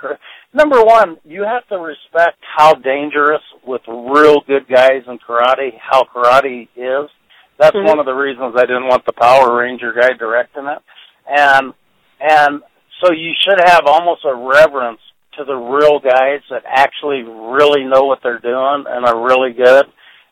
Number 0.53 0.83
one, 0.83 1.19
you 1.25 1.45
have 1.45 1.67
to 1.69 1.77
respect 1.77 2.39
how 2.41 2.75
dangerous 2.75 3.43
with 3.65 3.83
real 3.87 4.41
good 4.47 4.67
guys 4.69 5.03
in 5.07 5.19
karate, 5.19 5.79
how 5.81 6.05
karate 6.05 6.69
is. 6.77 7.11
That's 7.59 7.77
mm-hmm. 7.77 7.87
one 7.87 7.99
of 7.99 8.07
the 8.07 8.13
reasons 8.13 8.55
I 8.57 8.63
didn't 8.63 8.89
want 8.89 9.05
the 9.07 9.13
Power 9.13 9.57
Ranger 9.57 9.93
guy 9.93 10.11
directing 10.19 10.67
it 10.67 10.83
and 11.31 11.73
and 12.21 12.63
so 13.03 13.13
you 13.13 13.33
should 13.45 13.61
have 13.65 13.85
almost 13.87 14.25
a 14.25 14.35
reverence 14.35 15.01
to 15.39 15.45
the 15.45 15.55
real 15.55 16.01
guys 16.01 16.43
that 16.51 16.65
actually 16.67 17.23
really 17.23 17.85
know 17.85 18.05
what 18.05 18.19
they're 18.23 18.41
doing 18.41 18.85
and 18.89 19.07
are 19.07 19.25
really 19.25 19.53
good. 19.53 19.87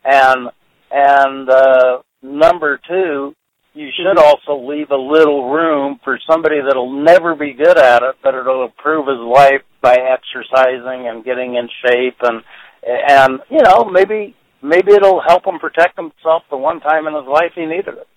And 0.04 0.50
and 0.90 1.48
uh, 1.48 1.98
number 2.22 2.78
two, 2.86 3.34
you 3.74 3.88
should 3.96 4.18
also 4.18 4.66
leave 4.68 4.90
a 4.90 4.96
little 4.96 5.50
room 5.50 6.00
for 6.04 6.18
somebody 6.28 6.56
that'll 6.66 7.02
never 7.02 7.34
be 7.34 7.54
good 7.54 7.78
at 7.78 8.02
it, 8.02 8.16
but 8.22 8.34
it'll 8.34 8.64
improve 8.64 9.06
his 9.06 9.18
life 9.18 9.62
by 9.80 9.94
exercising 9.94 11.08
and 11.08 11.24
getting 11.24 11.54
in 11.54 11.68
shape 11.84 12.16
and 12.22 12.42
and 12.86 13.40
you 13.50 13.62
know 13.62 13.84
maybe 13.84 14.34
maybe 14.62 14.92
it'll 14.92 15.22
help 15.26 15.46
him 15.46 15.58
protect 15.58 15.96
himself 15.96 16.42
the 16.50 16.56
one 16.56 16.80
time 16.80 17.06
in 17.06 17.14
his 17.14 17.26
life 17.26 17.52
he 17.54 17.66
needed 17.66 17.94
it. 17.94 18.08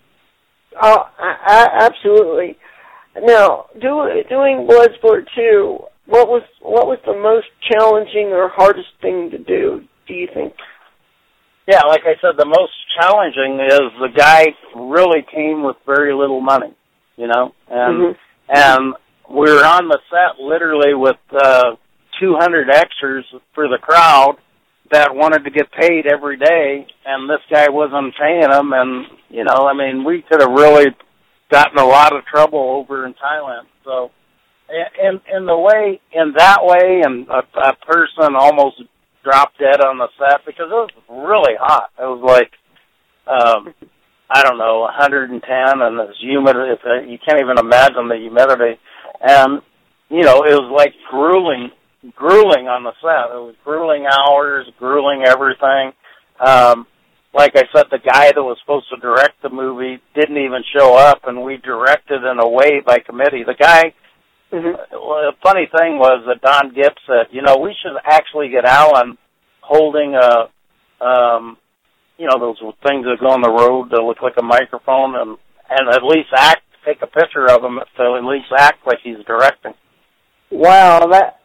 Oh, 0.80 1.04
I, 1.18 1.36
I, 1.46 1.86
absolutely. 1.86 2.56
Now, 3.14 3.66
do, 3.74 4.08
doing 4.28 4.66
Bloodsport 4.66 5.26
2, 5.36 5.78
what 6.06 6.28
was 6.28 6.42
what 6.60 6.86
was 6.86 6.98
the 7.04 7.12
most 7.12 7.46
challenging 7.70 8.32
or 8.32 8.48
hardest 8.48 8.88
thing 9.00 9.30
to 9.30 9.38
do? 9.38 9.84
Do 10.08 10.14
you 10.14 10.28
think? 10.32 10.54
Yeah, 11.68 11.82
like 11.86 12.02
I 12.04 12.14
said, 12.20 12.36
the 12.38 12.46
most 12.46 12.72
challenging 12.98 13.60
is 13.64 13.80
the 14.00 14.08
guy 14.14 14.46
really 14.74 15.24
came 15.32 15.62
with 15.62 15.76
very 15.86 16.12
little 16.12 16.40
money, 16.40 16.74
you 17.16 17.28
know, 17.28 17.52
and 17.70 17.98
mm-hmm. 17.98 18.18
and 18.48 18.94
we 19.32 19.50
were 19.50 19.64
on 19.64 19.88
the 19.88 19.98
set 20.10 20.38
literally 20.38 20.94
with 20.94 21.16
uh, 21.32 21.76
200 22.20 22.68
extras 22.70 23.24
for 23.54 23.66
the 23.68 23.78
crowd 23.80 24.36
that 24.92 25.14
wanted 25.14 25.44
to 25.44 25.50
get 25.50 25.72
paid 25.72 26.06
every 26.06 26.36
day, 26.36 26.86
and 27.06 27.28
this 27.28 27.40
guy 27.50 27.70
wasn't 27.70 28.14
paying 28.20 28.50
them, 28.50 28.72
and 28.74 29.06
you 29.30 29.42
know, 29.44 29.66
I 29.66 29.72
mean, 29.72 30.04
we 30.04 30.22
could 30.22 30.42
have 30.42 30.50
really 30.50 30.86
gotten 31.50 31.78
a 31.78 31.86
lot 31.86 32.14
of 32.14 32.26
trouble 32.26 32.84
over 32.84 33.06
in 33.06 33.14
Thailand. 33.14 33.64
So, 33.84 34.10
in 34.68 35.20
in 35.34 35.46
the 35.46 35.56
way, 35.56 35.98
in 36.12 36.34
that 36.36 36.58
way, 36.60 37.00
and 37.02 37.26
a, 37.28 37.42
a 37.58 37.76
person 37.86 38.36
almost 38.36 38.82
dropped 39.24 39.58
dead 39.58 39.80
on 39.80 39.96
the 39.96 40.08
set 40.18 40.44
because 40.44 40.66
it 40.68 40.74
was 40.74 40.90
really 41.08 41.56
hot. 41.58 41.88
It 41.98 42.02
was 42.02 42.20
like, 42.20 42.52
um, 43.26 43.72
I 44.28 44.42
don't 44.42 44.58
know, 44.58 44.80
110, 44.80 45.40
and 45.40 46.00
it's 46.00 46.20
humid. 46.20 46.56
If 46.56 46.80
uh, 46.84 47.08
you 47.08 47.16
can't 47.16 47.40
even 47.40 47.56
imagine 47.58 48.08
the 48.08 48.16
humidity, 48.20 48.78
and 49.22 49.62
you 50.12 50.22
know, 50.22 50.44
it 50.44 50.52
was 50.52 50.70
like 50.76 50.92
grueling, 51.10 51.70
grueling 52.14 52.68
on 52.68 52.84
the 52.84 52.92
set. 53.00 53.32
It 53.32 53.40
was 53.40 53.54
grueling 53.64 54.04
hours, 54.04 54.68
grueling 54.78 55.24
everything. 55.26 55.92
Um, 56.38 56.86
like 57.32 57.56
I 57.56 57.64
said, 57.74 57.86
the 57.90 57.98
guy 57.98 58.28
that 58.28 58.42
was 58.42 58.58
supposed 58.60 58.90
to 58.90 59.00
direct 59.00 59.40
the 59.42 59.48
movie 59.48 60.02
didn't 60.14 60.36
even 60.36 60.62
show 60.76 60.94
up, 60.96 61.22
and 61.24 61.42
we 61.42 61.56
directed 61.56 62.24
in 62.24 62.38
a 62.38 62.48
way 62.48 62.82
by 62.84 62.98
committee. 62.98 63.42
The 63.46 63.56
guy, 63.58 63.94
mm-hmm. 64.52 64.76
well, 64.92 65.32
the 65.32 65.36
funny 65.42 65.64
thing 65.64 65.96
was 65.96 66.28
that 66.28 66.42
Don 66.42 66.74
Gibb 66.74 66.92
said, 67.06 67.32
you 67.32 67.40
know, 67.40 67.56
we 67.56 67.74
should 67.80 67.96
actually 68.04 68.50
get 68.50 68.66
Alan 68.66 69.16
holding 69.62 70.14
a, 70.14 70.52
um, 71.02 71.56
you 72.18 72.28
know, 72.28 72.38
those 72.38 72.60
things 72.86 73.06
that 73.08 73.16
go 73.18 73.32
on 73.32 73.40
the 73.40 73.48
road 73.48 73.90
that 73.92 74.04
look 74.04 74.20
like 74.20 74.36
a 74.36 74.44
microphone, 74.44 75.16
and 75.16 75.38
and 75.70 75.88
at 75.88 76.04
least 76.04 76.28
act, 76.36 76.68
take 76.84 77.02
a 77.02 77.06
picture 77.06 77.50
of 77.50 77.62
him 77.62 77.78
to 77.96 78.16
at 78.16 78.24
least 78.24 78.46
act 78.56 78.86
like 78.86 78.98
he's 79.02 79.24
directing. 79.26 79.74
Wow, 80.50 81.06
that 81.10 81.40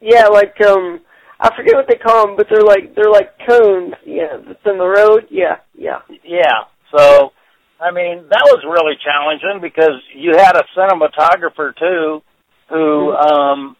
yeah, 0.00 0.26
like 0.28 0.60
um 0.60 1.00
I 1.40 1.54
forget 1.54 1.76
what 1.76 1.86
they 1.88 1.96
call 1.96 2.26
them, 2.26 2.36
but 2.36 2.46
they're 2.50 2.62
like 2.62 2.94
they're 2.94 3.10
like 3.10 3.38
cones. 3.46 3.94
Yeah, 4.04 4.38
that's 4.44 4.66
in 4.66 4.78
the 4.78 4.86
road. 4.86 5.28
Yeah, 5.30 5.58
yeah, 5.74 6.00
yeah. 6.24 6.66
So, 6.90 7.32
I 7.80 7.92
mean, 7.92 8.26
that 8.28 8.44
was 8.46 8.64
really 8.66 8.98
challenging 9.04 9.60
because 9.62 10.00
you 10.14 10.32
had 10.36 10.56
a 10.56 10.64
cinematographer 10.76 11.76
too, 11.76 12.22
who, 12.68 12.74
mm-hmm. 12.74 13.34
um, 13.34 13.76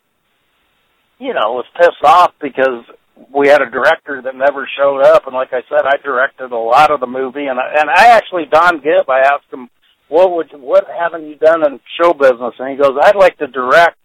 you 1.19 1.35
know, 1.35 1.59
was 1.59 1.67
pissed 1.77 2.05
off 2.05 2.33
because 2.41 2.85
we 3.35 3.49
had 3.49 3.61
a 3.61 3.71
director 3.71 4.23
that 4.23 4.37
never 4.37 4.69
showed 4.79 5.01
up. 5.03 5.27
And 5.27 5.35
like 5.35 5.53
I 5.53 5.63
said, 5.69 5.83
I 5.85 5.97
directed 6.03 6.53
a 6.53 6.57
lot 6.57 6.93
of 6.93 7.01
the 7.01 7.07
movie, 7.07 7.47
and 7.47 7.59
I, 7.59 7.81
and 7.81 7.91
I 7.91 8.09
actually 8.09 8.45
Don 8.51 8.77
Gibb. 8.77 9.09
I 9.09 9.21
asked 9.21 9.53
him, 9.53 9.69
"What 10.09 10.33
would 10.33 10.61
what 10.61 10.87
haven't 10.87 11.27
you 11.27 11.37
done 11.37 11.65
in 11.67 11.81
show 12.01 12.13
business?" 12.13 12.55
And 12.59 12.71
he 12.71 12.77
goes, 12.77 12.97
"I'd 13.03 13.17
like 13.17 13.39
to 13.39 13.47
direct." 13.47 13.97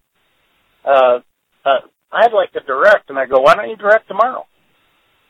Uh, 0.85 1.19
uh, 1.65 1.79
I'd 2.13 2.33
like 2.33 2.51
to 2.53 2.61
direct. 2.61 3.09
And 3.09 3.17
I 3.17 3.25
go, 3.25 3.39
why 3.39 3.55
don't 3.55 3.69
you 3.69 3.75
direct 3.75 4.07
tomorrow? 4.07 4.45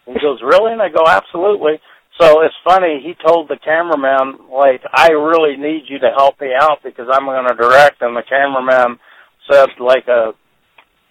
And 0.06 0.16
he 0.16 0.22
goes, 0.22 0.42
really? 0.44 0.74
And 0.74 0.82
I 0.82 0.90
go, 0.90 1.04
absolutely. 1.08 1.80
So 2.20 2.42
it's 2.42 2.56
funny, 2.64 3.02
he 3.02 3.16
told 3.26 3.50
the 3.50 3.58
cameraman, 3.58 4.52
like, 4.52 4.82
I 4.94 5.14
really 5.14 5.58
need 5.58 5.86
you 5.90 5.98
to 6.00 6.12
help 6.16 6.40
me 6.40 6.50
out 6.54 6.80
because 6.84 7.08
I'm 7.12 7.26
going 7.26 7.48
to 7.48 7.56
direct. 7.56 8.02
And 8.02 8.16
the 8.16 8.22
cameraman 8.22 9.00
said, 9.50 9.70
like, 9.80 10.08
a, 10.08 10.34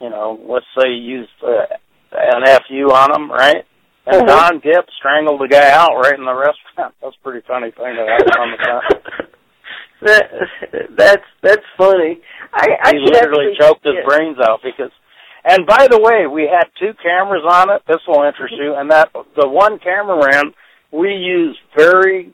you 0.01 0.11
know, 0.11 0.39
let's 0.47 0.67
say 0.79 0.91
used 0.91 1.31
uh, 1.43 1.75
an 2.13 2.45
FU 2.69 2.93
on 2.93 3.17
him, 3.17 3.31
right? 3.31 3.65
And 4.07 4.23
mm-hmm. 4.23 4.27
Don 4.27 4.61
Gibb 4.61 4.85
strangled 4.99 5.41
the 5.41 5.49
guy 5.49 5.71
out 5.71 5.97
right 5.97 6.19
in 6.19 6.25
the 6.25 6.35
restaurant. 6.35 6.95
That's 7.03 7.17
a 7.19 7.25
pretty 7.25 7.45
funny 7.49 7.71
thing 7.71 7.97
to 7.97 8.07
happen 8.07 8.33
on 8.39 8.51
the. 8.53 9.27
that 10.05 10.31
that's 10.97 11.29
that's 11.43 11.67
funny. 11.77 12.21
I, 12.53 12.67
I 12.83 12.93
he 12.93 12.99
literally 13.01 13.55
choked 13.59 13.85
his 13.85 13.95
brains 14.07 14.39
out 14.41 14.61
because 14.63 14.91
and 15.45 15.67
by 15.67 15.89
the 15.91 15.99
way, 15.99 16.27
we 16.27 16.47
had 16.47 16.71
two 16.79 16.95
cameras 17.03 17.43
on 17.49 17.71
it. 17.71 17.83
This 17.89 17.99
will 18.07 18.23
interest 18.23 18.55
you. 18.57 18.75
And 18.77 18.91
that 18.91 19.11
the 19.13 19.49
one 19.49 19.79
cameraman, 19.81 20.55
we 20.93 21.11
used 21.15 21.59
very 21.77 22.33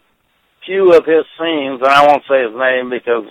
few 0.66 0.92
of 0.92 1.06
his 1.06 1.24
scenes, 1.40 1.80
and 1.80 1.88
I 1.88 2.06
won't 2.06 2.24
say 2.28 2.44
his 2.44 2.52
name 2.52 2.90
because, 2.92 3.24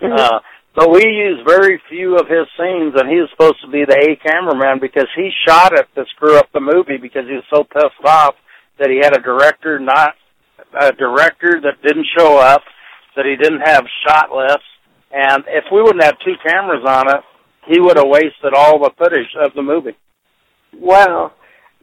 mm-hmm. 0.00 0.12
uh, 0.16 0.40
but 0.74 0.90
we 0.90 1.04
used 1.04 1.46
very 1.46 1.80
few 1.90 2.16
of 2.16 2.26
his 2.28 2.48
scenes, 2.56 2.96
and 2.96 3.10
he 3.10 3.20
was 3.20 3.28
supposed 3.36 3.60
to 3.60 3.70
be 3.70 3.84
the 3.84 3.92
A 3.92 4.16
cameraman 4.16 4.80
because 4.80 5.08
he 5.14 5.28
shot 5.46 5.76
it 5.76 5.86
to 5.94 6.04
screw 6.16 6.38
up 6.38 6.48
the 6.54 6.60
movie 6.60 6.96
because 6.96 7.28
he 7.28 7.36
was 7.36 7.44
so 7.52 7.62
pissed 7.62 8.00
off 8.06 8.34
that 8.78 8.88
he 8.88 8.98
had 9.04 9.14
a 9.14 9.20
director 9.20 9.78
not 9.78 10.14
a 10.74 10.92
director 10.92 11.60
that 11.60 11.82
didn't 11.86 12.06
show 12.18 12.38
up, 12.38 12.62
that 13.16 13.24
he 13.24 13.36
didn't 13.36 13.60
have 13.60 13.84
shot 14.06 14.30
lists, 14.30 14.68
and 15.12 15.44
if 15.48 15.64
we 15.72 15.82
wouldn't 15.82 16.02
have 16.02 16.18
two 16.24 16.34
cameras 16.44 16.84
on 16.86 17.08
it, 17.08 17.20
he 17.66 17.80
would 17.80 17.96
have 17.96 18.08
wasted 18.08 18.52
all 18.54 18.78
the 18.78 18.90
footage 18.98 19.32
of 19.42 19.54
the 19.54 19.62
movie. 19.62 19.96
Wow. 20.78 21.32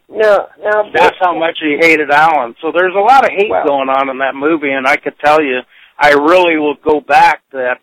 No, 0.10 0.48
no. 0.60 0.92
That's 0.94 1.16
how 1.22 1.38
much 1.38 1.58
he 1.62 1.78
hated 1.80 2.12
Alan. 2.12 2.56
So 2.62 2.72
there's 2.76 2.96
a 2.96 3.00
lot 3.00 3.24
of 3.24 3.32
hate 3.32 3.50
wow. 3.50 3.64
going 3.66 3.90
on 3.90 4.10
in 4.10 4.20
that 4.20 4.36
movie, 4.36 4.72
and 4.72 4.86
I 4.86 4.98
could 4.98 5.18
tell 5.24 5.42
you, 5.42 5.60
I 5.98 6.12
really 6.12 6.58
will 6.58 6.76
go 6.76 7.00
back 7.00 7.42
that 7.54 7.78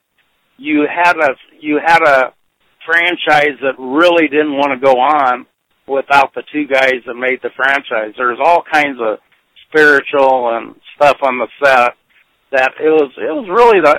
you 0.58 0.86
had 0.92 1.16
a 1.16 1.34
you 1.60 1.80
had 1.84 2.02
a 2.02 2.34
franchise 2.84 3.56
that 3.62 3.74
really 3.78 4.28
didn't 4.28 4.56
want 4.56 4.72
to 4.72 4.84
go 4.84 4.98
on 4.98 5.46
without 5.86 6.34
the 6.34 6.42
two 6.52 6.66
guys 6.66 7.00
that 7.06 7.14
made 7.14 7.40
the 7.42 7.50
franchise. 7.56 8.14
There's 8.16 8.38
all 8.42 8.62
kinds 8.70 8.98
of 9.00 9.18
spiritual 9.68 10.56
and 10.56 10.74
stuff 10.96 11.16
on 11.22 11.38
the 11.38 11.48
set 11.62 11.92
that 12.52 12.72
it 12.80 12.88
was 12.88 13.12
it 13.16 13.32
was 13.32 13.48
really 13.48 13.80
the 13.80 13.94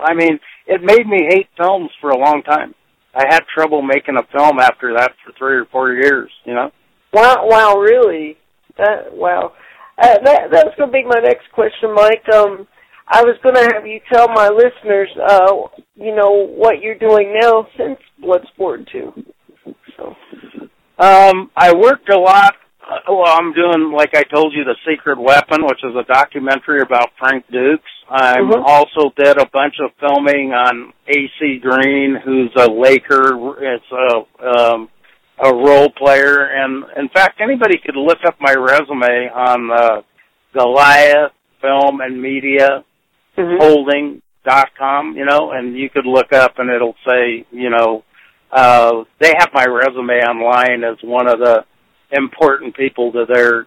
I 0.00 0.14
mean 0.14 0.38
it 0.66 0.82
made 0.82 1.06
me 1.06 1.26
hate 1.28 1.48
films 1.56 1.90
for 2.00 2.10
a 2.10 2.18
long 2.18 2.42
time. 2.42 2.74
I 3.14 3.24
had 3.28 3.40
trouble 3.52 3.82
making 3.82 4.16
a 4.16 4.26
film 4.36 4.58
after 4.60 4.94
that 4.94 5.12
for 5.24 5.32
three 5.38 5.56
or 5.56 5.64
four 5.66 5.92
years. 5.92 6.30
You 6.44 6.54
know. 6.54 6.70
Wow! 7.12 7.46
Wow! 7.46 7.74
Really? 7.76 8.36
That 8.76 9.12
wow. 9.12 9.52
Uh, 10.00 10.18
that 10.24 10.50
that 10.52 10.66
was 10.66 10.74
going 10.76 10.90
to 10.90 10.92
be 10.92 11.04
my 11.04 11.18
next 11.18 11.50
question, 11.52 11.94
Mike. 11.94 12.22
Um, 12.32 12.68
I 13.08 13.22
was 13.22 13.36
going 13.42 13.54
to 13.54 13.74
have 13.74 13.86
you 13.86 14.00
tell 14.12 14.28
my 14.28 14.48
listeners, 14.48 15.08
uh, 15.26 15.52
you 15.96 16.14
know, 16.14 16.46
what 16.46 16.80
you're 16.80 16.98
doing 16.98 17.34
now 17.40 17.66
since 17.76 17.98
Bloodsport 18.22 18.86
2. 18.92 19.12
So. 19.96 20.14
Um, 20.98 21.50
I 21.56 21.72
worked 21.74 22.10
a 22.10 22.18
lot 22.18 22.54
well, 23.08 23.24
I'm 23.26 23.52
doing 23.52 23.92
like 23.92 24.14
I 24.14 24.22
told 24.22 24.54
you, 24.54 24.64
the 24.64 24.76
Secret 24.88 25.18
Weapon, 25.18 25.64
which 25.64 25.80
is 25.84 25.94
a 25.94 26.04
documentary 26.04 26.80
about 26.80 27.10
Frank 27.18 27.44
Dux. 27.50 27.82
I 28.10 28.38
Mhm. 28.38 28.64
also 28.66 29.12
did 29.16 29.38
a 29.38 29.46
bunch 29.46 29.74
of 29.80 29.92
filming 30.00 30.54
on 30.54 30.92
AC 31.06 31.58
Green, 31.58 32.14
who's 32.14 32.50
a 32.56 32.70
Laker. 32.70 33.62
It's 33.62 33.92
a 33.92 34.72
um, 34.72 34.88
a 35.40 35.54
role 35.54 35.90
player, 35.90 36.44
and 36.46 36.84
in 36.96 37.08
fact, 37.10 37.40
anybody 37.40 37.78
could 37.78 37.96
look 37.96 38.18
up 38.26 38.36
my 38.40 38.54
resume 38.54 39.30
on 39.30 39.70
uh, 39.70 40.02
Goliath 40.52 41.32
Film 41.60 42.00
and 42.00 42.20
Media 42.20 42.84
Mhm. 43.36 44.20
com. 44.76 45.16
you 45.16 45.24
know, 45.24 45.50
and 45.52 45.76
you 45.76 45.90
could 45.90 46.06
look 46.06 46.32
up 46.32 46.58
and 46.58 46.70
it'll 46.70 46.96
say, 47.06 47.44
you 47.52 47.70
know, 47.70 48.02
uh, 48.50 49.04
they 49.18 49.32
have 49.38 49.52
my 49.52 49.64
resume 49.64 50.24
online 50.24 50.82
as 50.84 50.96
one 51.02 51.28
of 51.28 51.38
the 51.38 51.64
important 52.12 52.76
people 52.76 53.12
to 53.12 53.24
their, 53.32 53.66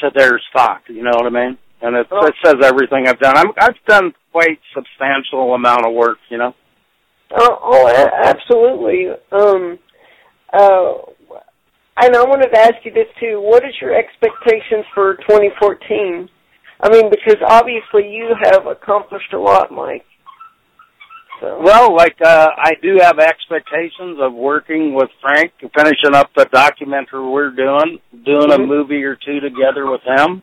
to 0.00 0.10
their 0.14 0.40
stock, 0.50 0.82
you 0.88 1.02
know 1.02 1.12
what 1.14 1.26
I 1.26 1.30
mean? 1.30 1.58
And 1.80 1.96
it, 1.96 2.06
Oh. 2.10 2.26
it 2.26 2.34
says 2.44 2.56
everything 2.62 3.06
I've 3.06 3.20
done. 3.20 3.36
I'm, 3.36 3.52
I've 3.58 3.84
done 3.86 4.12
quite 4.32 4.58
substantial 4.74 5.54
amount 5.54 5.86
of 5.86 5.92
work, 5.94 6.18
you 6.28 6.38
know? 6.38 6.54
Oh, 7.36 7.58
oh, 7.62 8.08
absolutely. 8.24 9.08
Um, 9.32 9.78
uh, 10.52 10.92
and 12.00 12.16
I 12.16 12.22
wanted 12.24 12.48
to 12.54 12.58
ask 12.60 12.76
you 12.84 12.92
this 12.92 13.08
too. 13.20 13.40
What 13.40 13.64
is 13.64 13.74
your 13.80 13.94
expectations 13.94 14.86
for 14.94 15.16
2014? 15.28 16.28
I 16.80 16.88
mean, 16.90 17.10
because 17.10 17.36
obviously 17.46 18.08
you 18.08 18.34
have 18.44 18.66
accomplished 18.66 19.32
a 19.32 19.38
lot, 19.38 19.72
Mike. 19.72 20.04
So. 21.40 21.60
Well, 21.62 21.94
like, 21.94 22.16
uh, 22.20 22.48
I 22.56 22.72
do 22.82 22.98
have 23.00 23.18
expectations 23.18 24.18
of 24.20 24.32
working 24.34 24.94
with 24.94 25.08
Frank, 25.20 25.52
finishing 25.60 26.14
up 26.14 26.30
the 26.34 26.46
documentary 26.46 27.28
we're 27.28 27.50
doing, 27.50 28.00
doing 28.24 28.50
a 28.50 28.58
Mhm. 28.58 28.66
movie 28.66 29.04
or 29.04 29.14
two 29.14 29.40
together 29.40 29.86
with 29.90 30.02
him. 30.02 30.42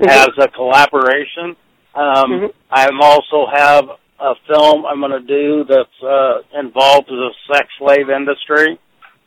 Mhm. 0.00 0.08
as 0.08 0.30
a 0.38 0.48
collaboration. 0.48 1.56
Um, 1.94 2.32
Mhm. 2.32 2.52
I'm 2.70 3.02
also 3.02 3.44
have 3.52 3.90
a 4.18 4.34
film 4.46 4.86
I'm 4.86 5.00
going 5.00 5.12
to 5.12 5.20
do 5.20 5.64
that's 5.64 6.02
uh, 6.02 6.40
involved 6.54 7.10
with 7.10 7.20
the 7.20 7.34
sex 7.52 7.68
slave 7.76 8.08
industry, 8.08 8.78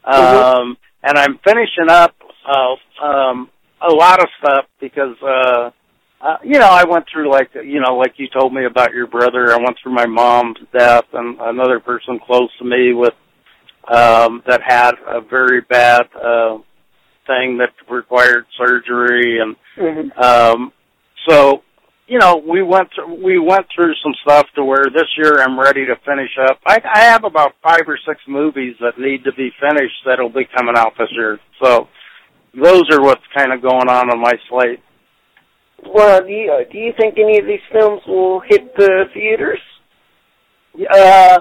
um, 0.04 0.16
Mhm. 0.16 0.78
and 1.04 1.18
I'm 1.20 1.38
finishing 1.40 1.90
up 1.92 2.16
uh, 2.46 2.76
um, 3.02 3.50
a 3.82 3.94
lot 3.94 4.20
of 4.22 4.30
stuff 4.40 4.66
because 4.80 5.16
uh, 5.22 5.70
uh, 6.24 6.38
you 6.44 6.58
know 6.58 6.70
I 6.70 6.86
went 6.86 7.06
through 7.12 7.30
like 7.30 7.50
you 7.54 7.80
know 7.82 7.96
like 7.98 8.14
you 8.18 8.28
told 8.30 8.54
me 8.54 8.66
about 8.66 8.94
your 8.94 9.08
brother. 9.08 9.52
I 9.52 9.58
went 9.58 9.78
through 9.82 9.94
my 9.94 10.06
mom's 10.06 10.58
death 10.78 11.06
and 11.14 11.38
another 11.40 11.80
person 11.80 12.20
close 12.26 12.50
to 12.60 12.66
me 12.66 12.94
with 12.94 13.14
um, 13.88 14.42
that 14.48 14.62
had 14.66 14.94
a 15.06 15.20
very 15.22 15.62
bad 15.62 16.04
uh, 16.16 16.58
thing 17.28 17.58
that 17.58 17.74
required 17.90 18.46
surgery 18.58 19.40
and 19.40 19.56
Mhm. 19.78 20.18
um, 20.22 20.72
so, 21.28 21.64
you 22.08 22.20
know, 22.20 22.36
we 22.36 22.62
went 22.62 22.90
through, 22.94 23.16
we 23.24 23.40
went 23.40 23.66
through 23.74 23.94
some 24.04 24.14
stuff 24.22 24.46
to 24.56 24.64
where 24.64 24.86
this 24.94 25.08
year 25.18 25.42
I'm 25.42 25.60
ready 25.60 25.86
to 25.86 25.96
finish 26.06 26.30
up. 26.48 26.60
I, 26.66 26.80
I 26.84 27.00
have 27.00 27.24
about 27.24 27.54
five 27.64 27.82
or 27.88 27.98
six 28.06 28.22
movies 28.28 28.76
that 28.82 29.00
need 29.00 29.24
to 29.24 29.32
be 29.34 29.52
finished 29.60 29.96
that'll 30.06 30.30
be 30.30 30.46
coming 30.46 30.76
out 30.78 30.94
this 30.98 31.10
year. 31.12 31.40
So, 31.62 31.88
those 32.54 32.84
are 32.92 33.02
what's 33.02 33.26
kind 33.36 33.52
of 33.52 33.62
going 33.62 33.90
on 33.90 34.12
on 34.12 34.20
my 34.20 34.34
slate. 34.50 34.80
Well, 35.92 36.22
do 36.22 36.32
you, 36.32 36.66
do 36.72 36.78
you 36.78 36.94
think 37.00 37.18
any 37.18 37.40
of 37.40 37.46
these 37.46 37.64
films 37.72 38.02
will 38.08 38.42
hit 38.42 38.76
the 38.76 39.06
theaters? 39.14 39.60
Uh, 40.76 41.40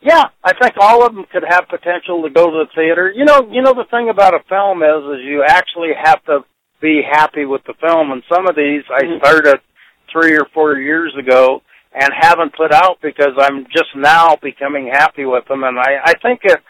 yeah, 0.00 0.24
I 0.44 0.52
think 0.60 0.74
all 0.80 1.04
of 1.04 1.14
them 1.14 1.24
could 1.32 1.44
have 1.48 1.68
potential 1.68 2.22
to 2.22 2.30
go 2.30 2.46
to 2.46 2.64
the 2.64 2.70
theater. 2.74 3.12
You 3.14 3.24
know, 3.24 3.48
you 3.50 3.62
know 3.62 3.74
the 3.74 3.86
thing 3.90 4.08
about 4.08 4.34
a 4.34 4.40
film 4.48 4.82
is, 4.82 5.18
is 5.18 5.26
you 5.26 5.44
actually 5.46 5.90
have 6.02 6.24
to 6.26 6.40
be 6.80 7.02
happy 7.02 7.44
with 7.44 7.62
the 7.66 7.74
film. 7.80 8.12
And 8.12 8.22
some 8.32 8.46
of 8.46 8.54
these 8.54 8.84
I 8.90 9.02
Mhm. 9.02 9.18
started 9.18 9.60
three 10.12 10.36
or 10.36 10.46
four 10.54 10.78
years 10.78 11.14
ago 11.16 11.62
and 11.92 12.12
haven't 12.14 12.54
put 12.56 12.72
out 12.72 13.00
because 13.02 13.34
I'm 13.38 13.66
just 13.66 13.94
now 13.96 14.36
becoming 14.36 14.86
happy 14.86 15.24
with 15.24 15.46
them. 15.46 15.64
And 15.64 15.78
I, 15.78 15.98
I 16.04 16.12
think 16.22 16.40
it, 16.44 16.60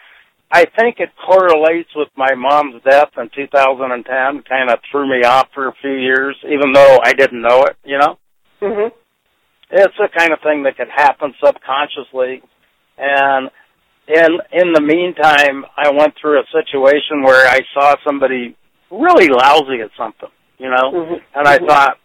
I 0.51 0.65
think 0.65 0.99
it 0.99 1.09
correlates 1.25 1.89
with 1.95 2.09
my 2.17 2.33
mom's 2.35 2.81
death 2.83 3.09
in 3.17 3.29
2010. 3.35 4.43
Kind 4.49 4.69
of 4.69 4.79
threw 4.91 5.07
me 5.07 5.23
off 5.23 5.47
for 5.53 5.67
a 5.67 5.73
few 5.81 5.93
years, 5.93 6.35
even 6.43 6.73
though 6.73 6.99
I 7.03 7.13
didn't 7.13 7.41
know 7.41 7.63
it. 7.63 7.77
You 7.85 7.97
know 7.99 8.17
hmm 8.59 8.87
it's 9.71 9.93
the 9.97 10.09
kind 10.17 10.33
of 10.33 10.39
thing 10.41 10.63
that 10.63 10.75
could 10.75 10.89
happen 10.93 11.33
subconsciously 11.43 12.41
and 12.97 13.49
in 14.07 14.31
in 14.51 14.73
the 14.73 14.81
meantime 14.81 15.63
i 15.77 15.89
went 15.91 16.13
through 16.19 16.39
a 16.39 16.43
situation 16.51 17.21
where 17.23 17.47
i 17.47 17.59
saw 17.73 17.95
somebody 18.05 18.55
really 18.91 19.29
lousy 19.29 19.79
at 19.81 19.91
something 19.97 20.29
you 20.57 20.69
know 20.69 20.91
Mhm. 20.91 21.21
and 21.35 21.47
i 21.47 21.57
Mhm. 21.59 21.67
thought 21.67 21.97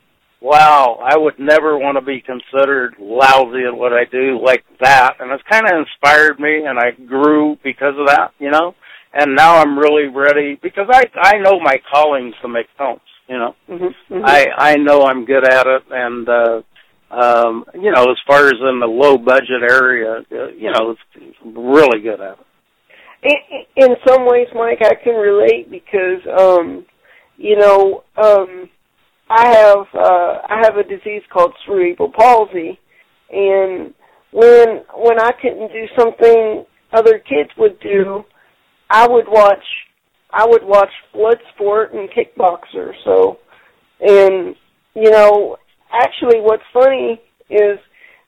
wow 0.45 0.99
i 1.03 1.17
would 1.17 1.39
never 1.39 1.79
want 1.79 1.97
to 1.97 2.05
be 2.05 2.21
considered 2.21 2.95
lousy 2.99 3.65
at 3.67 3.75
what 3.77 3.93
i 3.93 4.05
do 4.11 4.39
like 4.45 4.63
that 4.81 5.15
and 5.21 5.31
it's 5.33 5.43
kind 5.51 5.65
of 5.67 5.73
inspired 5.79 6.39
me 6.39 6.65
and 6.67 6.79
i 6.79 6.91
grew 7.07 7.57
because 7.65 7.95
of 7.99 8.07
that 8.07 8.31
you 8.39 8.51
know 8.51 8.75
and 9.15 9.35
now 9.35 9.57
i'm 9.57 9.79
really 9.79 10.07
ready 10.07 10.59
because 10.63 10.87
i 10.93 11.03
i 11.23 11.39
know 11.39 11.59
my 11.61 11.77
callings 11.91 12.35
to 12.43 12.49
make 12.49 12.67
films 12.77 13.01
you 13.29 13.39
know 13.39 13.55
Mhm. 13.71 13.95
Mhm. 14.11 14.23
I 14.25 14.73
I 14.73 14.77
know 14.77 15.03
I'm 15.07 15.25
good 15.25 15.45
at 15.49 15.67
it, 15.67 15.83
and 15.91 16.29
uh, 16.29 16.61
um, 17.11 17.65
you 17.75 17.91
know, 17.93 18.03
as 18.11 18.19
far 18.27 18.47
as 18.49 18.55
in 18.61 18.81
the 18.81 18.87
low 18.87 19.17
budget 19.17 19.63
area, 19.63 20.25
uh, 20.33 20.49
you 20.49 20.71
know, 20.73 20.91
it's 20.91 21.37
really 21.45 22.01
good 22.03 22.21
at 22.21 22.39
it. 23.23 23.37
in, 23.77 23.85
in 23.85 23.97
some 24.07 24.27
ways, 24.27 24.49
Mike, 24.55 24.83
I 24.83 24.95
can 25.03 25.15
relate 25.15 25.71
because, 25.71 26.21
um, 26.39 26.85
you 27.37 27.57
know, 27.57 28.03
um, 28.17 28.69
I 29.29 29.47
have 29.49 29.87
uh, 29.95 30.39
I 30.49 30.61
have 30.63 30.77
a 30.77 30.83
disease 30.83 31.23
called 31.33 31.55
cerebral 31.67 32.13
palsy, 32.13 32.79
and 33.31 33.95
when 34.33 34.83
when 34.95 35.19
I 35.21 35.33
couldn't 35.41 35.73
do 35.73 35.87
something 35.99 36.65
other 36.93 37.19
kids 37.19 37.51
would 37.57 37.81
do, 37.81 38.25
I 38.91 39.09
would 39.09 39.27
watch 39.29 39.65
I 40.31 40.45
would 40.47 40.65
watch 40.65 40.91
blood 41.13 41.39
sport 41.55 41.95
and 41.95 42.09
kickboxer. 42.11 42.93
So, 43.05 43.39
and 44.01 44.55
you 44.95 45.11
know, 45.11 45.57
actually, 45.93 46.41
what's 46.41 46.63
funny 46.73 47.21
is 47.49 47.79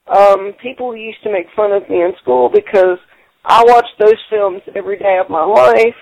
um, 0.07 0.53
people 0.61 0.95
used 0.95 1.21
to 1.23 1.31
make 1.31 1.47
fun 1.55 1.71
of 1.73 1.87
me 1.89 2.01
in 2.01 2.13
school 2.21 2.49
because 2.53 2.97
I 3.45 3.63
watched 3.65 3.99
those 3.99 4.17
films 4.29 4.61
every 4.75 4.97
day 4.97 5.17
of 5.21 5.29
my 5.29 5.43
life. 5.43 5.95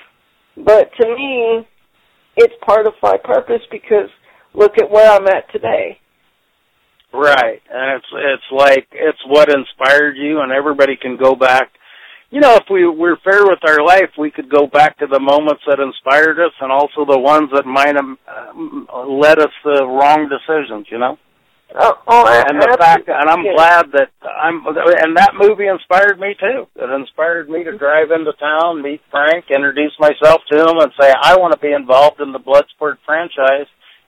But 0.58 0.89
to 1.02 1.08
me, 1.08 1.68
it's 2.38 2.54
part 2.66 2.88
of 2.88 2.93
my 3.04 3.18
purpose 3.24 3.62
because 3.72 4.10
look 4.56 4.78
at 4.78 4.89
where 4.89 5.12
I'm 5.12 5.28
at 5.28 5.51
today. 5.51 5.99
Right, 7.14 7.62
and 7.72 7.95
it's 7.95 8.12
it's 8.12 8.51
like 8.51 8.88
it's 8.91 9.20
what 9.28 9.49
inspired 9.49 10.18
you, 10.18 10.41
and 10.41 10.51
everybody 10.51 10.97
can 10.97 11.18
go 11.18 11.34
back. 11.36 11.72
You 12.30 12.41
know, 12.41 12.56
if 12.56 12.64
we 12.70 12.88
we're 12.88 13.18
fair 13.24 13.43
with 13.43 13.60
our 13.66 13.86
life, 13.86 14.12
we 14.18 14.32
could 14.32 14.49
go 14.49 14.68
back 14.68 14.99
to 14.99 15.08
the 15.08 15.20
moments 15.20 15.64
that 15.68 15.80
inspired 15.80 16.39
us, 16.39 16.51
and 16.60 16.72
also 16.72 17.06
the 17.06 17.20
ones 17.20 17.51
that 17.53 17.66
might 17.66 17.95
have 17.95 18.18
uh, 18.28 19.08
led 19.08 19.39
us 19.39 19.53
to 19.64 19.86
wrong 19.86 20.28
decisions. 20.28 20.88
You 20.91 20.99
know. 20.99 21.18
Oh, 21.74 21.93
oh 22.08 22.28
and 22.28 22.62
the 22.62 22.78
fact, 22.80 23.08
and 23.08 23.30
I'm 23.30 23.43
glad 23.43 23.91
that 23.93 24.12
I'm, 24.22 24.66
and 24.68 25.18
that 25.18 25.34
movie 25.39 25.68
inspired 25.68 26.20
me 26.20 26.36
too. 26.39 26.68
It 26.76 26.89
inspired 26.91 27.49
me 27.49 27.64
to 27.64 27.78
drive 27.78 28.12
into 28.12 28.34
town, 28.34 28.82
meet 28.82 29.01
Frank, 29.10 29.45
introduce 29.49 29.93
myself 29.99 30.41
to 30.51 30.60
him, 30.60 30.78
and 30.80 30.91
say 30.99 31.12
I 31.12 31.38
want 31.38 31.53
to 31.53 31.60
be 31.60 31.72
involved 31.72 32.20
in 32.20 32.34
the 32.34 32.39
Bloodsport 32.39 32.97
franchise. 33.06 33.68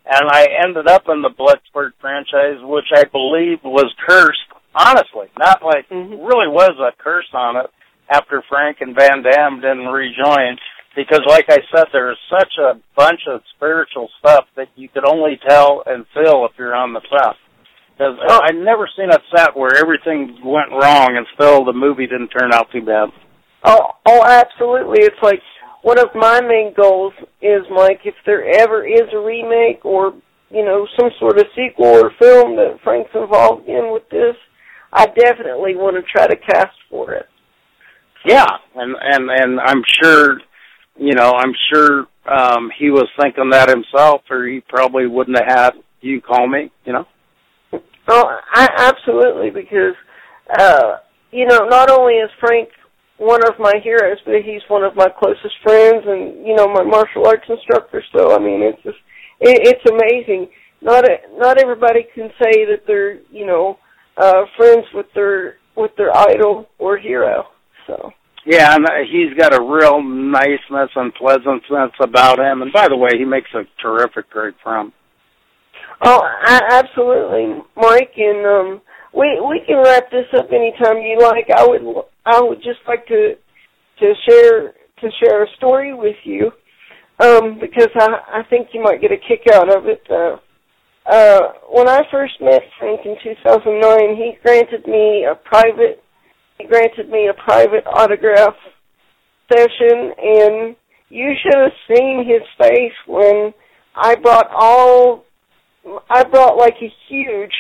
And 0.10 0.30
I 0.32 0.48
ended 0.64 0.88
up 0.88 1.04
in 1.10 1.22
the 1.22 1.30
Bloodsport 1.30 1.92
franchise, 2.00 2.64
which 2.64 2.88
I 2.96 3.04
believe 3.04 3.60
was 3.64 3.94
cursed. 4.08 4.40
Honestly, 4.74 5.28
not 5.38 5.64
like 5.64 5.90
Mhm. 5.90 6.20
really 6.22 6.48
was 6.48 6.78
a 6.80 6.92
curse 7.02 7.28
on 7.34 7.58
it 7.58 7.70
after 8.10 8.42
Frank 8.44 8.80
and 8.80 8.96
Van 8.96 9.22
Damme 9.22 9.60
didn't 9.60 9.88
rejoin. 9.88 10.58
Because, 10.96 11.22
like 11.28 11.46
I 11.50 11.60
said, 11.76 11.88
there 11.92 12.12
is 12.12 12.18
such 12.30 12.58
a 12.58 12.78
bunch 12.96 13.28
of 13.28 13.42
spiritual 13.56 14.10
stuff 14.18 14.46
that 14.56 14.70
you 14.76 14.90
could 14.90 15.06
only 15.06 15.38
tell 15.48 15.84
and 15.86 16.08
feel 16.08 16.46
if 16.46 16.58
you're 16.58 16.74
on 16.76 16.94
the 16.94 17.02
set. 17.02 17.36
Because 17.98 18.18
Oh. 18.30 18.42
I've 18.44 18.56
never 18.56 18.88
seen 18.96 19.10
a 19.10 19.20
set 19.36 19.56
where 19.56 19.76
everything 19.76 20.40
went 20.44 20.72
wrong 20.72 21.18
and 21.18 21.28
still 21.36 21.66
the 21.66 21.74
movie 21.74 22.08
didn't 22.08 22.30
turn 22.30 22.54
out 22.54 22.72
too 22.72 22.82
bad. 22.82 23.12
Oh, 23.64 23.92
oh, 24.06 24.24
absolutely. 24.26 25.04
It's 25.04 25.22
like 25.22 25.42
one 25.88 26.00
of 26.00 26.10
my 26.16 26.42
main 26.42 26.74
goals 26.76 27.14
is, 27.42 27.62
Mike, 27.72 28.02
if 28.04 28.14
there 28.26 28.44
ever 28.60 28.86
is 28.86 29.08
a 29.14 29.20
remake 29.20 29.86
or 29.86 30.12
you 30.50 30.66
know 30.66 30.86
some 31.00 31.10
sort 31.18 31.40
of 31.40 31.46
sequel 31.56 31.88
or 31.88 32.12
film 32.20 32.58
that 32.58 32.80
Frank's 32.84 33.12
involved 33.16 33.70
in 33.70 33.94
with 33.94 34.04
this, 34.10 34.36
I 34.92 35.06
definitely 35.06 35.76
want 35.76 35.96
to 35.96 36.02
try 36.02 36.28
to 36.28 36.36
cast 36.36 36.76
for 36.90 37.14
it. 37.14 37.28
Yeah, 38.26 38.46
and 38.76 38.98
and 39.02 39.30
and 39.32 39.60
I'm 39.62 39.82
sure, 40.04 40.42
you 40.98 41.14
know, 41.14 41.32
I'm 41.32 41.54
sure 41.72 42.08
um 42.30 42.70
he 42.78 42.90
was 42.90 43.08
thinking 43.18 43.52
that 43.52 43.70
himself, 43.70 44.24
or 44.30 44.46
he 44.46 44.60
probably 44.68 45.08
wouldn't 45.08 45.38
have 45.38 45.48
had 45.48 45.74
you 46.02 46.20
call 46.20 46.50
me. 46.50 46.70
You 46.84 46.94
know. 46.94 47.08
Oh, 48.10 48.38
I, 48.54 48.68
absolutely, 48.78 49.52
because 49.52 49.96
uh, 50.60 50.98
you 51.32 51.46
know, 51.46 51.66
not 51.70 51.90
only 51.90 52.16
is 52.16 52.30
Frank 52.42 52.68
one 53.18 53.42
of 53.48 53.60
my 53.60 53.74
heroes, 53.84 54.18
but 54.26 54.36
he's 54.46 54.62
one 54.68 54.84
of 54.84 54.96
my 54.96 55.08
closest 55.10 55.56
friends, 55.64 56.04
and 56.06 56.46
you 56.46 56.56
know 56.56 56.68
my 56.68 56.84
martial 56.84 57.28
arts 57.28 57.46
instructor. 57.50 58.04
So 58.16 58.36
I 58.36 58.40
mean, 58.40 58.62
it's 58.62 58.82
just 58.84 58.98
it, 59.40 59.68
it's 59.68 59.90
amazing. 59.90 60.50
Not 60.82 61.06
a, 61.10 61.18
not 61.38 61.60
everybody 61.60 62.06
can 62.14 62.30
say 62.42 62.66
that 62.66 62.84
they're 62.86 63.20
you 63.32 63.46
know 63.46 63.80
uh, 64.18 64.44
friends 64.56 64.86
with 64.94 65.08
their 65.16 65.58
with 65.76 65.92
their 65.98 66.16
idol 66.16 66.68
or 66.80 66.98
hero. 66.98 67.46
So. 67.86 68.12
Yeah, 68.46 68.76
and 68.76 68.86
uh, 68.86 68.92
he's 69.12 69.38
got 69.38 69.54
a 69.54 69.62
real 69.62 70.02
niceness 70.02 70.90
and 70.96 71.14
pleasantness 71.16 71.92
about 72.00 72.40
him. 72.40 72.62
And 72.62 72.72
by 72.72 72.88
the 72.88 72.96
way, 72.96 73.10
he 73.18 73.26
makes 73.26 73.50
a 73.54 73.64
terrific 73.82 74.30
great 74.30 74.54
friend. 74.64 74.94
Oh, 76.02 76.22
I, 76.24 76.62
absolutely, 76.72 77.62
Mike. 77.76 78.14
And 78.16 78.46
um, 78.46 78.82
we 79.14 79.40
we 79.42 79.62
can 79.66 79.78
wrap 79.84 80.10
this 80.12 80.28
up 80.38 80.48
anytime 80.52 80.98
you 80.98 81.20
like. 81.20 81.50
I 81.56 81.66
would 81.66 81.82
I 82.26 82.42
would 82.42 82.58
just 82.58 82.80
like 82.88 83.06
to 83.08 83.36
to 84.00 84.14
share 84.28 84.74
to 85.02 85.10
share 85.24 85.44
a 85.44 85.48
story 85.58 85.94
with 85.94 86.18
you 86.24 86.52
um, 87.20 87.60
because 87.60 87.90
I 87.96 88.40
I 88.40 88.44
think 88.50 88.70
you 88.74 88.82
might 88.82 89.02
get 89.02 89.12
a 89.12 89.18
kick 89.18 89.54
out 89.54 89.76
of 89.76 89.86
it. 89.86 90.02
Uh, 90.10 90.38
uh, 91.10 91.54
when 91.70 91.88
I 91.88 92.02
first 92.12 92.34
met 92.42 92.62
Frank 92.80 93.02
in 93.06 93.16
2009, 93.24 94.16
he 94.18 94.34
granted 94.44 94.86
me 94.88 95.26
a 95.26 95.36
private 95.36 96.04
he 96.58 96.66
granted 96.66 97.10
me 97.10 97.28
a 97.28 97.34
private 97.34 97.86
autograph 97.86 98.56
session, 99.52 100.12
and 100.18 100.76
you 101.10 101.34
should 101.42 101.56
have 101.56 101.72
seen 101.96 102.26
his 102.28 102.42
face 102.60 102.98
when 103.08 103.54
I 103.96 104.16
brought 104.16 104.50
all 104.52 105.24
I 106.10 106.24
brought 106.24 106.58
like 106.58 106.76
a 106.82 106.94
huge 107.08 107.54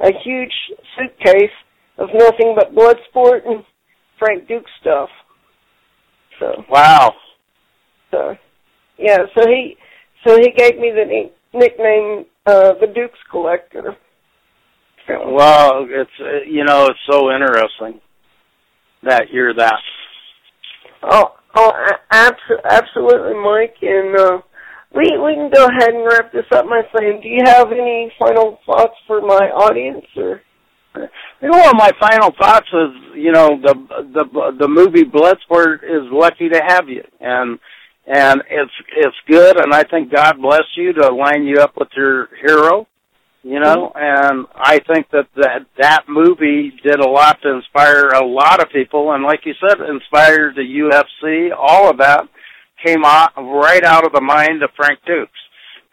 a 0.00 0.10
huge 0.24 0.52
suitcase 0.96 1.50
of 1.98 2.08
nothing 2.14 2.56
but 2.56 2.74
Bloodsport 2.74 3.46
and 3.46 3.64
Frank 4.18 4.48
Dux 4.48 4.64
stuff. 4.80 5.08
So 6.38 6.64
wow. 6.70 7.14
So 8.10 8.36
yeah, 8.98 9.18
so 9.36 9.46
he 9.46 9.76
so 10.26 10.36
he 10.36 10.50
gave 10.56 10.78
me 10.78 10.92
the 10.92 11.30
nickname 11.58 12.26
uh 12.46 12.74
the 12.80 12.86
Dux 12.86 13.12
collector. 13.30 13.96
So. 15.06 15.32
Well, 15.32 15.86
it's 15.88 16.10
uh, 16.20 16.44
you 16.46 16.64
know 16.64 16.86
it's 16.86 16.98
so 17.10 17.30
interesting 17.30 18.00
that 19.02 19.30
you're 19.32 19.54
that. 19.54 19.80
Oh, 21.02 21.34
oh, 21.54 21.72
abso- 22.12 22.64
absolutely, 22.64 23.34
Mike, 23.34 23.76
and 23.82 24.16
uh, 24.18 24.38
we 24.94 25.18
we 25.18 25.34
can 25.34 25.50
go 25.52 25.66
ahead 25.66 25.90
and 25.94 26.04
wrap 26.04 26.32
this 26.32 26.46
up, 26.52 26.66
my 26.66 26.82
friend. 26.90 27.22
Do 27.22 27.28
you 27.28 27.42
have 27.44 27.70
any 27.72 28.12
final 28.18 28.58
thoughts 28.64 28.94
for 29.06 29.20
my 29.20 29.50
audience, 29.50 30.06
or? 30.16 30.42
You 31.40 31.50
know, 31.50 31.72
my 31.74 31.90
final 32.00 32.32
thoughts 32.40 32.66
is, 32.72 33.14
you 33.14 33.30
know, 33.30 33.60
the 33.60 33.74
the 34.12 34.56
the 34.58 34.68
movie 34.68 35.04
Bloodsport 35.04 35.84
is 35.84 36.10
lucky 36.10 36.48
to 36.48 36.60
have 36.66 36.88
you, 36.88 37.04
and 37.20 37.58
and 38.06 38.42
it's 38.50 38.72
it's 38.96 39.16
good, 39.28 39.60
and 39.60 39.72
I 39.72 39.84
think 39.84 40.12
God 40.12 40.40
bless 40.40 40.64
you 40.76 40.92
to 40.94 41.14
line 41.14 41.44
you 41.44 41.60
up 41.60 41.74
with 41.76 41.88
your 41.94 42.28
hero, 42.40 42.88
you 43.42 43.60
know, 43.60 43.92
mm-hmm. 43.94 43.98
and 43.98 44.46
I 44.54 44.80
think 44.92 45.10
that 45.10 45.28
that 45.36 45.66
that 45.78 46.04
movie 46.08 46.72
did 46.82 46.98
a 46.98 47.08
lot 47.08 47.40
to 47.42 47.50
inspire 47.54 48.08
a 48.08 48.26
lot 48.26 48.60
of 48.60 48.70
people, 48.72 49.12
and 49.12 49.22
like 49.22 49.40
you 49.44 49.54
said, 49.60 49.78
inspired 49.80 50.56
the 50.56 50.62
UFC. 50.62 51.50
All 51.56 51.90
of 51.90 51.98
that 51.98 52.28
came 52.84 53.04
out 53.04 53.32
right 53.36 53.84
out 53.84 54.06
of 54.06 54.12
the 54.12 54.20
mind 54.20 54.62
of 54.62 54.70
Frank 54.76 55.00
Dux. 55.06 55.30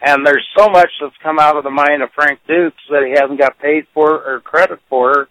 And 0.02 0.26
there's 0.26 0.46
so 0.58 0.70
much 0.70 0.90
that's 1.02 1.16
come 1.24 1.40
out 1.40 1.58
of 1.58 1.64
the 1.64 1.72
mind 1.72 2.04
of 2.04 2.10
Frank 2.14 2.40
Dux 2.48 2.76
that 2.90 3.06
he 3.06 3.14
hasn't 3.20 3.40
got 3.40 3.60
paid 3.60 3.86
for 3.94 4.24
or 4.24 4.40
credit 4.42 4.80
for 4.90 5.28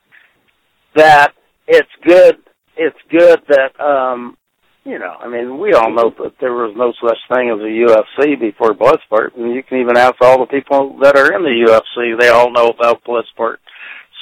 that 0.97 1.33
it's 1.67 1.91
good 2.05 2.37
it's 2.77 2.99
good 3.11 3.41
that 3.49 3.81
um 3.81 4.37
you 4.85 4.99
know, 4.99 5.17
I 5.19 5.29
mean, 5.29 5.59
we 5.59 5.73
all 5.73 5.91
know 5.91 6.13
that 6.23 6.35
there 6.41 6.53
was 6.53 6.75
no 6.77 6.93
such 7.01 7.17
thing 7.33 7.49
as 7.49 7.59
a 7.59 7.73
UFC 7.73 8.39
before 8.39 8.75
Bloodsport, 8.75 9.35
and 9.37 9.55
you 9.55 9.63
can 9.63 9.81
even 9.81 9.97
ask 9.97 10.15
all 10.21 10.39
the 10.39 10.47
people 10.47 10.99
that 11.01 11.17
are 11.17 11.33
in 11.35 11.43
the 11.43 11.65
UFC; 11.65 12.21
they 12.21 12.29
all 12.29 12.53
know 12.53 12.69
about 12.69 13.03
Bloodsport. 13.05 13.57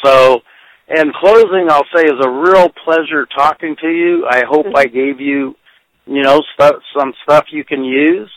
So, 0.04 0.40
in 0.88 1.12
closing, 1.18 1.66
I'll 1.68 1.88
say 1.94 2.04
it's 2.04 2.24
a 2.24 2.30
real 2.30 2.68
pleasure 2.84 3.26
talking 3.36 3.74
to 3.80 3.88
you. 3.88 4.26
I 4.30 4.44
hope 4.48 4.66
I 4.76 4.86
gave 4.86 5.20
you, 5.20 5.56
you 6.06 6.22
know, 6.22 6.40
stuff, 6.54 6.76
some 6.98 7.12
stuff 7.22 7.46
you 7.50 7.64
can 7.64 7.84
use. 7.84 8.30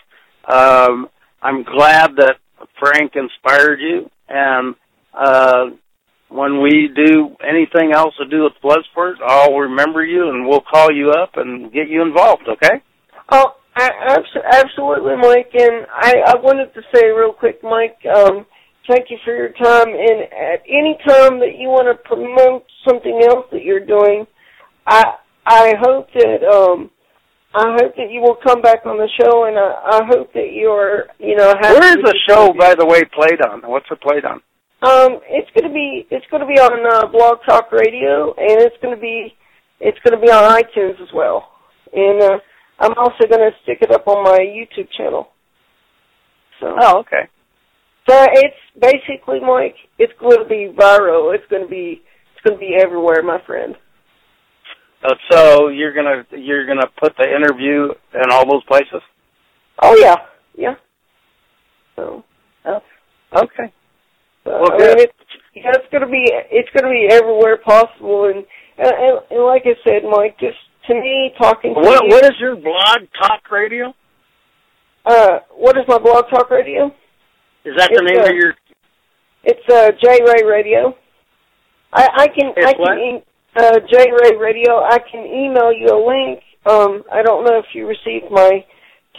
Um, 0.51 1.09
I'm 1.41 1.63
glad 1.63 2.15
that 2.17 2.37
Frank 2.79 3.13
inspired 3.15 3.79
you, 3.79 4.09
and 4.29 4.75
uh, 5.13 5.65
when 6.29 6.61
we 6.61 6.89
do 6.93 7.35
anything 7.47 7.91
else 7.93 8.13
to 8.17 8.27
do 8.27 8.43
with 8.43 8.53
Bloodsport, 8.63 9.15
I'll 9.25 9.57
remember 9.57 10.03
you 10.03 10.29
and 10.29 10.47
we'll 10.47 10.61
call 10.61 10.91
you 10.91 11.11
up 11.11 11.31
and 11.35 11.71
get 11.71 11.87
you 11.87 12.01
involved. 12.01 12.43
Okay? 12.47 12.81
Oh, 13.29 13.55
absolutely, 13.77 15.15
Mike. 15.17 15.51
And 15.53 15.85
I, 15.93 16.15
I 16.27 16.35
wanted 16.41 16.73
to 16.73 16.81
say 16.93 17.07
real 17.07 17.33
quick, 17.33 17.63
Mike. 17.63 17.97
Um, 18.13 18.45
thank 18.87 19.09
you 19.09 19.17
for 19.23 19.35
your 19.35 19.49
time. 19.49 19.87
And 19.87 20.23
at 20.23 20.61
any 20.67 20.97
time 21.07 21.39
that 21.39 21.55
you 21.57 21.69
want 21.69 21.87
to 21.87 22.07
promote 22.07 22.65
something 22.87 23.21
else 23.23 23.45
that 23.51 23.63
you're 23.63 23.85
doing, 23.85 24.25
I 24.85 25.03
I 25.47 25.73
hope 25.79 26.07
that 26.15 26.43
um, 26.43 26.89
I 27.55 27.77
hope 27.79 27.95
that 27.95 28.11
you 28.11 28.21
will 28.21 28.37
come 28.43 28.61
back 28.61 28.85
on 28.85 28.97
the 28.97 29.09
show, 29.19 29.45
and 29.45 29.57
I, 29.57 30.01
I 30.01 30.05
hope 30.05 30.33
that 30.33 30.51
you're 30.51 31.07
you 31.19 31.35
know. 31.35 31.55
Where 31.61 31.97
is 31.97 32.03
the 32.03 32.17
show, 32.27 32.53
by 32.53 32.75
the 32.75 32.85
way, 32.85 33.01
played 33.13 33.41
on? 33.41 33.61
What's 33.69 33.85
it 33.89 34.01
played 34.01 34.25
on? 34.25 34.41
Um, 34.83 35.19
it's 35.29 35.49
gonna 35.55 35.73
be 35.73 36.05
it's 36.11 36.25
gonna 36.29 36.45
be 36.45 36.59
on 36.59 36.85
uh, 36.85 37.07
Blog 37.07 37.39
Talk 37.47 37.71
Radio, 37.71 38.35
and 38.37 38.61
it's 38.61 38.75
gonna 38.81 38.99
be 38.99 39.33
it's 39.79 39.97
gonna 40.03 40.21
be 40.21 40.29
on 40.29 40.51
iTunes 40.51 41.01
as 41.01 41.09
well. 41.13 41.49
And 41.93 42.21
uh, 42.21 42.37
I'm 42.79 42.93
also 42.97 43.25
gonna 43.29 43.51
stick 43.63 43.79
it 43.81 43.91
up 43.91 44.07
on 44.07 44.23
my 44.23 44.39
YouTube 44.39 44.89
channel. 44.97 45.29
So. 46.59 46.75
Oh, 46.79 46.99
okay. 46.99 47.29
So 48.07 48.15
it's 48.31 48.55
basically, 48.79 49.39
Mike. 49.39 49.75
It's 49.97 50.13
going 50.19 50.37
to 50.37 50.45
be 50.45 50.71
viral. 50.77 51.33
It's 51.33 51.45
going 51.49 51.63
to 51.63 51.69
be 51.69 52.01
it's 52.33 52.41
going 52.47 52.59
to 52.59 52.59
be 52.59 52.75
everywhere, 52.79 53.23
my 53.23 53.39
friend. 53.45 53.75
Uh, 55.03 55.13
so 55.29 55.67
you're 55.67 55.93
gonna 55.93 56.25
you're 56.31 56.65
gonna 56.65 56.87
put 56.99 57.15
the 57.17 57.25
interview 57.25 57.89
in 58.13 58.31
all 58.31 58.49
those 58.49 58.63
places? 58.65 59.01
Oh 59.81 59.95
yeah, 59.97 60.15
yeah. 60.55 60.75
So. 61.95 62.23
Okay. 63.35 63.73
Uh, 64.45 64.61
well, 64.61 64.73
I 64.73 64.77
mean, 64.77 64.99
it's, 64.99 65.13
yeah, 65.53 65.71
it's 65.73 65.87
gonna 65.91 66.07
be 66.07 66.23
it's 66.51 66.69
gonna 66.73 66.93
be 66.93 67.07
everywhere 67.09 67.57
possible, 67.57 68.25
and, 68.25 68.45
and 68.77 69.19
and 69.29 69.43
like 69.45 69.63
I 69.65 69.75
said, 69.83 70.03
Mike, 70.09 70.39
just 70.39 70.57
to 70.87 70.93
me 70.93 71.33
talking. 71.37 71.73
To 71.73 71.79
what 71.81 72.03
you, 72.03 72.09
what 72.09 72.23
is 72.25 72.33
your 72.39 72.55
blog 72.55 73.09
talk 73.19 73.49
radio? 73.51 73.93
Uh, 75.05 75.39
what 75.51 75.77
is 75.77 75.83
my 75.87 75.97
blog 75.97 76.25
talk 76.29 76.49
radio? 76.49 76.87
Is 77.65 77.75
that 77.77 77.89
the 77.93 78.01
it's, 78.03 78.11
name 78.11 78.21
uh, 78.21 78.29
of 78.29 78.35
your? 78.35 78.53
It's 79.43 79.69
uh 79.69 79.91
J 80.01 80.23
Ray 80.23 80.47
Radio. 80.47 80.95
I 81.91 82.07
I 82.15 82.27
can 82.27 82.53
it's 82.55 82.65
I 82.65 82.73
can 82.73 83.13
what? 83.15 83.27
Uh 83.55 83.79
J 83.89 84.11
Ray 84.11 84.37
Radio. 84.37 84.83
I 84.83 84.99
can 84.99 85.25
email 85.25 85.71
you 85.73 85.87
a 85.87 85.99
link. 85.99 86.41
Um, 86.65 87.03
I 87.11 87.21
don't 87.21 87.45
know 87.45 87.57
if 87.59 87.65
you 87.73 87.87
received 87.87 88.31
my 88.31 88.65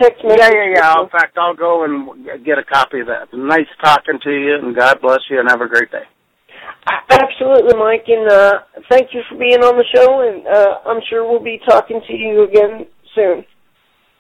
text 0.01 0.25
message. 0.25 0.41
Yeah, 0.41 0.51
yeah, 0.53 0.75
yeah. 0.77 1.03
In 1.03 1.09
fact, 1.09 1.39
I'll 1.39 1.55
go 1.55 1.85
and 1.85 2.45
get 2.45 2.59
a 2.59 2.65
copy 2.65 3.01
of 3.01 3.07
that. 3.07 3.33
Nice 3.33 3.71
talking 3.83 4.19
to 4.23 4.31
you, 4.31 4.59
and 4.63 4.75
God 4.75 5.01
bless 5.01 5.21
you, 5.31 5.39
and 5.41 5.49
have 5.49 5.61
a 5.61 5.69
great 5.69 5.91
day. 5.91 6.05
Absolutely, 7.11 7.75
Mike, 7.79 8.05
and 8.07 8.31
uh, 8.31 8.53
thank 8.91 9.09
you 9.13 9.23
for 9.29 9.39
being 9.39 9.63
on 9.63 9.77
the 9.77 9.85
show, 9.95 10.21
and 10.21 10.47
uh, 10.47 10.79
I'm 10.87 11.01
sure 11.09 11.29
we'll 11.29 11.43
be 11.43 11.61
talking 11.69 12.01
to 12.07 12.13
you 12.13 12.45
again 12.45 12.87
soon. 13.15 13.45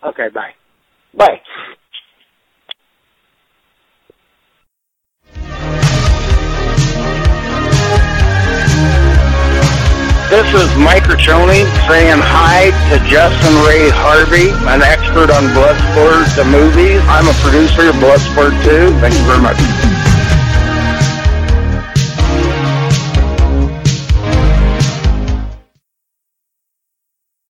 Okay, 0.04 0.28
bye. 0.32 0.50
Bye. 1.16 1.40
This 10.28 10.52
is 10.54 10.76
Mike 10.76 11.04
Criscione 11.04 11.62
saying 11.86 12.18
hi 12.18 12.74
to 12.90 12.98
Justin 13.06 13.54
Ray 13.62 13.88
Harvey, 13.94 14.50
an 14.66 14.82
expert 14.82 15.30
on 15.30 15.44
Bloodsport, 15.54 16.34
the 16.34 16.44
movies. 16.44 17.00
I'm 17.06 17.28
a 17.28 17.36
producer 17.46 17.88
of 17.88 17.94
Bloodsport 18.02 18.50
too. 18.64 18.90
Thank 18.98 19.14
you 19.14 19.24
very 19.24 19.40
much. 19.40 19.95